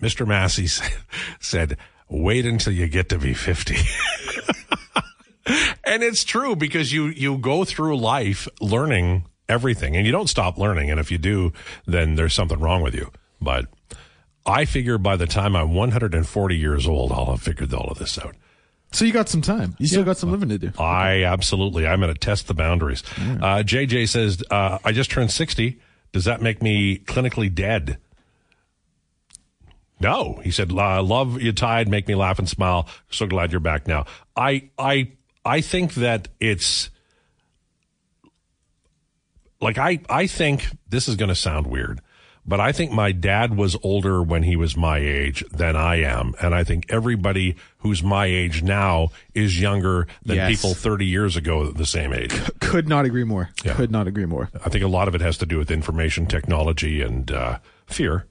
Mr. 0.00 0.26
Massey 0.26 0.66
said, 1.40 1.76
wait 2.08 2.46
until 2.46 2.72
you 2.72 2.88
get 2.88 3.08
to 3.10 3.18
be 3.18 3.34
50. 3.34 3.76
and 5.84 6.02
it's 6.02 6.24
true 6.24 6.56
because 6.56 6.92
you, 6.92 7.06
you 7.06 7.38
go 7.38 7.64
through 7.64 7.96
life 7.98 8.48
learning 8.60 9.24
everything 9.48 9.96
and 9.96 10.06
you 10.06 10.12
don't 10.12 10.28
stop 10.28 10.58
learning. 10.58 10.90
And 10.90 11.00
if 11.00 11.10
you 11.10 11.18
do, 11.18 11.52
then 11.86 12.14
there's 12.14 12.34
something 12.34 12.60
wrong 12.60 12.82
with 12.82 12.94
you. 12.94 13.10
But 13.40 13.66
I 14.44 14.64
figure 14.64 14.98
by 14.98 15.16
the 15.16 15.26
time 15.26 15.54
I'm 15.54 15.74
140 15.74 16.56
years 16.56 16.86
old, 16.86 17.12
I'll 17.12 17.26
have 17.26 17.42
figured 17.42 17.72
all 17.72 17.90
of 17.90 17.98
this 17.98 18.18
out. 18.18 18.34
So 18.92 19.04
you 19.04 19.12
got 19.12 19.28
some 19.28 19.42
time. 19.42 19.76
You 19.78 19.86
still 19.86 20.04
got 20.04 20.16
some 20.16 20.30
living 20.30 20.48
to 20.48 20.58
do. 20.58 20.72
I 20.78 21.24
absolutely. 21.24 21.86
I'm 21.86 22.00
going 22.00 22.12
to 22.12 22.18
test 22.18 22.46
the 22.48 22.54
boundaries. 22.54 23.02
Uh, 23.18 23.62
JJ 23.62 24.08
says, 24.08 24.42
uh, 24.50 24.78
I 24.82 24.92
just 24.92 25.10
turned 25.10 25.30
60. 25.30 25.78
Does 26.12 26.24
that 26.24 26.40
make 26.40 26.62
me 26.62 26.98
clinically 26.98 27.54
dead? 27.54 27.98
No, 30.00 30.40
he 30.44 30.50
said, 30.50 30.72
"I 30.78 31.00
love 31.00 31.40
you 31.42 31.52
tied, 31.52 31.88
make 31.88 32.06
me 32.08 32.14
laugh 32.14 32.38
and 32.38 32.48
smile. 32.48 32.88
So 33.10 33.26
glad 33.26 33.50
you're 33.52 33.60
back 33.60 33.86
now. 33.88 34.06
I, 34.36 34.70
I, 34.78 35.12
I 35.44 35.60
think 35.60 35.94
that 35.94 36.28
it's 36.38 36.90
like, 39.60 39.78
I, 39.78 40.00
I 40.08 40.26
think 40.26 40.66
this 40.88 41.08
is 41.08 41.16
going 41.16 41.30
to 41.30 41.34
sound 41.34 41.66
weird, 41.66 42.00
but 42.46 42.60
I 42.60 42.70
think 42.72 42.92
my 42.92 43.10
dad 43.12 43.56
was 43.56 43.76
older 43.82 44.22
when 44.22 44.44
he 44.44 44.54
was 44.54 44.76
my 44.76 44.98
age 44.98 45.42
than 45.50 45.74
I 45.74 45.96
am. 45.96 46.34
And 46.40 46.54
I 46.54 46.62
think 46.64 46.86
everybody 46.90 47.56
who's 47.78 48.02
my 48.02 48.26
age 48.26 48.62
now 48.62 49.08
is 49.34 49.60
younger 49.60 50.06
than 50.24 50.36
Yes. 50.36 50.50
people 50.50 50.74
30 50.74 51.06
years 51.06 51.36
ago 51.36 51.70
the 51.72 51.86
same 51.86 52.12
age. 52.12 52.32
Could 52.60 52.88
not 52.88 53.04
agree 53.04 53.24
more. 53.24 53.50
Yeah. 53.64 53.74
Could 53.74 53.90
not 53.90 54.06
agree 54.06 54.26
more. 54.26 54.48
I 54.64 54.68
think 54.68 54.84
a 54.84 54.88
lot 54.88 55.08
of 55.08 55.14
it 55.16 55.20
has 55.20 55.36
to 55.38 55.46
do 55.46 55.58
with 55.58 55.70
information 55.72 56.26
technology 56.26 57.02
and 57.02 57.30
uh, 57.32 57.58
fear. 57.86 58.26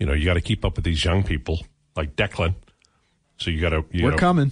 You 0.00 0.06
know, 0.06 0.14
you 0.14 0.24
got 0.24 0.34
to 0.34 0.40
keep 0.40 0.64
up 0.64 0.76
with 0.76 0.84
these 0.84 1.04
young 1.04 1.22
people 1.22 1.60
like 1.94 2.16
Declan. 2.16 2.54
So 3.36 3.50
you 3.50 3.60
got 3.60 3.70
to, 3.70 3.84
We're 3.92 4.10
know, 4.12 4.16
coming. 4.16 4.50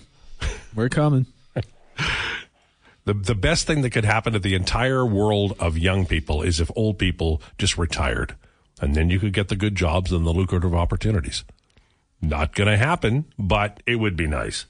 We're 0.75 0.91
coming. 0.91 1.27
the 3.05 3.15
the 3.15 3.35
best 3.35 3.67
thing 3.67 3.81
that 3.83 3.91
could 3.91 4.05
happen 4.05 4.35
to 4.35 4.39
the 4.39 4.55
entire 4.55 5.05
world 5.05 5.57
of 5.59 5.77
young 5.77 6.07
people 6.07 6.43
is 6.43 6.61
if 6.61 6.71
old 6.77 6.99
people 6.99 7.43
just 7.57 7.77
retired, 7.79 8.37
and 8.81 8.95
then 8.95 9.11
you 9.11 9.19
could 9.19 9.33
get 9.33 9.49
the 9.49 9.57
good 9.57 9.75
jobs 9.75 10.13
and 10.13 10.25
the 10.25 10.31
lucrative 10.31 10.75
opportunities. 10.75 11.45
Not 12.21 12.55
going 12.55 12.69
to 12.69 12.77
happen, 12.77 13.25
but 13.39 13.83
it 13.87 13.97
would 13.97 14.17
be 14.17 14.27
nice. 14.27 14.67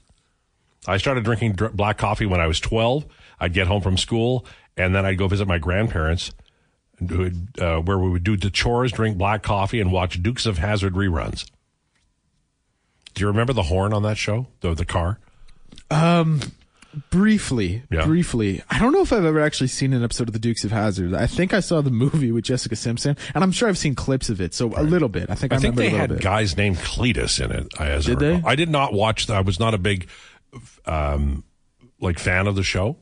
I 0.87 0.97
started 0.97 1.23
drinking 1.25 1.53
dr- 1.53 1.75
black 1.75 1.97
coffee 1.97 2.25
when 2.25 2.39
I 2.39 2.47
was 2.47 2.59
12. 2.59 3.05
I'd 3.39 3.53
get 3.53 3.67
home 3.67 3.81
from 3.81 3.97
school, 3.97 4.45
and 4.77 4.95
then 4.95 5.05
I'd 5.05 5.17
go 5.17 5.27
visit 5.27 5.47
my 5.47 5.57
grandparents, 5.57 6.31
would, 7.01 7.59
uh, 7.59 7.79
where 7.79 7.97
we 7.97 8.09
would 8.09 8.23
do 8.23 8.35
the 8.37 8.49
chores, 8.49 8.91
drink 8.91 9.17
black 9.17 9.43
coffee, 9.43 9.79
and 9.79 9.91
watch 9.91 10.21
Dukes 10.21 10.45
of 10.45 10.57
Hazzard 10.57 10.93
reruns. 10.93 11.49
Do 13.13 13.21
you 13.21 13.27
remember 13.27 13.53
the 13.53 13.63
horn 13.63 13.93
on 13.93 14.03
that 14.03 14.17
show? 14.17 14.47
The 14.61 14.73
the 14.73 14.85
car. 14.85 15.19
Briefly, 17.11 17.83
Yeah. 17.91 18.05
briefly. 18.05 18.63
I 18.67 18.79
don't 18.79 18.91
know 18.91 19.01
if 19.01 19.13
I've 19.13 19.23
ever 19.23 19.39
actually 19.39 19.67
seen 19.67 19.93
an 19.93 20.03
episode 20.03 20.27
of 20.27 20.33
The 20.33 20.39
Dukes 20.39 20.63
of 20.63 20.71
Hazzard. 20.71 21.13
I 21.13 21.27
think 21.27 21.53
I 21.53 21.59
saw 21.59 21.81
the 21.81 21.91
movie 21.91 22.31
with 22.31 22.45
Jessica 22.45 22.75
Simpson, 22.75 23.15
and 23.35 23.43
I'm 23.43 23.51
sure 23.51 23.69
I've 23.69 23.77
seen 23.77 23.93
clips 23.93 24.27
of 24.29 24.41
it. 24.41 24.55
So 24.55 24.73
a 24.75 24.81
little 24.81 25.07
bit. 25.07 25.29
I 25.29 25.35
think 25.35 25.53
I, 25.53 25.57
I 25.57 25.59
think 25.59 25.75
remember 25.77 25.81
they 25.81 25.87
a 25.89 25.91
little 25.91 25.99
had 25.99 26.09
bit. 26.09 26.21
guys 26.21 26.57
named 26.57 26.77
Cletus 26.77 27.39
in 27.43 27.51
it. 27.51 27.67
As 27.79 28.07
I 28.07 28.09
Did 28.15 28.19
they? 28.19 28.41
I 28.43 28.55
did 28.55 28.69
not 28.69 28.91
watch. 28.91 29.27
The, 29.27 29.35
I 29.35 29.41
was 29.41 29.59
not 29.59 29.75
a 29.75 29.77
big, 29.77 30.07
um, 30.85 31.43
like 32.01 32.17
fan 32.17 32.47
of 32.47 32.55
the 32.55 32.63
show, 32.63 32.97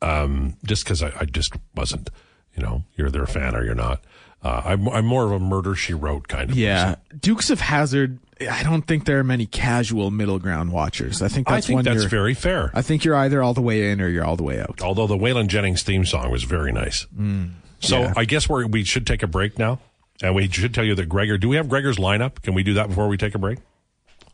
um, 0.00 0.56
just 0.64 0.84
because 0.84 1.02
I, 1.02 1.12
I 1.20 1.24
just 1.26 1.52
wasn't. 1.74 2.08
You 2.56 2.62
know, 2.62 2.84
you're 2.96 3.10
their 3.10 3.26
fan 3.26 3.56
or 3.56 3.64
you're 3.64 3.74
not. 3.74 4.02
Uh, 4.44 4.60
I'm, 4.64 4.88
I'm 4.88 5.06
more 5.06 5.24
of 5.24 5.30
a 5.32 5.38
murder 5.38 5.74
she 5.74 5.94
wrote 5.94 6.26
kind 6.26 6.50
of. 6.50 6.56
Yeah, 6.56 6.96
Dukes 7.20 7.50
of 7.50 7.60
Hazzard. 7.60 8.18
I 8.40 8.64
don't 8.64 8.82
think 8.82 9.04
there 9.04 9.20
are 9.20 9.24
many 9.24 9.46
casual 9.46 10.10
middle 10.10 10.40
ground 10.40 10.72
watchers. 10.72 11.22
I 11.22 11.28
think 11.28 11.46
person. 11.46 11.52
I 11.52 11.56
that's 11.56 11.66
think 11.68 11.76
one 11.76 11.84
that's 11.84 12.04
very 12.04 12.34
fair. 12.34 12.72
I 12.74 12.82
think 12.82 13.04
you're 13.04 13.14
either 13.14 13.40
all 13.40 13.54
the 13.54 13.60
way 13.62 13.90
in 13.90 14.00
or 14.00 14.08
you're 14.08 14.24
all 14.24 14.36
the 14.36 14.42
way 14.42 14.60
out. 14.60 14.82
Although 14.82 15.06
the 15.06 15.16
Waylon 15.16 15.46
Jennings 15.46 15.84
theme 15.84 16.04
song 16.04 16.30
was 16.32 16.42
very 16.42 16.72
nice. 16.72 17.06
so 17.78 18.00
yeah. 18.00 18.14
I 18.16 18.24
guess 18.24 18.48
we 18.48 18.64
we 18.64 18.82
should 18.84 19.06
take 19.06 19.22
a 19.22 19.28
break 19.28 19.58
now, 19.58 19.78
and 20.20 20.34
we 20.34 20.48
should 20.48 20.74
tell 20.74 20.84
you 20.84 20.96
that 20.96 21.08
Gregor. 21.08 21.38
Do 21.38 21.48
we 21.48 21.56
have 21.56 21.68
Gregor's 21.68 21.98
lineup? 21.98 22.42
Can 22.42 22.54
we 22.54 22.64
do 22.64 22.74
that 22.74 22.88
before 22.88 23.06
we 23.06 23.16
take 23.16 23.36
a 23.36 23.38
break? 23.38 23.58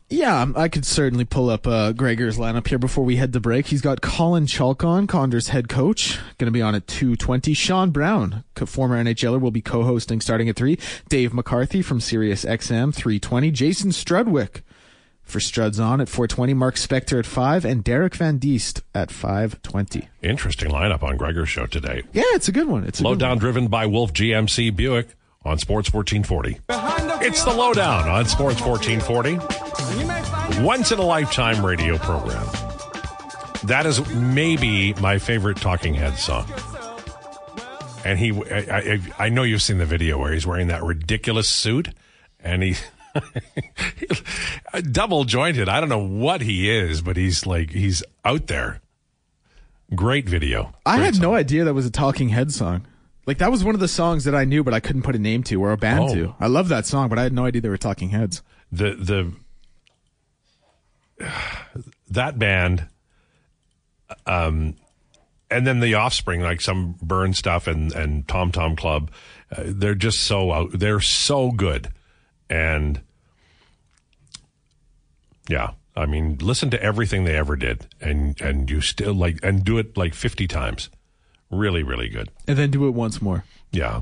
Yeah, 0.09 0.41
um, 0.41 0.55
I 0.57 0.69
could 0.69 0.85
certainly 0.85 1.25
pull 1.25 1.49
up 1.51 1.67
uh, 1.67 1.91
Gregor's 1.93 2.37
lineup 2.39 2.67
here 2.67 2.79
before 2.79 3.05
we 3.05 3.17
head 3.17 3.31
to 3.33 3.39
break. 3.39 3.67
He's 3.67 3.81
got 3.81 4.01
Colin 4.01 4.47
Chaulk 4.47 4.83
on, 4.83 5.05
Condor's 5.05 5.49
head 5.49 5.69
coach, 5.69 6.17
going 6.39 6.47
to 6.47 6.51
be 6.51 6.63
on 6.63 6.73
at 6.73 6.87
2.20. 6.87 7.55
Sean 7.55 7.91
Brown, 7.91 8.43
former 8.55 9.01
NHLer, 9.01 9.39
will 9.39 9.51
be 9.51 9.61
co-hosting 9.61 10.19
starting 10.19 10.49
at 10.49 10.55
3. 10.55 10.79
Dave 11.09 11.33
McCarthy 11.33 11.83
from 11.83 11.99
Sirius 11.99 12.43
XM, 12.43 12.91
3.20. 12.95 13.53
Jason 13.53 13.91
Strudwick 13.91 14.61
for 15.29 15.39
Struds 15.39 15.83
on 15.83 16.01
at 16.01 16.07
4.20. 16.07 16.55
Mark 16.55 16.75
Spector 16.75 17.19
at 17.19 17.25
5. 17.25 17.63
And 17.63 17.83
Derek 17.83 18.15
Van 18.15 18.39
Diest 18.39 18.81
at 18.95 19.09
5.20. 19.09 20.07
Interesting 20.23 20.71
lineup 20.71 21.03
on 21.03 21.17
Gregor's 21.17 21.49
show 21.49 21.67
today. 21.67 22.03
Yeah, 22.13 22.23
it's 22.33 22.47
a 22.47 22.51
good 22.51 22.67
one. 22.67 22.83
It's 22.83 22.99
a 22.99 23.03
good 23.03 23.09
Lowdown 23.09 23.37
driven 23.37 23.67
by 23.67 23.85
Wolf 23.85 24.11
GMC 24.11 24.75
Buick 24.75 25.09
on 25.43 25.57
Sports 25.57 25.91
1440. 25.93 26.59
It's 27.25 27.43
the 27.43 27.53
Lowdown 27.53 28.09
on 28.09 28.25
Sports 28.25 28.61
1440. 28.61 30.63
Once 30.63 30.91
in 30.91 30.99
a 30.99 31.03
lifetime 31.03 31.65
radio 31.65 31.97
program. 31.97 32.45
That 33.63 33.85
is 33.85 34.07
maybe 34.13 34.93
my 34.95 35.17
favorite 35.17 35.57
Talking 35.57 35.93
Heads 35.93 36.21
song. 36.21 36.45
And 38.05 38.17
he, 38.17 38.31
I, 38.31 38.65
I, 38.69 38.99
I 39.25 39.29
know 39.29 39.43
you've 39.43 39.61
seen 39.61 39.77
the 39.77 39.85
video 39.85 40.17
where 40.17 40.31
he's 40.31 40.47
wearing 40.47 40.67
that 40.67 40.83
ridiculous 40.83 41.49
suit 41.49 41.89
and 42.39 42.63
he, 42.63 42.75
double 44.91 45.25
jointed. 45.25 45.67
I 45.67 45.79
don't 45.79 45.89
know 45.89 46.05
what 46.05 46.41
he 46.41 46.69
is, 46.69 47.01
but 47.01 47.17
he's 47.17 47.45
like, 47.45 47.71
he's 47.71 48.03
out 48.23 48.47
there. 48.47 48.81
Great 49.95 50.29
video. 50.29 50.73
I 50.85 50.97
had 50.97 51.15
song. 51.15 51.23
no 51.23 51.35
idea 51.35 51.65
that 51.65 51.73
was 51.73 51.85
a 51.85 51.91
Talking 51.91 52.29
Head 52.29 52.53
song. 52.53 52.85
Like 53.29 53.37
that 53.37 53.51
was 53.51 53.63
one 53.63 53.75
of 53.75 53.79
the 53.79 53.87
songs 53.87 54.23
that 54.23 54.33
I 54.33 54.43
knew, 54.43 54.63
but 54.63 54.73
I 54.73 54.79
couldn't 54.79 55.03
put 55.03 55.15
a 55.15 55.19
name 55.19 55.43
to 55.43 55.61
or 55.61 55.71
a 55.71 55.77
band 55.77 55.99
Oh. 55.99 56.15
to. 56.15 56.35
I 56.39 56.47
love 56.47 56.67
that 56.69 56.87
song, 56.87 57.09
but 57.09 57.19
I 57.19 57.21
had 57.21 57.31
no 57.31 57.45
idea 57.45 57.61
they 57.61 57.69
were 57.69 57.77
Talking 57.77 58.09
Heads. 58.09 58.41
the 58.71 59.31
the 61.19 61.27
that 62.09 62.39
band 62.39 62.87
um 64.25 64.73
and 65.51 65.67
then 65.67 65.79
the 65.79 65.93
offspring 65.93 66.41
like 66.41 66.59
some 66.59 66.95
Byrne 67.03 67.33
stuff 67.33 67.67
and 67.67 67.91
and 67.91 68.27
tom 68.27 68.51
tom 68.51 68.75
club 68.75 69.11
uh, 69.55 69.61
they're 69.63 69.93
just 69.93 70.21
so 70.21 70.51
out 70.51 70.71
they're 70.79 70.99
so 70.99 71.51
good 71.51 71.89
and 72.49 72.99
yeah 75.47 75.73
i 75.95 76.07
mean 76.07 76.37
listen 76.41 76.71
to 76.71 76.81
everything 76.81 77.25
they 77.25 77.35
ever 77.35 77.55
did 77.55 77.85
and 78.01 78.41
and 78.41 78.71
you 78.71 78.81
still 78.81 79.13
like 79.13 79.37
and 79.43 79.63
do 79.63 79.77
it 79.77 79.95
like 79.95 80.15
50 80.15 80.47
times 80.47 80.89
really 81.51 81.83
really 81.83 82.09
good 82.09 82.29
And 82.47 82.57
then 82.57 82.71
do 82.71 82.87
it 82.87 82.91
once 82.91 83.21
more. 83.21 83.43
yeah. 83.71 84.01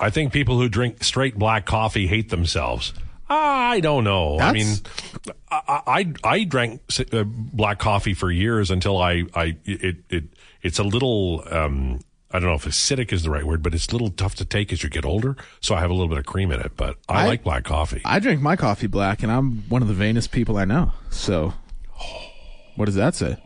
I 0.00 0.10
think 0.10 0.32
people 0.32 0.58
who 0.60 0.68
drink 0.68 1.02
straight 1.02 1.36
black 1.36 1.66
coffee 1.66 2.06
hate 2.06 2.30
themselves. 2.30 2.92
I 3.28 3.80
don't 3.80 4.04
know. 4.04 4.38
I 4.38 4.52
mean, 4.52 4.76
I, 5.50 5.82
I, 5.86 6.12
I 6.22 6.44
drank 6.44 6.80
uh, 7.12 7.24
black 7.24 7.78
coffee 7.80 8.14
for 8.14 8.30
years 8.30 8.70
until 8.70 8.96
I, 8.98 9.24
I, 9.34 9.56
it, 9.64 9.96
it, 10.08 10.24
it's 10.62 10.78
a 10.78 10.84
little, 10.84 11.42
um, 11.50 11.98
I 12.30 12.38
don't 12.38 12.48
know 12.48 12.54
if 12.54 12.64
acidic 12.64 13.12
is 13.12 13.24
the 13.24 13.30
right 13.30 13.42
word, 13.44 13.60
but 13.62 13.74
it's 13.74 13.88
a 13.88 13.92
little 13.92 14.10
tough 14.10 14.36
to 14.36 14.44
take 14.44 14.72
as 14.72 14.84
you 14.84 14.88
get 14.88 15.04
older. 15.04 15.36
So 15.60 15.74
I 15.74 15.80
have 15.80 15.90
a 15.90 15.92
little 15.94 16.08
bit 16.08 16.18
of 16.18 16.26
cream 16.26 16.52
in 16.52 16.60
it, 16.60 16.72
but 16.76 16.96
I, 17.08 17.24
I- 17.24 17.26
like 17.26 17.42
black 17.42 17.64
coffee. 17.64 18.00
I 18.04 18.20
drink 18.20 18.40
my 18.40 18.54
coffee 18.54 18.86
black, 18.86 19.24
and 19.24 19.32
I'm 19.32 19.64
one 19.68 19.82
of 19.82 19.88
the 19.88 19.94
vainest 19.94 20.30
people 20.30 20.56
I 20.56 20.64
know. 20.64 20.92
So, 21.10 21.54
what 22.76 22.84
does 22.86 22.94
that 22.94 23.16
say? 23.16 23.36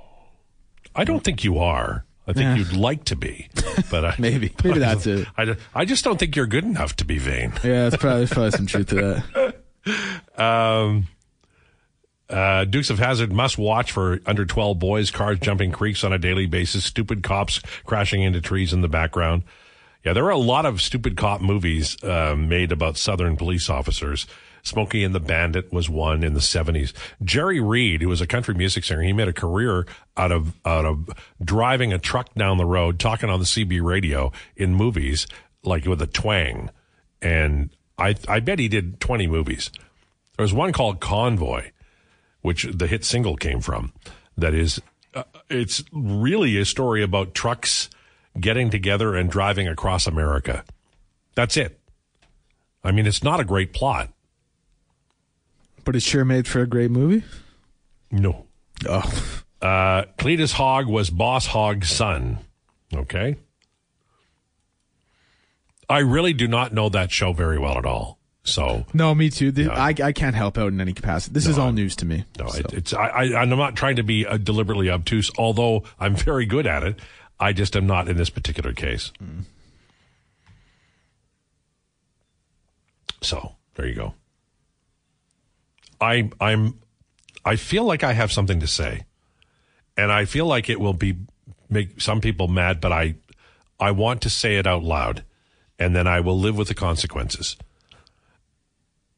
I 0.95 1.05
don't 1.05 1.25
think 1.25 1.43
you 1.45 1.59
are. 1.59 2.05
I 2.33 2.35
think 2.35 2.45
Yeah. 2.47 2.57
you'd 2.57 2.73
like 2.73 3.05
to 3.05 3.17
be, 3.17 3.49
but 3.91 4.05
I, 4.05 4.15
Maybe. 4.19 4.53
Maybe 4.65 4.79
that's 4.79 5.07
it. 5.07 5.29
I, 5.37 5.57
I 5.75 5.85
just 5.85 6.03
don't 6.05 6.19
think 6.19 6.35
you're 6.37 6.47
good 6.47 6.65
enough 6.65 6.97
to 6.97 7.05
be 7.05 7.19
vain. 7.19 7.53
Yeah, 7.63 7.87
it's 7.87 7.97
probably, 7.97 8.27
probably 8.27 8.51
some 8.53 8.67
truth 8.67 8.89
to 8.89 9.23
that. 9.87 11.05
Uh, 12.31 12.65
Dukes 12.65 12.89
of 12.89 12.99
Hazzard 12.99 13.31
must 13.31 13.59
watch 13.59 13.93
for 13.93 14.21
under 14.25 14.47
12 14.47 14.79
boys, 14.79 15.11
cars 15.11 15.39
jumping 15.41 15.71
creeks 15.71 16.03
on 16.03 16.15
a 16.15 16.19
daily 16.19 16.47
basis, 16.47 16.83
stupid 16.85 17.23
cops 17.23 17.61
crashing 17.85 18.23
into 18.23 18.41
trees 18.41 18.73
in 18.73 18.81
the 18.81 18.89
background. 18.89 19.43
Yeah, 20.03 20.15
there 20.15 20.25
are 20.25 20.31
a 20.31 20.39
lot 20.39 20.65
of 20.65 20.81
stupid 20.81 21.17
cop 21.19 21.43
movies 21.43 22.03
uh, 22.03 22.35
made 22.37 22.73
about 22.73 22.97
Southern 22.97 23.37
police 23.37 23.69
officers. 23.69 24.27
Smokey 24.63 25.03
and 25.03 25.15
the 25.15 25.21
Bandit 25.21 25.73
was 25.73 25.91
one 25.91 26.23
in 26.23 26.35
the 26.35 26.41
70s. 26.41 26.93
Jerry 27.23 27.61
Reed, 27.61 28.01
who 28.01 28.09
was 28.09 28.21
a 28.21 28.27
country 28.27 28.55
music 28.55 28.85
singer, 28.85 29.03
he 29.03 29.13
made 29.13 29.29
a 29.29 29.33
career 29.33 29.87
out 30.17 30.31
of 30.31 30.55
out 30.65 30.85
of 30.85 31.09
driving 31.43 31.93
a 31.93 31.99
truck 31.99 32.33
down 32.35 32.59
the 32.59 32.65
road, 32.65 32.99
talking 32.99 33.29
on 33.29 33.41
the 33.41 33.45
CB 33.45 33.83
radio 33.83 34.31
in 34.57 34.75
movies, 34.75 35.27
like 35.65 35.85
with 35.85 36.01
a 36.01 36.07
twang. 36.07 36.71
And 37.21 37.71
I 37.99 38.15
I 38.29 38.41
bet 38.41 38.61
he 38.61 38.69
did 38.69 39.01
20 39.01 39.27
movies. 39.27 39.71
There 40.37 40.45
was 40.45 40.55
one 40.55 40.73
called 40.73 41.01
Convoy, 41.01 41.71
which 42.41 42.67
the 42.73 42.87
hit 42.87 43.05
single 43.05 43.37
came 43.37 43.61
from. 43.61 43.93
That 44.37 44.55
is, 44.55 44.81
uh, 45.15 45.25
it's 45.51 45.85
really 45.93 46.57
a 46.59 46.65
story 46.65 47.03
about 47.03 47.35
trucks 47.35 47.91
getting 48.39 48.71
together 48.71 49.15
and 49.15 49.31
driving 49.31 49.69
across 49.69 50.07
America. 50.07 50.65
That's 51.35 51.57
it. 51.57 51.79
I 52.83 52.93
mean, 52.93 53.07
it's 53.07 53.23
not 53.23 53.41
a 53.41 53.45
great 53.45 53.73
plot. 53.73 54.09
But 55.85 55.97
it's 55.97 56.07
sure 56.07 56.25
made 56.25 56.47
for 56.47 56.61
a 56.63 56.67
great 56.67 56.91
movie. 56.91 57.25
No. 58.11 58.47
Oh, 58.89 59.03
Uh, 59.61 60.05
Cletus 60.19 60.53
Hogg 60.53 60.87
was 60.87 61.09
Boss 61.11 61.47
Hogg's 61.47 61.89
son. 61.91 62.39
Okay. 62.93 63.37
I 65.89 65.99
really 66.01 66.33
do 66.33 66.49
not 66.49 66.73
know 66.73 66.89
that 66.89 67.11
show 67.13 67.33
very 67.33 67.59
well 67.59 67.79
at 67.79 67.85
all. 67.87 68.19
So 68.45 68.87
no, 68.93 69.15
me 69.15 69.31
too. 69.31 69.53
The, 69.53 69.71
I 69.71 69.95
I 70.03 70.13
can't 70.13 70.35
help 70.35 70.59
out 70.59 70.73
in 70.73 70.81
any 70.81 70.93
capacity. 70.93 71.33
This 71.33 71.47
is 71.47 71.59
all 71.59 71.71
news 71.71 71.95
to 71.97 72.05
me. 72.07 72.25
no, 72.41 72.49
so. 72.49 72.59
it, 72.59 72.73
it's 72.73 72.93
I, 72.93 73.07
I 73.07 73.23
I'm 73.43 73.51
not 73.51 73.77
trying 73.77 73.97
to 73.97 74.03
be 74.03 74.27
uh, 74.27 74.37
deliberately 74.37 74.91
obtuse, 74.91 75.31
although 75.39 75.85
I'm 76.01 76.17
very 76.17 76.45
good 76.45 76.67
at 76.67 76.83
it. 76.83 76.99
I 77.39 77.53
just 77.53 77.77
am 77.77 77.87
not 77.87 78.09
in 78.09 78.17
this 78.17 78.31
particular 78.31 78.73
case. 78.73 79.13
So 83.21 83.53
there 83.75 83.87
you 83.87 83.95
go. 83.95 84.15
I 86.03 86.31
I'm 86.41 86.81
I 87.45 87.57
feel 87.57 87.85
like 87.85 88.05
I 88.05 88.13
have 88.13 88.33
something 88.33 88.61
to 88.61 88.67
say, 88.67 89.05
and 89.97 90.13
I 90.13 90.25
feel 90.25 90.47
like 90.47 90.69
it 90.69 90.81
will 90.81 90.93
be 90.93 91.17
make 91.71 92.01
some 92.01 92.21
people 92.21 92.49
mad, 92.49 92.81
but 92.81 92.93
I 92.93 93.15
I 93.81 93.93
want 93.93 94.21
to 94.23 94.31
say 94.31 94.57
it 94.57 94.67
out 94.67 94.83
loud, 94.83 95.25
and 95.79 95.95
then 95.95 96.07
I 96.07 96.21
will 96.21 96.39
live 96.39 96.57
with 96.59 96.69
the 96.69 96.75
consequences. 96.75 97.57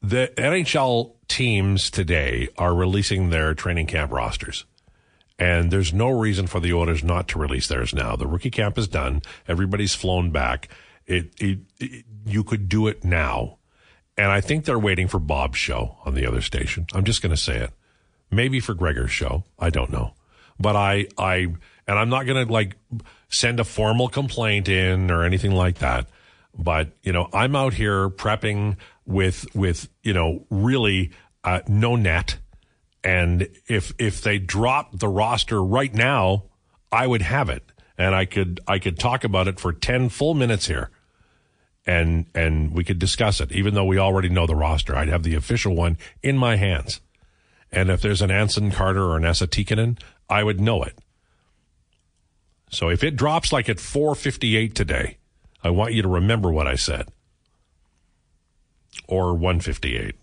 The 0.01 0.31
NHL 0.37 1.13
teams 1.27 1.89
today 1.89 2.47
are 2.57 2.75
releasing 2.75 3.29
their 3.29 3.55
training 3.55 3.87
camp 3.87 4.11
rosters. 4.11 4.65
And 5.37 5.69
there's 5.69 5.93
no 5.93 6.09
reason 6.09 6.47
for 6.47 6.59
the 6.59 6.71
Oilers 6.73 7.03
not 7.03 7.27
to 7.29 7.39
release 7.39 7.67
theirs 7.67 7.93
now. 7.93 8.15
The 8.15 8.27
rookie 8.27 8.51
camp 8.51 8.77
is 8.77 8.87
done. 8.87 9.21
Everybody's 9.47 9.93
flown 9.93 10.31
back. 10.31 10.69
It, 11.05 11.33
it, 11.41 11.59
it, 11.79 12.05
you 12.25 12.43
could 12.43 12.69
do 12.69 12.87
it 12.87 13.03
now. 13.03 13.54
And 14.17 14.31
I 14.31 14.41
think 14.41 14.65
they're 14.65 14.79
waiting 14.79 15.07
for 15.07 15.19
Bob's 15.19 15.57
show 15.57 15.97
on 16.05 16.15
the 16.15 16.25
other 16.25 16.41
station. 16.41 16.87
I'm 16.93 17.03
just 17.03 17.21
going 17.21 17.31
to 17.31 17.37
say 17.37 17.57
it. 17.57 17.71
Maybe 18.31 18.59
for 18.59 18.73
Gregor's 18.73 19.11
show. 19.11 19.43
I 19.59 19.69
don't 19.69 19.91
know. 19.91 20.13
But 20.59 20.75
I, 20.75 21.07
I, 21.17 21.47
and 21.87 21.99
I'm 21.99 22.09
not 22.09 22.25
going 22.25 22.45
to 22.45 22.51
like 22.51 22.77
send 23.29 23.59
a 23.59 23.65
formal 23.65 24.07
complaint 24.07 24.69
in 24.69 25.11
or 25.11 25.23
anything 25.23 25.51
like 25.51 25.79
that. 25.79 26.07
But, 26.57 26.91
you 27.03 27.11
know, 27.11 27.29
I'm 27.33 27.55
out 27.55 27.73
here 27.73 28.09
prepping 28.09 28.77
with, 29.05 29.53
with, 29.53 29.89
you 30.01 30.13
know, 30.13 30.45
really, 30.49 31.11
uh, 31.43 31.59
no 31.67 31.97
net. 31.97 32.37
And 33.03 33.49
if, 33.67 33.93
if 33.99 34.21
they 34.21 34.39
drop 34.39 34.97
the 34.97 35.09
roster 35.09 35.61
right 35.61 35.93
now, 35.93 36.45
I 36.91 37.05
would 37.05 37.21
have 37.21 37.49
it 37.49 37.63
and 37.97 38.15
I 38.15 38.25
could, 38.25 38.61
I 38.65 38.79
could 38.79 38.97
talk 38.97 39.25
about 39.25 39.49
it 39.49 39.59
for 39.59 39.73
10 39.73 40.07
full 40.09 40.33
minutes 40.33 40.67
here 40.67 40.89
and 41.85 42.25
and 42.33 42.73
we 42.73 42.83
could 42.83 42.99
discuss 42.99 43.39
it. 43.39 43.51
Even 43.51 43.73
though 43.73 43.85
we 43.85 43.97
already 43.97 44.29
know 44.29 44.47
the 44.47 44.55
roster, 44.55 44.95
I'd 44.95 45.09
have 45.09 45.23
the 45.23 45.35
official 45.35 45.75
one 45.75 45.97
in 46.23 46.37
my 46.37 46.55
hands. 46.55 47.01
And 47.71 47.89
if 47.89 48.01
there's 48.01 48.21
an 48.21 48.31
Anson 48.31 48.71
Carter 48.71 49.03
or 49.03 49.17
an 49.17 49.25
Essa 49.25 49.47
I 50.29 50.43
would 50.43 50.59
know 50.59 50.83
it. 50.83 50.97
So 52.69 52.89
if 52.89 53.03
it 53.03 53.15
drops 53.15 53.53
like 53.53 53.69
at 53.69 53.77
4:58 53.77 54.73
today, 54.73 55.17
I 55.63 55.69
want 55.69 55.93
you 55.93 56.01
to 56.01 56.07
remember 56.07 56.51
what 56.51 56.67
I 56.67 56.75
said. 56.75 57.09
Or 59.07 59.33
158. 59.33 60.15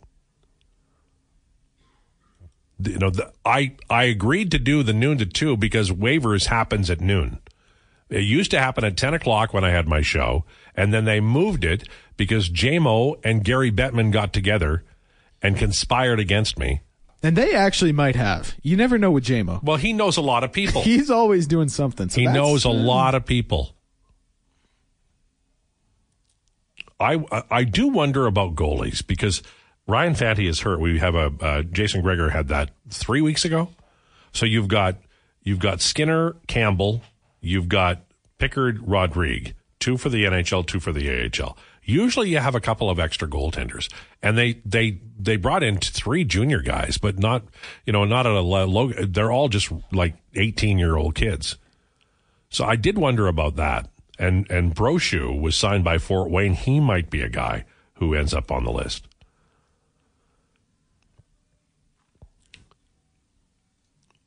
You 2.84 2.98
know, 2.98 3.10
the, 3.10 3.32
I 3.44 3.76
I 3.88 4.04
agreed 4.04 4.50
to 4.50 4.58
do 4.58 4.82
the 4.82 4.92
noon 4.92 5.18
to 5.18 5.26
two 5.26 5.56
because 5.56 5.90
waivers 5.90 6.46
happens 6.46 6.90
at 6.90 7.00
noon. 7.00 7.38
It 8.08 8.24
used 8.24 8.50
to 8.50 8.58
happen 8.58 8.84
at 8.84 8.96
10 8.96 9.14
o'clock 9.14 9.54
when 9.54 9.64
I 9.64 9.70
had 9.70 9.88
my 9.88 10.02
show, 10.02 10.44
and 10.74 10.92
then 10.92 11.04
they 11.04 11.20
moved 11.20 11.64
it 11.64 11.88
because 12.16 12.48
JMO 12.48 13.20
and 13.24 13.44
Gary 13.44 13.70
Bettman 13.72 14.12
got 14.12 14.32
together 14.32 14.84
and 15.42 15.56
conspired 15.56 16.20
against 16.20 16.58
me. 16.58 16.80
and 17.22 17.36
they 17.36 17.54
actually 17.54 17.92
might 17.92 18.16
have. 18.16 18.54
You 18.62 18.76
never 18.76 18.98
know 18.98 19.10
with 19.10 19.24
JMO. 19.24 19.62
Well, 19.62 19.76
he 19.76 19.92
knows 19.92 20.16
a 20.16 20.22
lot 20.22 20.44
of 20.44 20.52
people. 20.52 20.82
He's 20.92 21.10
always 21.10 21.46
doing 21.46 21.68
something. 21.68 22.08
So 22.08 22.20
he 22.20 22.26
knows 22.26 22.64
a 22.64 22.70
lot 22.70 23.14
of 23.14 23.24
people. 23.26 23.74
I 27.00 27.24
I 27.50 27.64
do 27.64 27.88
wonder 27.88 28.26
about 28.26 28.54
goalies 28.54 29.04
because 29.04 29.42
Ryan 29.86 30.14
Fanti 30.14 30.46
is 30.46 30.60
hurt. 30.60 30.78
We 30.80 30.98
have 31.00 31.14
a 31.14 31.32
uh, 31.40 31.62
Jason 31.62 32.02
Gregor 32.02 32.30
had 32.30 32.48
that 32.48 32.70
three 32.88 33.20
weeks 33.20 33.44
ago. 33.44 33.68
So 34.32 34.46
you've 34.46 34.68
got 34.68 34.96
you've 35.42 35.58
got 35.58 35.80
Skinner, 35.80 36.36
Campbell, 36.46 37.02
you've 37.40 37.68
got 37.68 38.02
Pickard, 38.38 38.78
Rodrigue, 38.88 39.54
two 39.82 39.96
for 39.96 40.08
the 40.08 40.24
NHL, 40.24 40.64
two 40.64 40.78
for 40.78 40.92
the 40.92 41.10
AHL. 41.10 41.58
Usually 41.82 42.30
you 42.30 42.38
have 42.38 42.54
a 42.54 42.60
couple 42.60 42.88
of 42.88 43.00
extra 43.00 43.26
goaltenders, 43.26 43.92
and 44.22 44.38
they 44.38 44.54
they 44.64 45.00
they 45.18 45.36
brought 45.36 45.64
in 45.64 45.78
three 45.78 46.22
junior 46.24 46.62
guys, 46.62 46.98
but 46.98 47.18
not 47.18 47.42
you 47.84 47.92
know 47.92 48.04
not 48.04 48.24
at 48.24 48.32
a 48.32 48.40
low. 48.40 48.92
They're 48.92 49.32
all 49.32 49.48
just 49.48 49.72
like 49.90 50.14
eighteen 50.36 50.78
year 50.78 50.96
old 50.96 51.16
kids. 51.16 51.56
So 52.48 52.64
I 52.64 52.76
did 52.76 52.96
wonder 52.96 53.26
about 53.26 53.56
that. 53.56 53.88
And 54.18 54.48
and 54.48 54.72
Brochu 54.72 55.38
was 55.38 55.56
signed 55.56 55.82
by 55.82 55.98
Fort 55.98 56.30
Wayne. 56.30 56.54
He 56.54 56.78
might 56.78 57.10
be 57.10 57.20
a 57.20 57.28
guy 57.28 57.64
who 57.94 58.14
ends 58.14 58.32
up 58.32 58.52
on 58.52 58.62
the 58.62 58.70
list. 58.70 59.08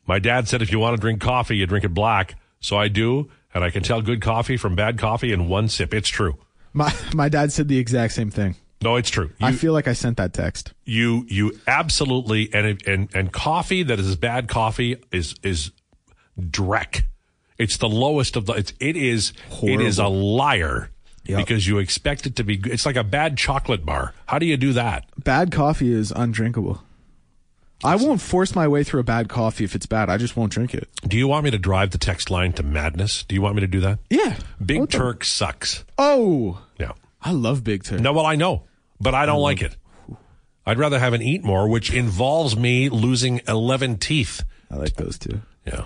My 0.05 0.19
dad 0.19 0.49
said 0.49 0.61
if 0.61 0.71
you 0.71 0.79
want 0.79 0.97
to 0.97 1.01
drink 1.01 1.21
coffee, 1.21 1.55
you 1.55 1.65
drink 1.65 1.85
it 1.85 1.93
black. 1.93 2.35
So 2.59 2.77
I 2.77 2.89
do, 2.89 3.29
and 3.55 3.63
I 3.63 3.71
can 3.71 3.81
tell 3.81 4.01
good 4.03 4.21
coffee 4.21 4.57
from 4.57 4.75
bad 4.75 4.99
coffee 4.99 5.31
in 5.31 5.47
one 5.47 5.67
sip. 5.69 5.93
It's 5.95 6.09
true. 6.09 6.37
My 6.73 6.93
my 7.15 7.29
dad 7.29 7.51
said 7.51 7.67
the 7.69 7.79
exact 7.79 8.13
same 8.13 8.29
thing. 8.29 8.55
No, 8.83 8.97
it's 8.97 9.09
true. 9.09 9.31
I 9.41 9.53
feel 9.53 9.73
like 9.73 9.87
I 9.87 9.93
sent 9.93 10.17
that 10.17 10.33
text. 10.33 10.73
you, 10.83 11.25
you 11.29 11.57
absolutely 11.65 12.53
and 12.53 12.79
and 12.85 13.09
and 13.15 13.31
coffee 13.31 13.81
that 13.81 13.99
is 13.99 14.15
bad 14.17 14.47
coffee 14.47 14.97
is 15.11 15.33
is 15.41 15.71
dreck. 16.39 17.03
It's 17.57 17.77
the 17.77 17.87
lowest 17.87 18.35
of 18.35 18.45
the. 18.47 18.53
It's, 18.53 18.73
it 18.81 18.97
is. 18.97 19.31
It 19.63 19.79
is 19.79 19.97
a 19.97 20.07
liar 20.09 20.89
Yep. 21.27 21.37
because 21.39 21.65
you 21.65 21.79
expect 21.79 22.27
it 22.27 22.35
to 22.35 22.43
be. 22.43 22.59
It's 22.65 22.85
like 22.85 22.97
a 22.97 23.03
bad 23.03 23.37
chocolate 23.37 23.83
bar. 23.85 24.13
How 24.27 24.37
do 24.37 24.45
you 24.45 24.57
do 24.57 24.73
that? 24.73 25.05
Bad 25.23 25.51
coffee 25.51 25.91
is 25.91 26.11
undrinkable. 26.11 26.83
I 27.83 27.95
won't 27.97 28.21
force 28.21 28.55
my 28.55 28.67
way 28.67 28.83
through 28.83 29.01
a 29.01 29.03
bad 29.03 29.29
coffee 29.29 29.63
if 29.63 29.75
it's 29.75 29.85
bad. 29.85 30.09
I 30.09 30.17
just 30.17 30.35
won't 30.37 30.51
drink 30.51 30.73
it. 30.73 30.89
Do 31.07 31.17
you 31.17 31.27
want 31.27 31.43
me 31.43 31.51
to 31.51 31.57
drive 31.57 31.91
the 31.91 31.97
text 31.97 32.31
line 32.31 32.53
to 32.53 32.63
madness? 32.63 33.23
Do 33.23 33.35
you 33.35 33.41
want 33.41 33.55
me 33.55 33.61
to 33.61 33.67
do 33.67 33.79
that? 33.81 33.99
Yeah. 34.09 34.37
Big 34.65 34.79
What 34.79 34.91
the- 34.91 34.97
Turk 34.97 35.23
sucks. 35.23 35.83
Oh, 35.97 36.61
Yeah. 36.79 36.93
I 37.21 37.31
love 37.31 37.63
Big 37.63 37.83
Turk. 37.83 37.99
No, 37.99 38.13
well, 38.13 38.25
I 38.25 38.35
know, 38.35 38.63
but 39.01 39.15
I 39.15 39.25
don't 39.25 39.37
oh. 39.37 39.41
like 39.41 39.61
it. 39.61 39.75
I'd 40.65 40.77
rather 40.77 40.99
have 40.99 41.13
an 41.13 41.21
eat 41.21 41.43
more, 41.43 41.67
which 41.67 41.91
involves 41.93 42.55
me 42.55 42.87
losing 42.89 43.41
11 43.47 43.97
teeth. 43.97 44.43
I 44.71 44.75
like 44.75 44.95
those 44.95 45.17
too. 45.17 45.41
Yeah. 45.65 45.85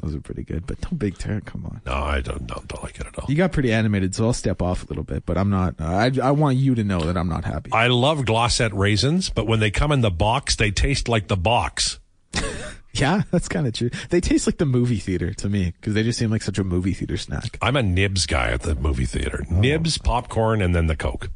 Those 0.00 0.14
are 0.14 0.20
pretty 0.20 0.42
good. 0.42 0.66
But 0.66 0.80
don't 0.80 0.98
Big 0.98 1.18
Turk. 1.18 1.46
Come 1.46 1.64
on. 1.66 1.80
No, 1.86 1.94
I 1.94 2.20
don't, 2.20 2.46
don't, 2.46 2.66
don't 2.68 2.82
like 2.82 3.00
it 3.00 3.06
at 3.06 3.18
all. 3.18 3.26
You 3.28 3.36
got 3.36 3.52
pretty 3.52 3.72
animated, 3.72 4.14
so 4.14 4.26
I'll 4.26 4.32
step 4.32 4.62
off 4.62 4.84
a 4.84 4.86
little 4.86 5.04
bit. 5.04 5.24
But 5.26 5.38
I'm 5.38 5.50
not. 5.50 5.74
Uh, 5.80 5.84
I 5.84 6.10
I 6.22 6.30
want 6.32 6.56
you 6.56 6.74
to 6.74 6.84
know 6.84 7.00
that 7.00 7.16
I'm 7.16 7.28
not 7.28 7.44
happy. 7.44 7.70
I 7.72 7.88
love 7.88 8.24
Glosette 8.24 8.72
raisins, 8.72 9.30
but 9.30 9.46
when 9.46 9.60
they 9.60 9.70
come 9.70 9.92
in 9.92 10.00
the 10.00 10.10
box, 10.10 10.56
they 10.56 10.70
taste 10.70 11.08
like 11.08 11.28
the 11.28 11.36
box. 11.36 11.98
yeah, 12.92 13.22
that's 13.30 13.48
kind 13.48 13.66
of 13.66 13.72
true. 13.72 13.90
They 14.10 14.20
taste 14.20 14.46
like 14.46 14.58
the 14.58 14.66
movie 14.66 14.98
theater 14.98 15.32
to 15.34 15.48
me 15.48 15.72
because 15.72 15.94
they 15.94 16.02
just 16.02 16.18
seem 16.18 16.30
like 16.30 16.42
such 16.42 16.58
a 16.58 16.64
movie 16.64 16.92
theater 16.92 17.16
snack. 17.16 17.58
I'm 17.62 17.76
a 17.76 17.82
nibs 17.82 18.26
guy 18.26 18.50
at 18.50 18.62
the 18.62 18.74
movie 18.74 19.06
theater. 19.06 19.44
Oh. 19.50 19.54
Nibs, 19.54 19.98
popcorn, 19.98 20.62
and 20.62 20.74
then 20.74 20.86
the 20.86 20.96
Coke. 20.96 21.30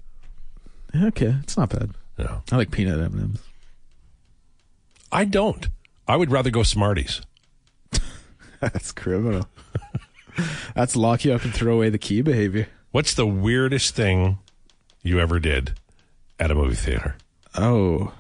Okay, 0.95 1.35
it's 1.43 1.57
not 1.57 1.71
bad. 1.71 1.91
No, 2.19 2.43
I 2.53 2.57
like 2.57 2.71
peanut 2.71 3.01
M&Ms. 3.01 3.41
I 5.11 5.25
don't. 5.25 5.69
I 6.07 6.17
would 6.17 6.31
rather 6.31 6.51
go 6.51 6.63
Smarties. 6.63 7.21
That's 8.61 8.93
criminal. 8.93 9.49
That's 10.75 10.97
lock 10.97 11.25
you 11.25 11.33
up 11.33 11.45
and 11.45 11.55
throw 11.55 11.77
away 11.77 11.91
the 11.91 11.99
key 11.99 12.23
behavior. 12.23 12.69
What's 12.91 13.15
the 13.15 13.27
weirdest 13.27 13.95
thing 13.95 14.39
you 15.03 15.21
ever 15.21 15.39
did 15.39 15.79
at 16.39 16.51
a 16.51 16.55
movie 16.55 16.75
theater? 16.75 17.17
Oh. 17.57 18.13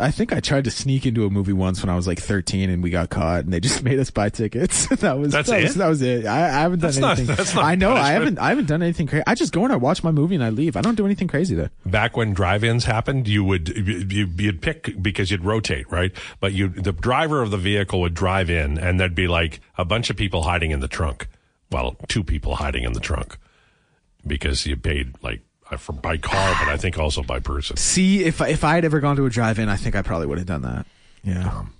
I, 0.00 0.06
I 0.06 0.10
think 0.10 0.32
I 0.32 0.40
tried 0.40 0.64
to 0.64 0.70
sneak 0.70 1.06
into 1.06 1.24
a 1.26 1.30
movie 1.30 1.52
once 1.52 1.82
when 1.82 1.90
I 1.90 1.96
was 1.96 2.06
like 2.06 2.18
13 2.20 2.70
and 2.70 2.82
we 2.82 2.90
got 2.90 3.10
caught 3.10 3.44
and 3.44 3.52
they 3.52 3.60
just 3.60 3.82
made 3.84 3.98
us 3.98 4.10
buy 4.10 4.28
tickets. 4.28 4.86
that 5.00 5.18
was 5.18 5.32
That's 5.32 5.48
that 5.48 5.60
it? 5.60 5.62
Was, 5.64 5.74
that 5.76 5.88
was 5.88 6.02
it. 6.02 6.26
I, 6.26 6.44
I 6.46 6.60
haven't 6.62 6.80
done 6.80 6.88
That's 6.88 6.98
not- 6.98 7.18
anything. 7.18 7.36
that's 7.36 7.54
not 7.54 7.64
I 7.64 7.74
know. 7.74 7.92
I 7.92 8.10
haven't. 8.12 8.38
I 8.38 8.48
haven't 8.50 8.66
done 8.66 8.82
anything 8.82 9.06
crazy. 9.06 9.24
I 9.26 9.34
just 9.34 9.52
go 9.52 9.64
and 9.64 9.72
I 9.72 9.76
watch 9.76 10.02
my 10.04 10.10
movie 10.10 10.34
and 10.34 10.44
I 10.44 10.50
leave. 10.50 10.76
I 10.76 10.80
don't 10.80 10.94
do 10.96 11.04
anything 11.06 11.28
crazy 11.28 11.54
there. 11.54 11.70
back 11.86 12.16
when 12.16 12.32
drive-ins 12.32 12.84
happened, 12.84 13.26
you 13.28 13.42
would 13.44 13.68
you, 13.68 14.28
you'd 14.36 14.62
pick 14.62 15.02
because 15.02 15.30
you'd 15.30 15.44
rotate, 15.44 15.90
right? 15.90 16.12
But 16.40 16.52
you 16.52 16.68
the 16.68 16.92
driver 16.92 17.42
of 17.42 17.50
the 17.50 17.58
vehicle 17.58 18.00
would 18.00 18.14
drive 18.14 18.50
in, 18.50 18.78
and 18.78 19.00
there'd 19.00 19.14
be 19.14 19.28
like 19.28 19.60
a 19.78 19.84
bunch 19.84 20.10
of 20.10 20.16
people 20.16 20.42
hiding 20.42 20.70
in 20.70 20.80
the 20.80 20.88
trunk. 20.88 21.26
Well, 21.70 21.96
two 22.08 22.24
people 22.24 22.56
hiding 22.56 22.84
in 22.84 22.92
the 22.94 23.00
trunk 23.00 23.38
because 24.26 24.66
you 24.66 24.76
paid 24.76 25.14
like 25.22 25.40
Uh, 25.70 25.76
for 25.76 25.92
by 25.92 26.16
car, 26.16 26.54
but 26.58 26.68
I 26.68 26.76
think 26.76 26.98
also 26.98 27.22
by 27.22 27.38
person. 27.40 27.76
See, 27.76 28.24
if 28.24 28.40
I- 28.42 28.48
if 28.48 28.64
I 28.64 28.74
had 28.74 28.84
ever 28.84 28.98
gone 29.00 29.16
to 29.16 29.26
a 29.26 29.30
drive-in, 29.30 29.68
I 29.68 29.76
think 29.76 29.94
I 29.94 30.02
probably 30.02 30.26
would 30.26 30.38
have 30.38 30.46
done 30.46 30.62
that. 30.62 30.84
Yeah. 31.22 31.48
Um, 31.48 31.72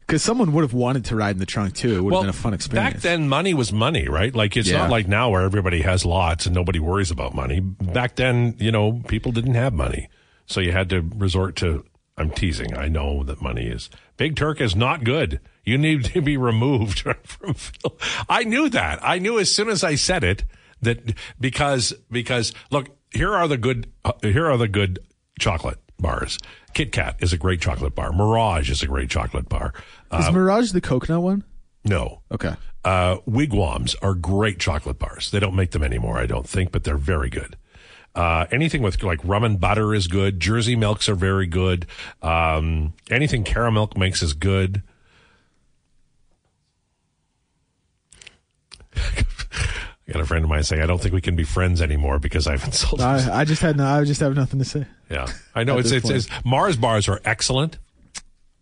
because 0.00 0.22
someone 0.22 0.52
would 0.54 0.62
have 0.62 0.72
wanted 0.72 1.04
to 1.06 1.16
ride 1.16 1.32
in 1.32 1.38
the 1.38 1.44
trunk 1.44 1.74
too. 1.74 1.96
It 1.98 2.00
would 2.02 2.14
have 2.14 2.22
been 2.22 2.30
a 2.30 2.32
fun 2.32 2.54
experience. 2.54 2.94
Back 2.94 3.02
then, 3.02 3.28
money 3.28 3.52
was 3.52 3.74
money, 3.74 4.08
right? 4.08 4.34
Like 4.34 4.56
it's 4.56 4.68
Yeah. 4.70 4.78
not 4.78 4.90
like 4.90 5.06
now 5.06 5.28
where 5.28 5.42
everybody 5.42 5.82
has 5.82 6.06
lots 6.06 6.46
and 6.46 6.54
nobody 6.54 6.78
worries 6.78 7.10
about 7.10 7.34
money. 7.34 7.60
Back 7.60 8.16
then, 8.16 8.54
you 8.58 8.72
know, 8.72 9.02
people 9.06 9.32
didn't 9.32 9.52
have 9.54 9.74
money, 9.74 10.08
so 10.46 10.60
you 10.60 10.72
had 10.72 10.88
to 10.90 11.02
resort 11.14 11.56
to. 11.56 11.84
I'm 12.16 12.30
teasing. 12.30 12.74
I 12.74 12.88
know 12.88 13.22
that 13.24 13.42
money 13.42 13.66
is 13.66 13.90
Big 14.16 14.34
Turk 14.34 14.60
is 14.62 14.74
not 14.74 15.04
good. 15.04 15.40
You 15.64 15.76
need 15.76 16.06
to 16.06 16.22
be 16.22 16.36
removed 16.38 17.00
from. 17.24 17.52
Phil. 17.54 17.96
I 18.30 18.44
knew 18.44 18.70
that. 18.70 18.98
I 19.02 19.18
knew 19.18 19.38
as 19.38 19.54
soon 19.54 19.68
as 19.68 19.84
I 19.84 19.94
said 19.94 20.24
it 20.24 20.44
that 20.82 21.14
because 21.40 21.92
because 22.10 22.52
look 22.70 22.88
here 23.12 23.34
are 23.34 23.48
the 23.48 23.56
good 23.56 23.90
uh, 24.04 24.12
here 24.22 24.46
are 24.50 24.56
the 24.56 24.68
good 24.68 24.98
chocolate 25.38 25.78
bars. 25.98 26.38
Kit 26.74 26.92
Kat 26.92 27.16
is 27.20 27.32
a 27.32 27.36
great 27.38 27.60
chocolate 27.60 27.94
bar. 27.94 28.12
Mirage 28.12 28.70
is 28.70 28.82
a 28.82 28.86
great 28.86 29.10
chocolate 29.10 29.48
bar. 29.48 29.72
Uh, 30.10 30.18
Is 30.28 30.32
Mirage 30.34 30.70
the 30.72 30.80
coconut 30.80 31.22
one? 31.22 31.44
no, 31.84 32.20
Okay. 32.30 32.54
uh, 32.84 33.16
wigwams 33.26 33.94
are 33.96 34.14
great 34.14 34.58
chocolate 34.60 34.98
bars. 34.98 35.30
They 35.30 35.40
don't 35.40 35.54
make 35.56 35.70
them 35.72 35.82
anymore, 35.82 36.18
I 36.18 36.26
don't 36.26 36.48
think, 36.48 36.70
but 36.70 36.84
they're 36.84 36.96
very 36.98 37.30
good. 37.30 37.56
Uh, 38.14 38.46
anything 38.50 38.82
with 38.82 39.02
like 39.02 39.20
rum 39.24 39.42
and 39.44 39.58
butter 39.60 39.94
is 39.94 40.06
good. 40.06 40.38
Jersey 40.40 40.76
milks 40.76 41.08
are 41.08 41.14
very 41.14 41.46
good. 41.46 41.86
Um, 42.22 42.92
anything 43.10 43.42
caramel 43.44 43.90
makes 43.96 44.22
is 44.22 44.32
good. 44.34 44.82
I 50.08 50.12
got 50.12 50.22
a 50.22 50.26
friend 50.26 50.42
of 50.42 50.48
mine 50.48 50.62
saying, 50.62 50.80
I 50.82 50.86
don't 50.86 51.00
think 51.00 51.12
we 51.14 51.20
can 51.20 51.36
be 51.36 51.44
friends 51.44 51.82
anymore 51.82 52.18
because 52.18 52.46
I've 52.46 52.64
insulted. 52.64 53.04
I, 53.04 53.40
I 53.40 53.44
just 53.44 53.60
had 53.60 53.76
no. 53.76 53.84
I 53.86 54.04
just 54.04 54.20
have 54.20 54.34
nothing 54.34 54.58
to 54.58 54.64
say. 54.64 54.86
yeah, 55.10 55.26
I 55.54 55.64
know 55.64 55.78
it's, 55.78 55.90
it's, 55.90 56.08
it's 56.08 56.28
Mars 56.44 56.76
bars 56.76 57.08
are 57.08 57.20
excellent. 57.24 57.78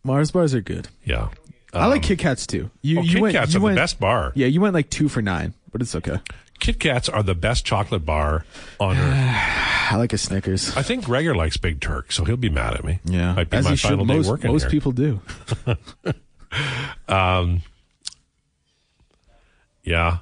Mars 0.03 0.31
bars 0.31 0.55
are 0.55 0.61
good. 0.61 0.89
Yeah, 1.05 1.29
I 1.73 1.87
like 1.87 2.03
Kit 2.03 2.19
Kats 2.19 2.47
too. 2.47 2.71
You, 2.83 2.99
oh, 2.99 3.03
you 3.03 3.13
Kit 3.13 3.23
went, 3.23 3.35
Kats 3.37 3.55
you 3.55 3.61
are 3.61 3.63
went, 3.63 3.77
the 3.77 3.81
best 3.81 4.01
bar. 4.01 4.33
Yeah, 4.35 4.47
you 4.49 4.61
went 4.61 4.75
like 4.75 4.91
two 4.91 5.09
for 5.09 5.23
nine, 5.23 5.55
but 5.71 5.81
it's 5.83 5.95
okay. 5.95 6.19
Kit 6.59 6.81
Kats 6.81 7.09
are 7.09 7.23
the 7.23 7.35
best 7.35 7.65
chocolate 7.65 8.05
bar 8.05 8.45
on 8.81 8.97
earth. 8.99 9.93
I 9.93 9.97
like 9.99 10.13
a 10.13 10.19
Snickers. 10.19 10.77
I 10.77 10.83
think 10.83 11.05
Gregor 11.05 11.35
likes 11.37 11.57
Big 11.59 11.81
Turk, 11.81 12.11
so 12.13 12.25
he'll 12.25 12.37
be 12.37 12.49
mad 12.49 12.75
at 12.75 12.83
me. 12.85 12.99
Yeah, 13.05 13.35
might 13.35 13.51
be 13.51 13.57
as 13.59 13.65
my 13.65 13.71
he 13.73 13.77
should. 13.77 13.89
final 13.91 14.05
day 14.05 14.17
Most, 14.17 14.29
working 14.29 14.51
most 14.51 14.63
here. 14.63 14.71
people 14.71 14.91
do. 14.93 15.21
um, 17.09 17.63
Yeah, 19.85 20.19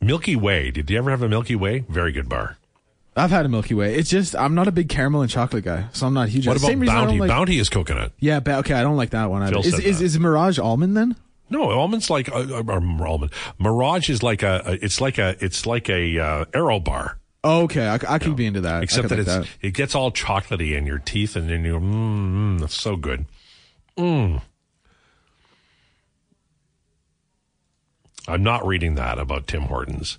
Milky 0.00 0.36
Way. 0.36 0.70
Did 0.70 0.90
you 0.90 0.98
ever 0.98 1.10
have 1.10 1.22
a 1.22 1.28
Milky 1.28 1.56
Way? 1.56 1.80
Very 1.88 2.12
good 2.12 2.28
bar. 2.28 2.58
I've 3.18 3.30
had 3.30 3.46
a 3.46 3.48
Milky 3.48 3.72
Way. 3.74 3.94
It's 3.94 4.10
just 4.10 4.36
I'm 4.36 4.54
not 4.54 4.68
a 4.68 4.72
big 4.72 4.88
caramel 4.90 5.22
and 5.22 5.30
chocolate 5.30 5.64
guy, 5.64 5.86
so 5.92 6.06
I'm 6.06 6.12
not 6.14 6.28
huge. 6.28 6.46
What 6.46 6.58
about 6.58 6.68
reason 6.68 6.88
I 6.88 6.94
don't 6.94 7.06
Bounty? 7.06 7.20
like- 7.20 7.28
Bounty 7.28 7.58
is 7.58 7.70
coconut. 7.70 8.12
Yeah, 8.20 8.40
ba- 8.40 8.58
okay, 8.58 8.74
I 8.74 8.82
don't 8.82 8.96
like 8.96 9.10
that 9.10 9.30
one. 9.30 9.42
Either. 9.42 9.58
Is, 9.58 9.78
is 9.78 9.98
that. 9.98 10.04
is 10.04 10.18
Mirage 10.18 10.58
almond 10.58 10.96
then? 10.96 11.16
No, 11.48 11.70
almonds 11.70 12.10
like 12.10 12.28
uh, 12.30 12.40
uh, 12.40 12.62
or 12.66 13.06
almond. 13.06 13.32
Mirage 13.58 14.10
is 14.10 14.22
like 14.22 14.42
a, 14.42 14.62
a 14.66 14.72
it's 14.84 15.00
like 15.00 15.16
a 15.18 15.34
it's 15.42 15.64
like 15.64 15.88
a 15.88 16.18
uh, 16.18 16.44
Aero 16.52 16.78
bar, 16.78 17.18
Oh, 17.44 17.62
okay, 17.62 17.86
I, 17.86 17.98
I 18.08 18.18
could 18.18 18.34
be 18.34 18.44
into 18.44 18.62
that. 18.62 18.82
Except 18.82 19.08
that 19.08 19.18
like 19.26 19.28
it's 19.42 19.48
it 19.62 19.70
gets 19.74 19.94
all 19.94 20.10
chocolatey 20.10 20.76
in 20.76 20.84
your 20.84 20.98
teeth, 20.98 21.36
and 21.36 21.48
then 21.48 21.64
you're 21.64 21.80
mmm, 21.80 22.56
mm, 22.56 22.60
that's 22.60 22.74
so 22.74 22.96
good. 22.96 23.24
Mmm. 23.96 24.42
I'm 28.28 28.42
not 28.42 28.66
reading 28.66 28.94
that 28.96 29.18
about 29.18 29.46
Tim 29.46 29.62
Hortons. 29.62 30.18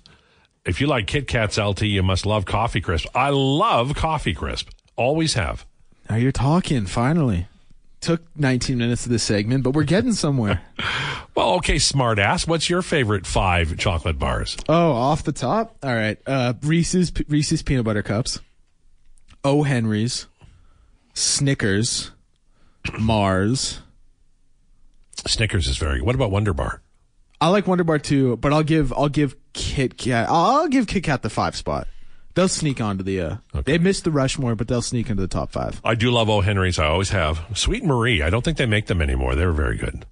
If 0.64 0.80
you 0.80 0.86
like 0.86 1.06
Kit 1.06 1.26
Kats 1.26 1.58
LT, 1.58 1.82
you 1.82 2.02
must 2.02 2.26
love 2.26 2.44
Coffee 2.44 2.80
Crisp. 2.80 3.06
I 3.14 3.30
love 3.30 3.94
Coffee 3.94 4.34
Crisp. 4.34 4.70
Always 4.96 5.34
have. 5.34 5.64
Now 6.10 6.16
you're 6.16 6.32
talking. 6.32 6.86
Finally, 6.86 7.46
took 8.00 8.22
19 8.36 8.76
minutes 8.78 9.04
of 9.06 9.12
this 9.12 9.22
segment, 9.22 9.62
but 9.64 9.72
we're 9.72 9.84
getting 9.84 10.12
somewhere. 10.12 10.62
Well, 11.34 11.52
okay, 11.58 11.78
smart 11.78 12.18
ass. 12.18 12.48
What's 12.48 12.68
your 12.68 12.82
favorite 12.82 13.24
five 13.24 13.76
chocolate 13.76 14.18
bars? 14.18 14.56
oh, 14.68 14.90
off 14.90 15.22
the 15.22 15.30
top. 15.30 15.76
All 15.84 15.94
right, 15.94 16.18
uh, 16.26 16.54
Reese's 16.62 17.12
Reese's 17.28 17.62
peanut 17.62 17.84
butter 17.84 18.02
cups, 18.02 18.40
O 19.44 19.62
Henry's, 19.62 20.26
Snickers, 21.14 22.10
Mars. 22.98 23.78
Snickers 25.28 25.68
is 25.68 25.76
very. 25.76 26.00
What 26.02 26.16
about 26.16 26.32
Wonder 26.32 26.52
Bar? 26.52 26.80
I 27.40 27.48
like 27.48 27.66
Wonder 27.66 27.84
Bar 27.84 27.98
too, 28.00 28.36
but 28.36 28.52
I'll 28.52 28.62
give 28.64 28.92
I'll 28.92 29.08
give 29.08 29.36
Kit 29.52 29.96
Kat 29.96 30.28
I'll 30.28 30.68
give 30.68 30.86
Kit 30.86 31.04
Kat 31.04 31.22
the 31.22 31.30
five 31.30 31.54
spot. 31.56 31.86
They'll 32.34 32.48
sneak 32.48 32.80
onto 32.80 33.02
the. 33.02 33.20
Uh, 33.20 33.36
They 33.64 33.78
missed 33.78 34.04
the 34.04 34.12
Rushmore, 34.12 34.54
but 34.54 34.68
they'll 34.68 34.82
sneak 34.82 35.10
into 35.10 35.20
the 35.22 35.28
top 35.28 35.50
five. 35.50 35.80
I 35.84 35.96
do 35.96 36.10
love 36.12 36.28
O. 36.30 36.40
Henry's. 36.40 36.78
I 36.78 36.86
always 36.86 37.10
have. 37.10 37.40
Sweet 37.54 37.82
Marie. 37.84 38.22
I 38.22 38.30
don't 38.30 38.44
think 38.44 38.58
they 38.58 38.66
make 38.66 38.86
them 38.86 39.02
anymore. 39.02 39.34
They 39.34 39.44
were 39.44 39.52
very 39.52 39.76
good. 39.76 40.06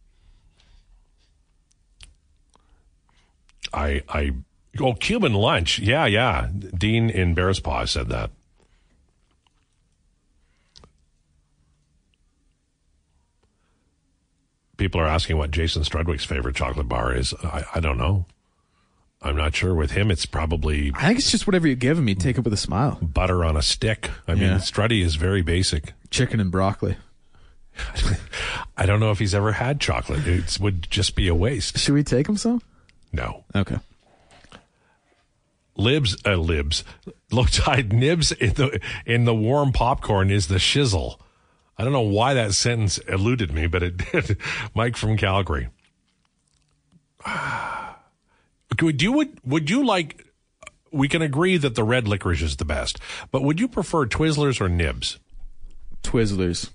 I 3.73 4.03
I 4.09 4.33
oh 4.81 4.95
Cuban 4.95 5.35
lunch. 5.35 5.79
Yeah, 5.79 6.07
yeah. 6.07 6.49
Dean 6.77 7.11
in 7.11 7.35
Bear's 7.35 7.61
Paw 7.61 7.85
said 7.85 8.09
that. 8.09 8.31
People 14.77 15.01
are 15.01 15.07
asking 15.07 15.39
what 15.39 15.51
Jason 15.51 15.83
Strudwick's 15.83 16.25
favorite 16.25 16.55
chocolate 16.57 16.89
bar 16.89 17.15
is. 17.15 17.33
I, 17.43 17.65
I 17.77 17.81
don't 17.81 17.99
know. 17.99 18.27
I'm 19.23 19.37
not 19.37 19.55
sure. 19.57 19.75
With 19.75 19.93
him, 19.93 20.11
it's 20.11 20.27
probably 20.27 20.93
I 20.95 21.07
think 21.07 21.19
it's 21.19 21.31
just 21.31 21.47
whatever 21.47 21.67
you 21.67 21.75
give 21.75 21.99
him, 21.99 22.09
you 22.09 22.15
take 22.15 22.37
it 22.39 22.45
with 22.45 22.53
a 22.53 22.57
smile. 22.59 22.99
butter 23.01 23.45
on 23.45 23.57
a 23.57 23.63
stick. 23.63 24.11
I 24.29 24.35
mean, 24.35 24.43
Yeah. 24.43 24.57
Struddy 24.59 25.03
is 25.03 25.15
very 25.17 25.43
basic. 25.43 25.95
Chicken 26.11 26.39
and 26.39 26.51
broccoli. 26.51 26.97
I 28.77 28.87
don't 28.87 29.01
know 29.01 29.11
if 29.11 29.19
he's 29.19 29.35
ever 29.35 29.53
had 29.53 29.81
chocolate. 29.81 30.27
It 30.27 30.59
would 30.61 30.89
just 30.91 31.15
be 31.17 31.29
a 31.29 31.35
waste. 31.35 31.79
Should 31.79 31.95
we 31.95 32.03
take 32.05 32.29
him 32.29 32.37
some? 32.37 32.61
No. 33.13 33.45
Okay. 33.55 33.79
Libs, 35.77 36.17
uh, 36.25 36.37
libs, 36.37 36.85
Lowetide 37.31 37.93
nibs 37.93 38.33
in 38.33 38.55
the 38.55 38.81
in 39.05 39.25
the 39.27 39.35
warm 39.35 39.73
popcorn 39.73 40.31
is 40.31 40.47
the 40.47 40.55
shizzle. 40.57 41.19
I 41.79 41.85
don't 41.85 41.93
know 41.93 42.01
why 42.01 42.35
that 42.35 42.55
sentence 42.55 42.99
eluded 42.99 43.53
me, 43.53 43.67
but 43.67 43.83
it 43.83 43.97
did. 44.13 44.39
Mike 44.75 44.97
from 44.97 45.17
Calgary. 45.17 45.69
Would 48.83 49.01
you 49.01 49.13
would 49.13 49.41
would 49.45 49.71
you 49.71 49.87
like? 49.87 50.27
We 50.93 51.09
can 51.09 51.23
agree 51.23 51.57
that 51.57 51.77
the 51.77 51.85
red 51.85 52.07
licorice 52.07 52.43
is 52.43 52.57
the 52.57 52.65
best, 52.67 52.99
but 53.31 53.43
would 53.43 53.59
you 53.59 53.69
prefer 53.69 54.07
Twizzlers 54.07 54.61
or 54.61 54.69
nibs? 54.69 55.19
Twizzlers. 56.03 56.71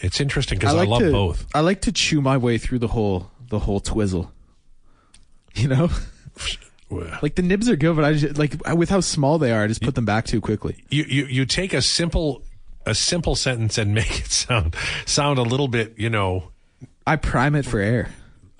It's 0.00 0.20
interesting 0.20 0.58
because 0.58 0.74
I, 0.74 0.78
like 0.78 0.88
love 0.88 1.00
to, 1.00 1.12
both. 1.12 1.46
I 1.54 1.60
like 1.60 1.82
to 1.82 1.92
chew 1.92 2.20
my 2.20 2.36
way 2.36 2.58
through 2.58 2.80
the 2.80 2.88
whole 2.88 3.30
the 3.48 3.60
whole 3.60 3.80
twizzle. 3.80 4.32
You 5.56 5.66
know, 5.66 5.90
like 7.22 7.34
the 7.34 7.42
nibs 7.42 7.68
are 7.68 7.74
good, 7.74 7.96
but 7.96 8.04
I 8.04 8.12
just 8.12 8.38
like 8.38 8.54
with 8.72 8.88
how 8.88 9.00
small 9.00 9.36
they 9.36 9.50
are, 9.50 9.64
I 9.64 9.66
just 9.66 9.82
put 9.82 9.96
them 9.96 10.04
back 10.04 10.24
too 10.26 10.40
quickly. 10.40 10.84
You 10.90 11.02
you 11.08 11.24
you 11.24 11.44
take 11.44 11.74
a 11.74 11.82
simple 11.82 12.44
a 12.86 12.94
simple 12.94 13.34
sentence 13.34 13.78
and 13.78 13.94
make 13.94 14.20
it 14.20 14.30
sound 14.30 14.74
sound 15.06 15.38
a 15.38 15.42
little 15.42 15.68
bit, 15.68 15.94
you 15.98 16.10
know, 16.10 16.50
I 17.06 17.16
prime 17.16 17.54
it 17.54 17.64
for 17.66 17.80
air. 17.80 18.10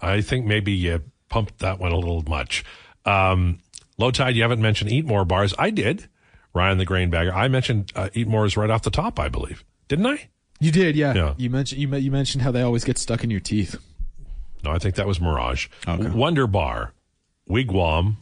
I 0.01 0.21
think 0.23 0.47
maybe 0.47 0.73
you 0.73 1.03
pumped 1.29 1.59
that 1.61 1.79
one 1.79 1.93
a 1.93 1.97
little 1.97 2.23
much. 2.23 2.65
Um, 3.05 3.61
Lowetide, 3.99 4.35
you 4.35 4.43
haven't 4.43 4.63
mentioned 4.63 4.91
Eat 4.91 5.05
More 5.05 5.25
bars. 5.25 5.55
I 5.59 5.71
did. 5.71 6.09
Ryan 6.53 6.79
the 6.79 6.85
Grain 6.85 7.11
Bagger. 7.11 7.33
I 7.33 7.49
mentioned 7.49 7.93
uh, 7.95 8.09
Eat 8.15 8.27
More 8.27 8.45
is 8.45 8.57
right 8.57 8.71
off 8.71 8.83
the 8.83 8.91
top, 8.91 9.21
I 9.21 9.29
believe. 9.29 9.65
Didn't 9.89 10.07
I? 10.07 10.29
You 10.59 10.73
did, 10.73 10.97
yeah. 10.97 11.15
Yeah. 11.15 11.35
You 11.37 11.49
mentioned 11.51 11.81
you, 11.81 11.95
you 11.97 12.11
mentioned 12.11 12.43
how 12.43 12.51
they 12.51 12.63
always 12.63 12.85
get 12.85 12.99
stuck 12.99 13.25
in 13.25 13.31
your 13.31 13.41
teeth. 13.41 13.77
No, 14.65 14.71
I 14.71 14.79
think 14.79 14.97
that 14.97 15.07
was 15.07 15.21
Mirage. 15.21 15.69
Okay. 15.89 16.11
Wonder 16.11 16.47
Bar, 16.47 16.93
Wigwam, 17.49 18.17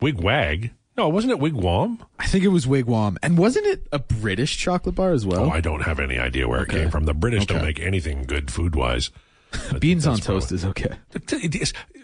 Wigwag. 0.00 0.70
No, 0.96 1.08
wasn't 1.08 1.32
it 1.32 1.38
Wigwam? 1.38 1.98
I 2.18 2.26
think 2.26 2.44
it 2.44 2.48
was 2.48 2.66
Wigwam, 2.66 3.18
and 3.22 3.36
wasn't 3.36 3.66
it 3.66 3.86
a 3.92 3.98
British 3.98 4.56
chocolate 4.56 4.94
bar 4.94 5.12
as 5.12 5.26
well? 5.26 5.44
Oh, 5.46 5.50
I 5.50 5.60
don't 5.60 5.82
have 5.82 6.00
any 6.00 6.18
idea 6.18 6.48
where 6.48 6.62
it 6.62 6.70
came 6.70 6.90
from. 6.90 7.04
The 7.04 7.14
British 7.14 7.46
don't 7.46 7.62
make 7.62 7.78
anything 7.80 8.24
good 8.24 8.50
food 8.50 8.74
wise. 8.74 9.10
Beans 9.78 10.06
on 10.06 10.18
toast 10.18 10.52
is 10.52 10.64
okay. 10.64 10.96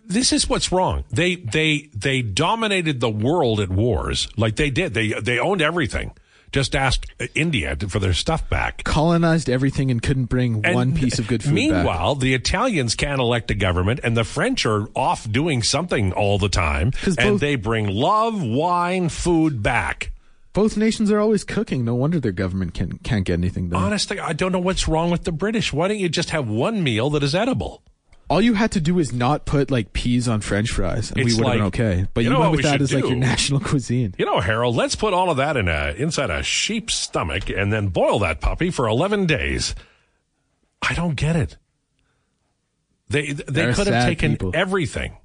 This 0.04 0.32
is 0.32 0.48
what's 0.48 0.70
wrong. 0.72 1.04
They 1.10 1.36
they 1.36 1.90
they 1.94 2.22
dominated 2.22 3.00
the 3.00 3.10
world 3.10 3.60
at 3.60 3.68
wars 3.68 4.28
like 4.36 4.56
they 4.56 4.70
did. 4.70 4.94
They 4.94 5.08
they 5.20 5.38
owned 5.38 5.62
everything. 5.62 6.12
Just 6.52 6.74
asked 6.76 7.06
India 7.34 7.76
for 7.88 7.98
their 7.98 8.12
stuff 8.12 8.48
back. 8.48 8.84
Colonized 8.84 9.48
everything 9.50 9.90
and 9.90 10.02
couldn't 10.02 10.26
bring 10.26 10.64
And 10.64 10.74
one 10.74 10.94
piece 10.94 11.18
of 11.18 11.26
good 11.26 11.42
food 11.42 11.48
back. 11.48 11.54
Meanwhile, 11.54 12.16
the 12.16 12.34
Italians 12.34 12.94
can't 12.94 13.20
elect 13.20 13.50
a 13.50 13.54
government, 13.54 14.00
and 14.04 14.16
the 14.16 14.24
French 14.24 14.66
are 14.66 14.86
off 14.94 15.30
doing 15.30 15.62
something 15.62 16.12
all 16.12 16.38
the 16.38 16.48
time. 16.48 16.92
and 17.04 17.16
both- 17.16 17.40
they 17.40 17.56
bring 17.56 17.88
love, 17.88 18.42
wine, 18.42 19.08
food 19.08 19.62
back. 19.62 20.10
Both 20.52 20.76
nations 20.76 21.10
are 21.10 21.18
always 21.18 21.44
cooking. 21.44 21.82
No 21.84 21.94
wonder 21.94 22.20
their 22.20 22.30
government 22.30 22.74
can, 22.74 22.98
can't 22.98 23.24
get 23.24 23.34
anything 23.38 23.70
done. 23.70 23.82
Honestly, 23.82 24.20
I 24.20 24.34
don't 24.34 24.52
know 24.52 24.58
what's 24.58 24.86
wrong 24.86 25.10
with 25.10 25.24
the 25.24 25.32
British. 25.32 25.72
Why 25.72 25.88
don't 25.88 25.98
you 25.98 26.10
just 26.10 26.28
have 26.30 26.46
one 26.46 26.82
meal 26.84 27.08
that 27.10 27.22
is 27.22 27.34
edible? 27.34 27.82
All 28.32 28.40
you 28.40 28.54
had 28.54 28.72
to 28.72 28.80
do 28.80 28.98
is 28.98 29.12
not 29.12 29.44
put 29.44 29.70
like 29.70 29.92
peas 29.92 30.26
on 30.26 30.40
French 30.40 30.70
fries, 30.70 31.10
and 31.10 31.20
It's 31.20 31.36
we 31.36 31.44
would 31.44 31.46
have 31.48 31.54
been 31.54 31.66
okay. 31.66 32.06
But 32.14 32.24
you 32.24 32.30
you, 32.30 32.32
know 32.32 32.40
went 32.40 32.52
what 32.52 32.56
with 32.56 32.64
that 32.64 32.80
as 32.80 32.90
like 32.94 33.04
your 33.04 33.14
national 33.14 33.60
cuisine. 33.70 34.14
You 34.16 34.24
know, 34.24 34.40
Harold, 34.40 34.74
let's 34.74 34.96
put 34.96 35.12
all 35.12 35.28
of 35.28 35.36
that 35.36 35.58
in 35.58 35.68
a 35.68 35.92
inside 35.98 36.30
a 36.30 36.42
sheep's 36.42 36.94
stomach 36.94 37.50
and 37.50 37.70
then 37.70 37.88
boil 37.88 38.18
that 38.20 38.40
puppy 38.40 38.70
for 38.70 38.88
11 38.88 39.26
days. 39.26 39.74
I 40.80 40.94
don't 40.94 41.14
get 41.14 41.36
it. 41.36 41.58
They 43.10 43.32
they 43.32 43.42
They're 43.52 43.74
could 43.74 43.88
have 43.88 44.06
taken 44.06 44.32
people. 44.32 44.52
everything. 44.54 45.18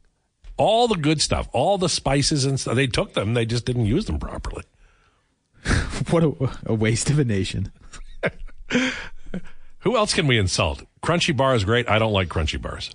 All 0.57 0.89
the 0.89 0.95
good 0.97 1.21
stuff, 1.21 1.47
all 1.53 1.77
the 1.77 1.87
spices 1.87 2.43
and 2.43 2.59
stuff. 2.59 2.75
They 2.75 2.87
took 2.87 3.13
them, 3.13 3.35
they 3.35 3.45
just 3.45 3.63
didn't 3.63 3.85
use 3.85 4.03
them 4.03 4.19
properly. 4.19 4.65
what 6.09 6.25
a, 6.25 6.33
a 6.65 6.73
waste 6.73 7.09
of 7.09 7.19
a 7.19 7.23
nation. 7.23 7.71
Who 9.79 9.95
else 9.95 10.13
can 10.13 10.27
we 10.27 10.37
insult? 10.37 10.83
Crunchie 11.07 11.37
bar 11.37 11.55
is 11.55 11.63
great. 11.63 11.89
I 11.89 11.99
don't 11.99 12.11
like 12.11 12.27
Crunchie 12.27 12.61
bars. 12.61 12.91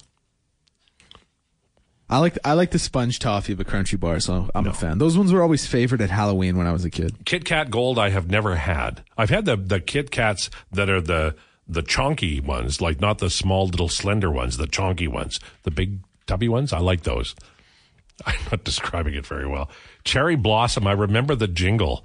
I 2.10 2.18
like 2.18 2.36
I 2.44 2.52
like 2.52 2.70
the 2.70 2.78
sponge 2.78 3.18
toffee 3.18 3.54
of 3.54 3.60
a 3.60 3.64
Crunchie 3.64 3.98
bar, 3.98 4.20
so 4.20 4.50
I'm 4.54 4.66
a 4.66 4.74
fan. 4.74 4.98
Those 4.98 5.16
ones 5.16 5.32
were 5.32 5.40
always 5.40 5.66
favored 5.66 6.02
at 6.02 6.10
Halloween 6.10 6.58
when 6.58 6.66
I 6.66 6.72
was 6.72 6.84
a 6.84 6.90
kid. 6.90 7.24
Kit 7.24 7.46
Kat 7.46 7.70
Gold 7.70 7.98
I 7.98 8.10
have 8.10 8.30
never 8.30 8.56
had. 8.56 9.02
I've 9.16 9.30
had 9.30 9.46
the 9.46 9.56
the 9.56 9.80
Kit 9.80 10.10
Kats 10.10 10.50
that 10.72 10.90
are 10.90 11.00
the 11.00 11.36
the 11.66 11.82
chonky 11.82 12.44
ones, 12.44 12.82
like 12.82 13.00
not 13.00 13.16
the 13.16 13.30
small 13.30 13.66
little 13.66 13.88
slender 13.88 14.30
ones, 14.30 14.58
the 14.58 14.66
chonky 14.66 15.08
ones, 15.08 15.40
the 15.62 15.70
big 15.70 16.00
tubby 16.26 16.50
ones. 16.50 16.74
I 16.74 16.80
like 16.80 17.04
those. 17.04 17.34
I'm 18.26 18.34
not 18.50 18.62
describing 18.62 19.14
it 19.14 19.26
very 19.26 19.46
well. 19.46 19.70
Cherry 20.04 20.36
Blossom, 20.36 20.86
I 20.86 20.92
remember 20.92 21.34
the 21.34 21.48
jingle. 21.48 22.04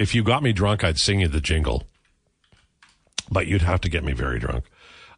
If 0.00 0.14
you 0.14 0.24
got 0.24 0.42
me 0.42 0.54
drunk, 0.54 0.82
I'd 0.82 0.98
sing 0.98 1.20
you 1.20 1.28
the 1.28 1.42
jingle. 1.42 1.82
But 3.30 3.46
you'd 3.46 3.60
have 3.60 3.82
to 3.82 3.90
get 3.90 4.04
me 4.04 4.14
very 4.14 4.38
drunk. 4.38 4.64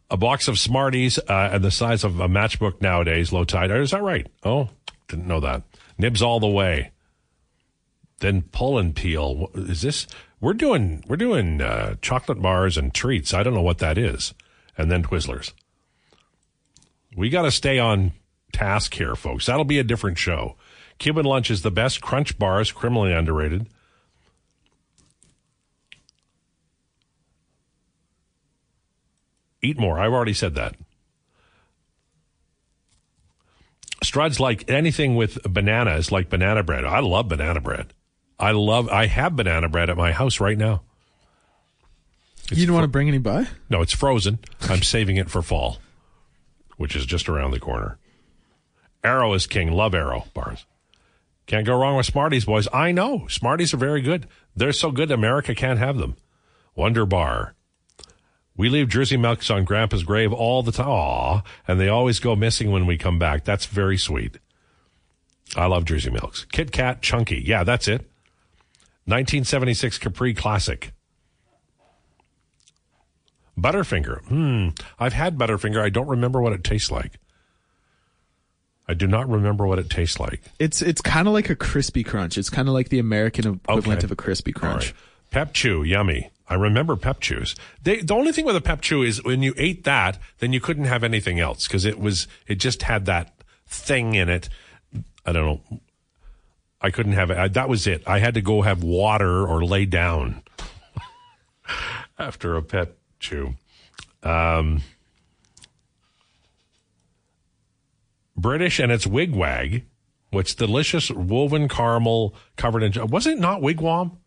A 0.09 0.17
box 0.17 0.47
of 0.47 0.57
Smarties 0.57 1.19
uh, 1.19 1.49
and 1.51 1.63
the 1.63 1.71
size 1.71 2.03
of 2.03 2.19
a 2.19 2.29
matchbook 2.29 2.81
nowadays, 2.81 3.31
Lowetide. 3.31 3.77
Is 3.81 3.91
that 3.91 4.01
right? 4.01 4.27
Oh, 4.43 4.69
didn't 5.07 5.27
know 5.27 5.41
that. 5.41 5.63
Nibs 5.97 6.21
all 6.21 6.39
the 6.39 6.47
way 6.47 6.91
then 8.19 8.41
pull 8.41 8.77
and 8.77 8.95
peel. 8.95 9.49
Is 9.53 9.81
this? 9.81 10.07
We're 10.39 10.53
doing 10.53 11.03
we're 11.07 11.17
doing 11.17 11.61
uh, 11.61 11.95
chocolate 12.01 12.41
bars 12.41 12.77
and 12.77 12.93
treats. 12.93 13.33
I 13.33 13.43
don't 13.43 13.53
know 13.53 13.61
what 13.61 13.79
that 13.79 13.97
is, 13.97 14.33
and 14.77 14.91
then 14.91 15.03
Twizzlers. 15.03 15.53
We 17.15 17.29
got 17.29 17.43
to 17.43 17.51
stay 17.51 17.79
on 17.79 18.13
task 18.51 18.93
here, 18.93 19.15
folks. 19.15 19.45
That'll 19.47 19.65
be 19.65 19.79
a 19.79 19.83
different 19.83 20.17
show. 20.17 20.55
Cuban 20.99 21.25
lunch 21.25 21.49
is 21.49 21.61
the 21.61 21.71
best. 21.71 22.01
Crunch 22.01 22.37
bars, 22.37 22.71
criminally 22.71 23.13
underrated. 23.13 23.67
Eat 29.61 29.79
more. 29.79 29.99
I've 29.99 30.13
already 30.13 30.33
said 30.33 30.55
that. 30.55 30.75
Struds 34.03 34.39
like 34.39 34.69
anything 34.69 35.15
with 35.15 35.41
bananas, 35.43 36.11
like 36.11 36.29
banana 36.29 36.63
bread. 36.63 36.85
I 36.85 36.99
love 36.99 37.27
banana 37.27 37.59
bread. 37.59 37.93
I 38.39 38.51
love. 38.51 38.87
I 38.89 39.07
have 39.07 39.35
banana 39.35 39.67
bread 39.69 39.89
at 39.89 39.97
my 39.97 40.11
house 40.11 40.39
right 40.39 40.57
now. 40.57 40.81
you 42.49 42.57
didn't 42.57 42.75
want 42.75 42.83
to 42.83 42.89
bring 42.89 43.07
any 43.07 43.17
by? 43.17 43.47
No, 43.69 43.81
it's 43.81 43.93
frozen. 43.93 44.39
I'm 44.61 44.83
saving 44.83 45.17
it 45.17 45.31
for 45.31 45.41
fall, 45.41 45.79
which 46.77 46.95
is 46.95 47.05
just 47.05 47.27
around 47.27 47.51
the 47.51 47.59
corner. 47.59 47.97
Aero 49.03 49.33
is 49.33 49.47
king. 49.47 49.71
Love 49.71 49.95
Aero 49.95 50.25
bars. 50.33 50.65
Can't 51.47 51.65
go 51.65 51.79
wrong 51.79 51.95
with 51.95 52.05
Smarties, 52.05 52.45
boys. 52.45 52.67
I 52.73 52.91
know 52.91 53.25
Smarties 53.27 53.73
are 53.73 53.77
very 53.77 54.01
good. 54.01 54.27
They're 54.55 54.73
so 54.73 54.91
good, 54.91 55.11
America 55.11 55.55
can't 55.55 55.79
have 55.79 55.97
them. 55.97 56.17
Wonder 56.75 57.05
Bar. 57.05 57.55
We 58.57 58.69
leave 58.69 58.89
Jersey 58.89 59.17
Milks 59.17 59.49
on 59.51 59.63
Grandpa's 59.65 60.03
grave 60.03 60.33
all 60.33 60.63
the 60.63 60.71
time, 60.71 60.87
Aw, 60.89 61.41
and 61.67 61.79
they 61.79 61.87
always 61.89 62.19
go 62.19 62.35
missing 62.35 62.71
when 62.71 62.85
we 62.87 62.97
come 62.97 63.19
back. 63.19 63.43
That's 63.45 63.67
very 63.67 63.97
sweet. 63.97 64.39
I 65.55 65.67
love 65.67 65.85
Jersey 65.85 66.09
Milks. 66.09 66.45
Kit 66.51 66.71
Kat 66.71 67.01
Chunky. 67.03 67.41
Yeah, 67.45 67.63
that's 67.63 67.87
it. 67.87 68.01
1976 69.05 69.99
Capri 69.99 70.33
Classic. 70.33 70.91
Butterfinger. 73.57 74.21
Hmm. 74.25 74.69
I've 74.99 75.13
had 75.13 75.37
Butterfinger. 75.37 75.81
I 75.81 75.89
don't 75.89 76.07
remember 76.07 76.41
what 76.41 76.53
it 76.53 76.63
tastes 76.63 76.91
like. 76.91 77.19
I 78.87 78.93
do 78.93 79.07
not 79.07 79.27
remember 79.29 79.65
what 79.67 79.79
it 79.79 79.89
tastes 79.89 80.19
like. 80.19 80.41
It's 80.59 80.81
it's 80.81 81.01
kind 81.01 81.27
of 81.27 81.33
like 81.33 81.49
a 81.49 81.55
crispy 81.55 82.03
crunch. 82.03 82.37
It's 82.37 82.49
kind 82.49 82.67
of 82.67 82.73
like 82.73 82.89
the 82.89 82.99
American 82.99 83.55
equivalent 83.55 83.99
Okay. 83.99 84.05
of 84.05 84.11
a 84.11 84.15
crispy 84.15 84.53
crunch. 84.53 84.87
right. 84.87 84.93
Pep 85.31 85.53
Chew, 85.53 85.83
yummy. 85.83 86.29
I 86.49 86.55
remember 86.55 86.95
Pep 86.95 87.19
Chews. 87.19 87.55
They, 87.83 88.01
the 88.01 88.13
only 88.13 88.31
thing 88.31 88.45
with 88.45 88.55
a 88.55 88.61
Pep 88.61 88.81
Chew 88.81 89.03
is 89.03 89.23
when 89.23 89.43
you 89.43 89.53
ate 89.57 89.83
that, 89.83 90.17
then 90.39 90.53
you 90.53 90.61
couldn't 90.61 90.85
have 90.85 91.03
anything 91.03 91.39
else 91.39 91.67
because 91.67 91.83
it 91.83 91.99
was 91.99 92.27
it 92.47 92.55
just 92.55 92.83
had 92.83 93.05
that 93.05 93.33
thing 93.67 94.15
in 94.15 94.29
it. 94.29 94.49
I 95.25 95.33
don't 95.33 95.45
know. 95.45 95.79
I 96.79 96.89
couldn't 96.89 97.13
have 97.13 97.31
it. 97.31 97.37
I, 97.37 97.47
that 97.49 97.67
was 97.67 97.85
it. 97.87 98.03
I 98.07 98.19
had 98.19 98.35
to 98.35 98.41
go 98.41 98.61
have 98.61 98.83
water 98.83 99.45
or 99.45 99.65
lay 99.65 99.85
down 99.85 100.43
after 102.19 102.55
a 102.55 102.61
Pep 102.61 102.97
Chew. 103.19 103.55
Um, 104.23 104.83
British 108.37 108.79
and 108.79 108.91
it's 108.91 109.07
wigwag. 109.07 109.83
What's 110.29 110.53
delicious 110.53 111.09
woven 111.09 111.67
caramel 111.67 112.35
covered 112.57 112.83
in 112.83 113.07
was 113.07 113.25
it 113.25 113.39
not 113.39 113.61
wigwam? 113.61 114.17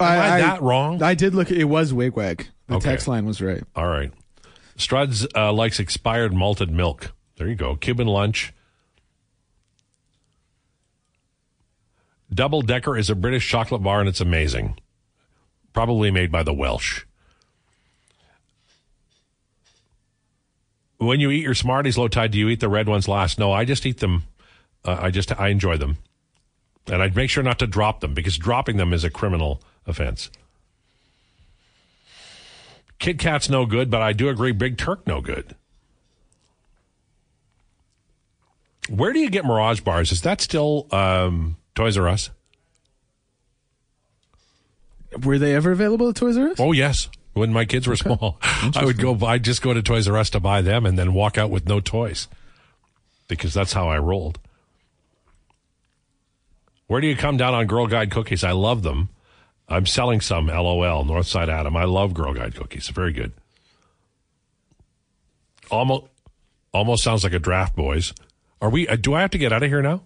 Am 0.00 0.32
I 0.32 0.40
that 0.40 0.62
wrong? 0.62 1.02
I 1.02 1.14
did 1.14 1.34
look. 1.34 1.50
It 1.50 1.64
was 1.64 1.92
wigwag. 1.92 2.46
The 2.68 2.74
Okay. 2.76 2.90
text 2.90 3.08
line 3.08 3.24
was 3.26 3.40
right. 3.40 3.62
All 3.74 3.86
right. 3.88 4.12
Struds 4.76 5.26
uh, 5.34 5.52
likes 5.52 5.78
expired 5.80 6.34
malted 6.34 6.70
milk. 6.70 7.12
There 7.38 7.48
you 7.48 7.54
go. 7.54 7.76
Cuban 7.76 8.06
lunch. 8.06 8.52
Double 12.32 12.60
Decker 12.62 12.96
is 12.96 13.08
a 13.08 13.14
British 13.14 13.48
chocolate 13.48 13.82
bar 13.82 14.00
and 14.00 14.08
it's 14.08 14.20
amazing. 14.20 14.78
Probably 15.72 16.10
made 16.10 16.32
by 16.32 16.42
the 16.42 16.52
Welsh. 16.52 17.04
When 20.98 21.20
you 21.20 21.30
eat 21.30 21.42
your 21.42 21.54
Smarties 21.54 21.96
Lowetide, 21.96 22.30
do 22.30 22.38
you 22.38 22.48
eat 22.48 22.60
the 22.60 22.68
red 22.70 22.88
ones 22.88 23.06
last? 23.06 23.38
No, 23.38 23.52
I 23.52 23.64
just 23.64 23.84
eat 23.86 23.98
them. 24.00 24.24
Uh, 24.84 24.96
I 25.02 25.10
just 25.10 25.38
I 25.38 25.48
enjoy 25.48 25.76
them, 25.76 25.98
and 26.86 27.02
I'd 27.02 27.14
make 27.16 27.28
sure 27.28 27.42
not 27.42 27.58
to 27.58 27.66
drop 27.66 28.00
them 28.00 28.14
because 28.14 28.38
dropping 28.38 28.76
them 28.78 28.92
is 28.92 29.04
a 29.04 29.10
criminal 29.10 29.60
offense. 29.86 30.30
Kit 32.98 33.18
Kat's 33.18 33.48
no 33.48 33.66
good, 33.66 33.90
but 33.90 34.02
I 34.02 34.12
do 34.12 34.28
agree 34.28 34.52
Big 34.52 34.78
Turk 34.78 35.06
no 35.06 35.20
good. 35.20 35.54
Where 38.88 39.12
do 39.12 39.18
you 39.18 39.30
get 39.30 39.44
Mirage 39.44 39.80
bars? 39.80 40.12
Is 40.12 40.22
that 40.22 40.40
still 40.40 40.86
um, 40.92 41.56
Toys 41.74 41.98
R 41.98 42.08
Us? 42.08 42.30
Were 45.22 45.38
they 45.38 45.54
ever 45.54 45.72
available 45.72 46.08
at 46.08 46.16
Toys 46.16 46.36
R 46.36 46.48
Us? 46.48 46.60
Oh 46.60 46.72
yes. 46.72 47.08
When 47.32 47.52
my 47.52 47.66
kids 47.66 47.86
were 47.86 47.96
small, 47.96 48.38
I 48.42 48.82
would 48.84 48.98
go. 48.98 49.14
I'd 49.26 49.44
just 49.44 49.60
go 49.60 49.74
to 49.74 49.82
Toys 49.82 50.08
R 50.08 50.16
Us 50.16 50.30
to 50.30 50.40
buy 50.40 50.62
them, 50.62 50.86
and 50.86 50.98
then 50.98 51.12
walk 51.12 51.36
out 51.36 51.50
with 51.50 51.66
no 51.68 51.80
toys, 51.80 52.28
because 53.28 53.52
that's 53.52 53.74
how 53.74 53.88
I 53.88 53.98
rolled. 53.98 54.38
Where 56.86 57.02
do 57.02 57.06
you 57.06 57.16
come 57.16 57.36
down 57.36 57.52
on 57.52 57.66
Girl 57.66 57.86
Guide 57.86 58.10
cookies? 58.10 58.42
I 58.42 58.52
love 58.52 58.82
them. 58.82 59.10
I'm 59.68 59.86
selling 59.86 60.20
some. 60.20 60.46
LOL. 60.46 61.04
Northside 61.04 61.48
Adam. 61.48 61.76
I 61.76 61.84
love 61.84 62.14
Girl 62.14 62.32
Guide 62.32 62.54
cookies. 62.54 62.88
Very 62.88 63.12
good. 63.12 63.32
Almost, 65.70 66.04
almost 66.72 67.02
sounds 67.02 67.24
like 67.24 67.32
a 67.32 67.38
draft, 67.40 67.74
boys. 67.74 68.12
Are 68.60 68.70
we? 68.70 68.86
Uh, 68.86 68.96
do 68.96 69.14
I 69.14 69.20
have 69.20 69.30
to 69.32 69.38
get 69.38 69.52
out 69.52 69.62
of 69.62 69.68
here 69.68 69.82
now? 69.82 70.02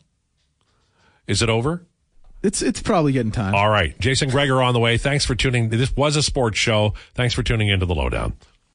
Is 1.26 1.42
it 1.42 1.50
over? 1.50 1.86
It's 2.42 2.62
it's 2.62 2.80
probably 2.80 3.12
getting 3.12 3.32
time. 3.32 3.54
All 3.54 3.68
right. 3.68 3.98
Jason 4.00 4.30
Gregor 4.30 4.62
on 4.62 4.72
the 4.72 4.80
way. 4.80 4.96
Thanks 4.96 5.26
for 5.26 5.34
tuning. 5.34 5.68
This 5.68 5.94
was 5.94 6.16
a 6.16 6.22
sports 6.22 6.58
show. 6.58 6.94
Thanks 7.14 7.34
for 7.34 7.42
tuning 7.42 7.68
into 7.68 7.84
the 7.84 7.94
lowdown. 7.94 8.34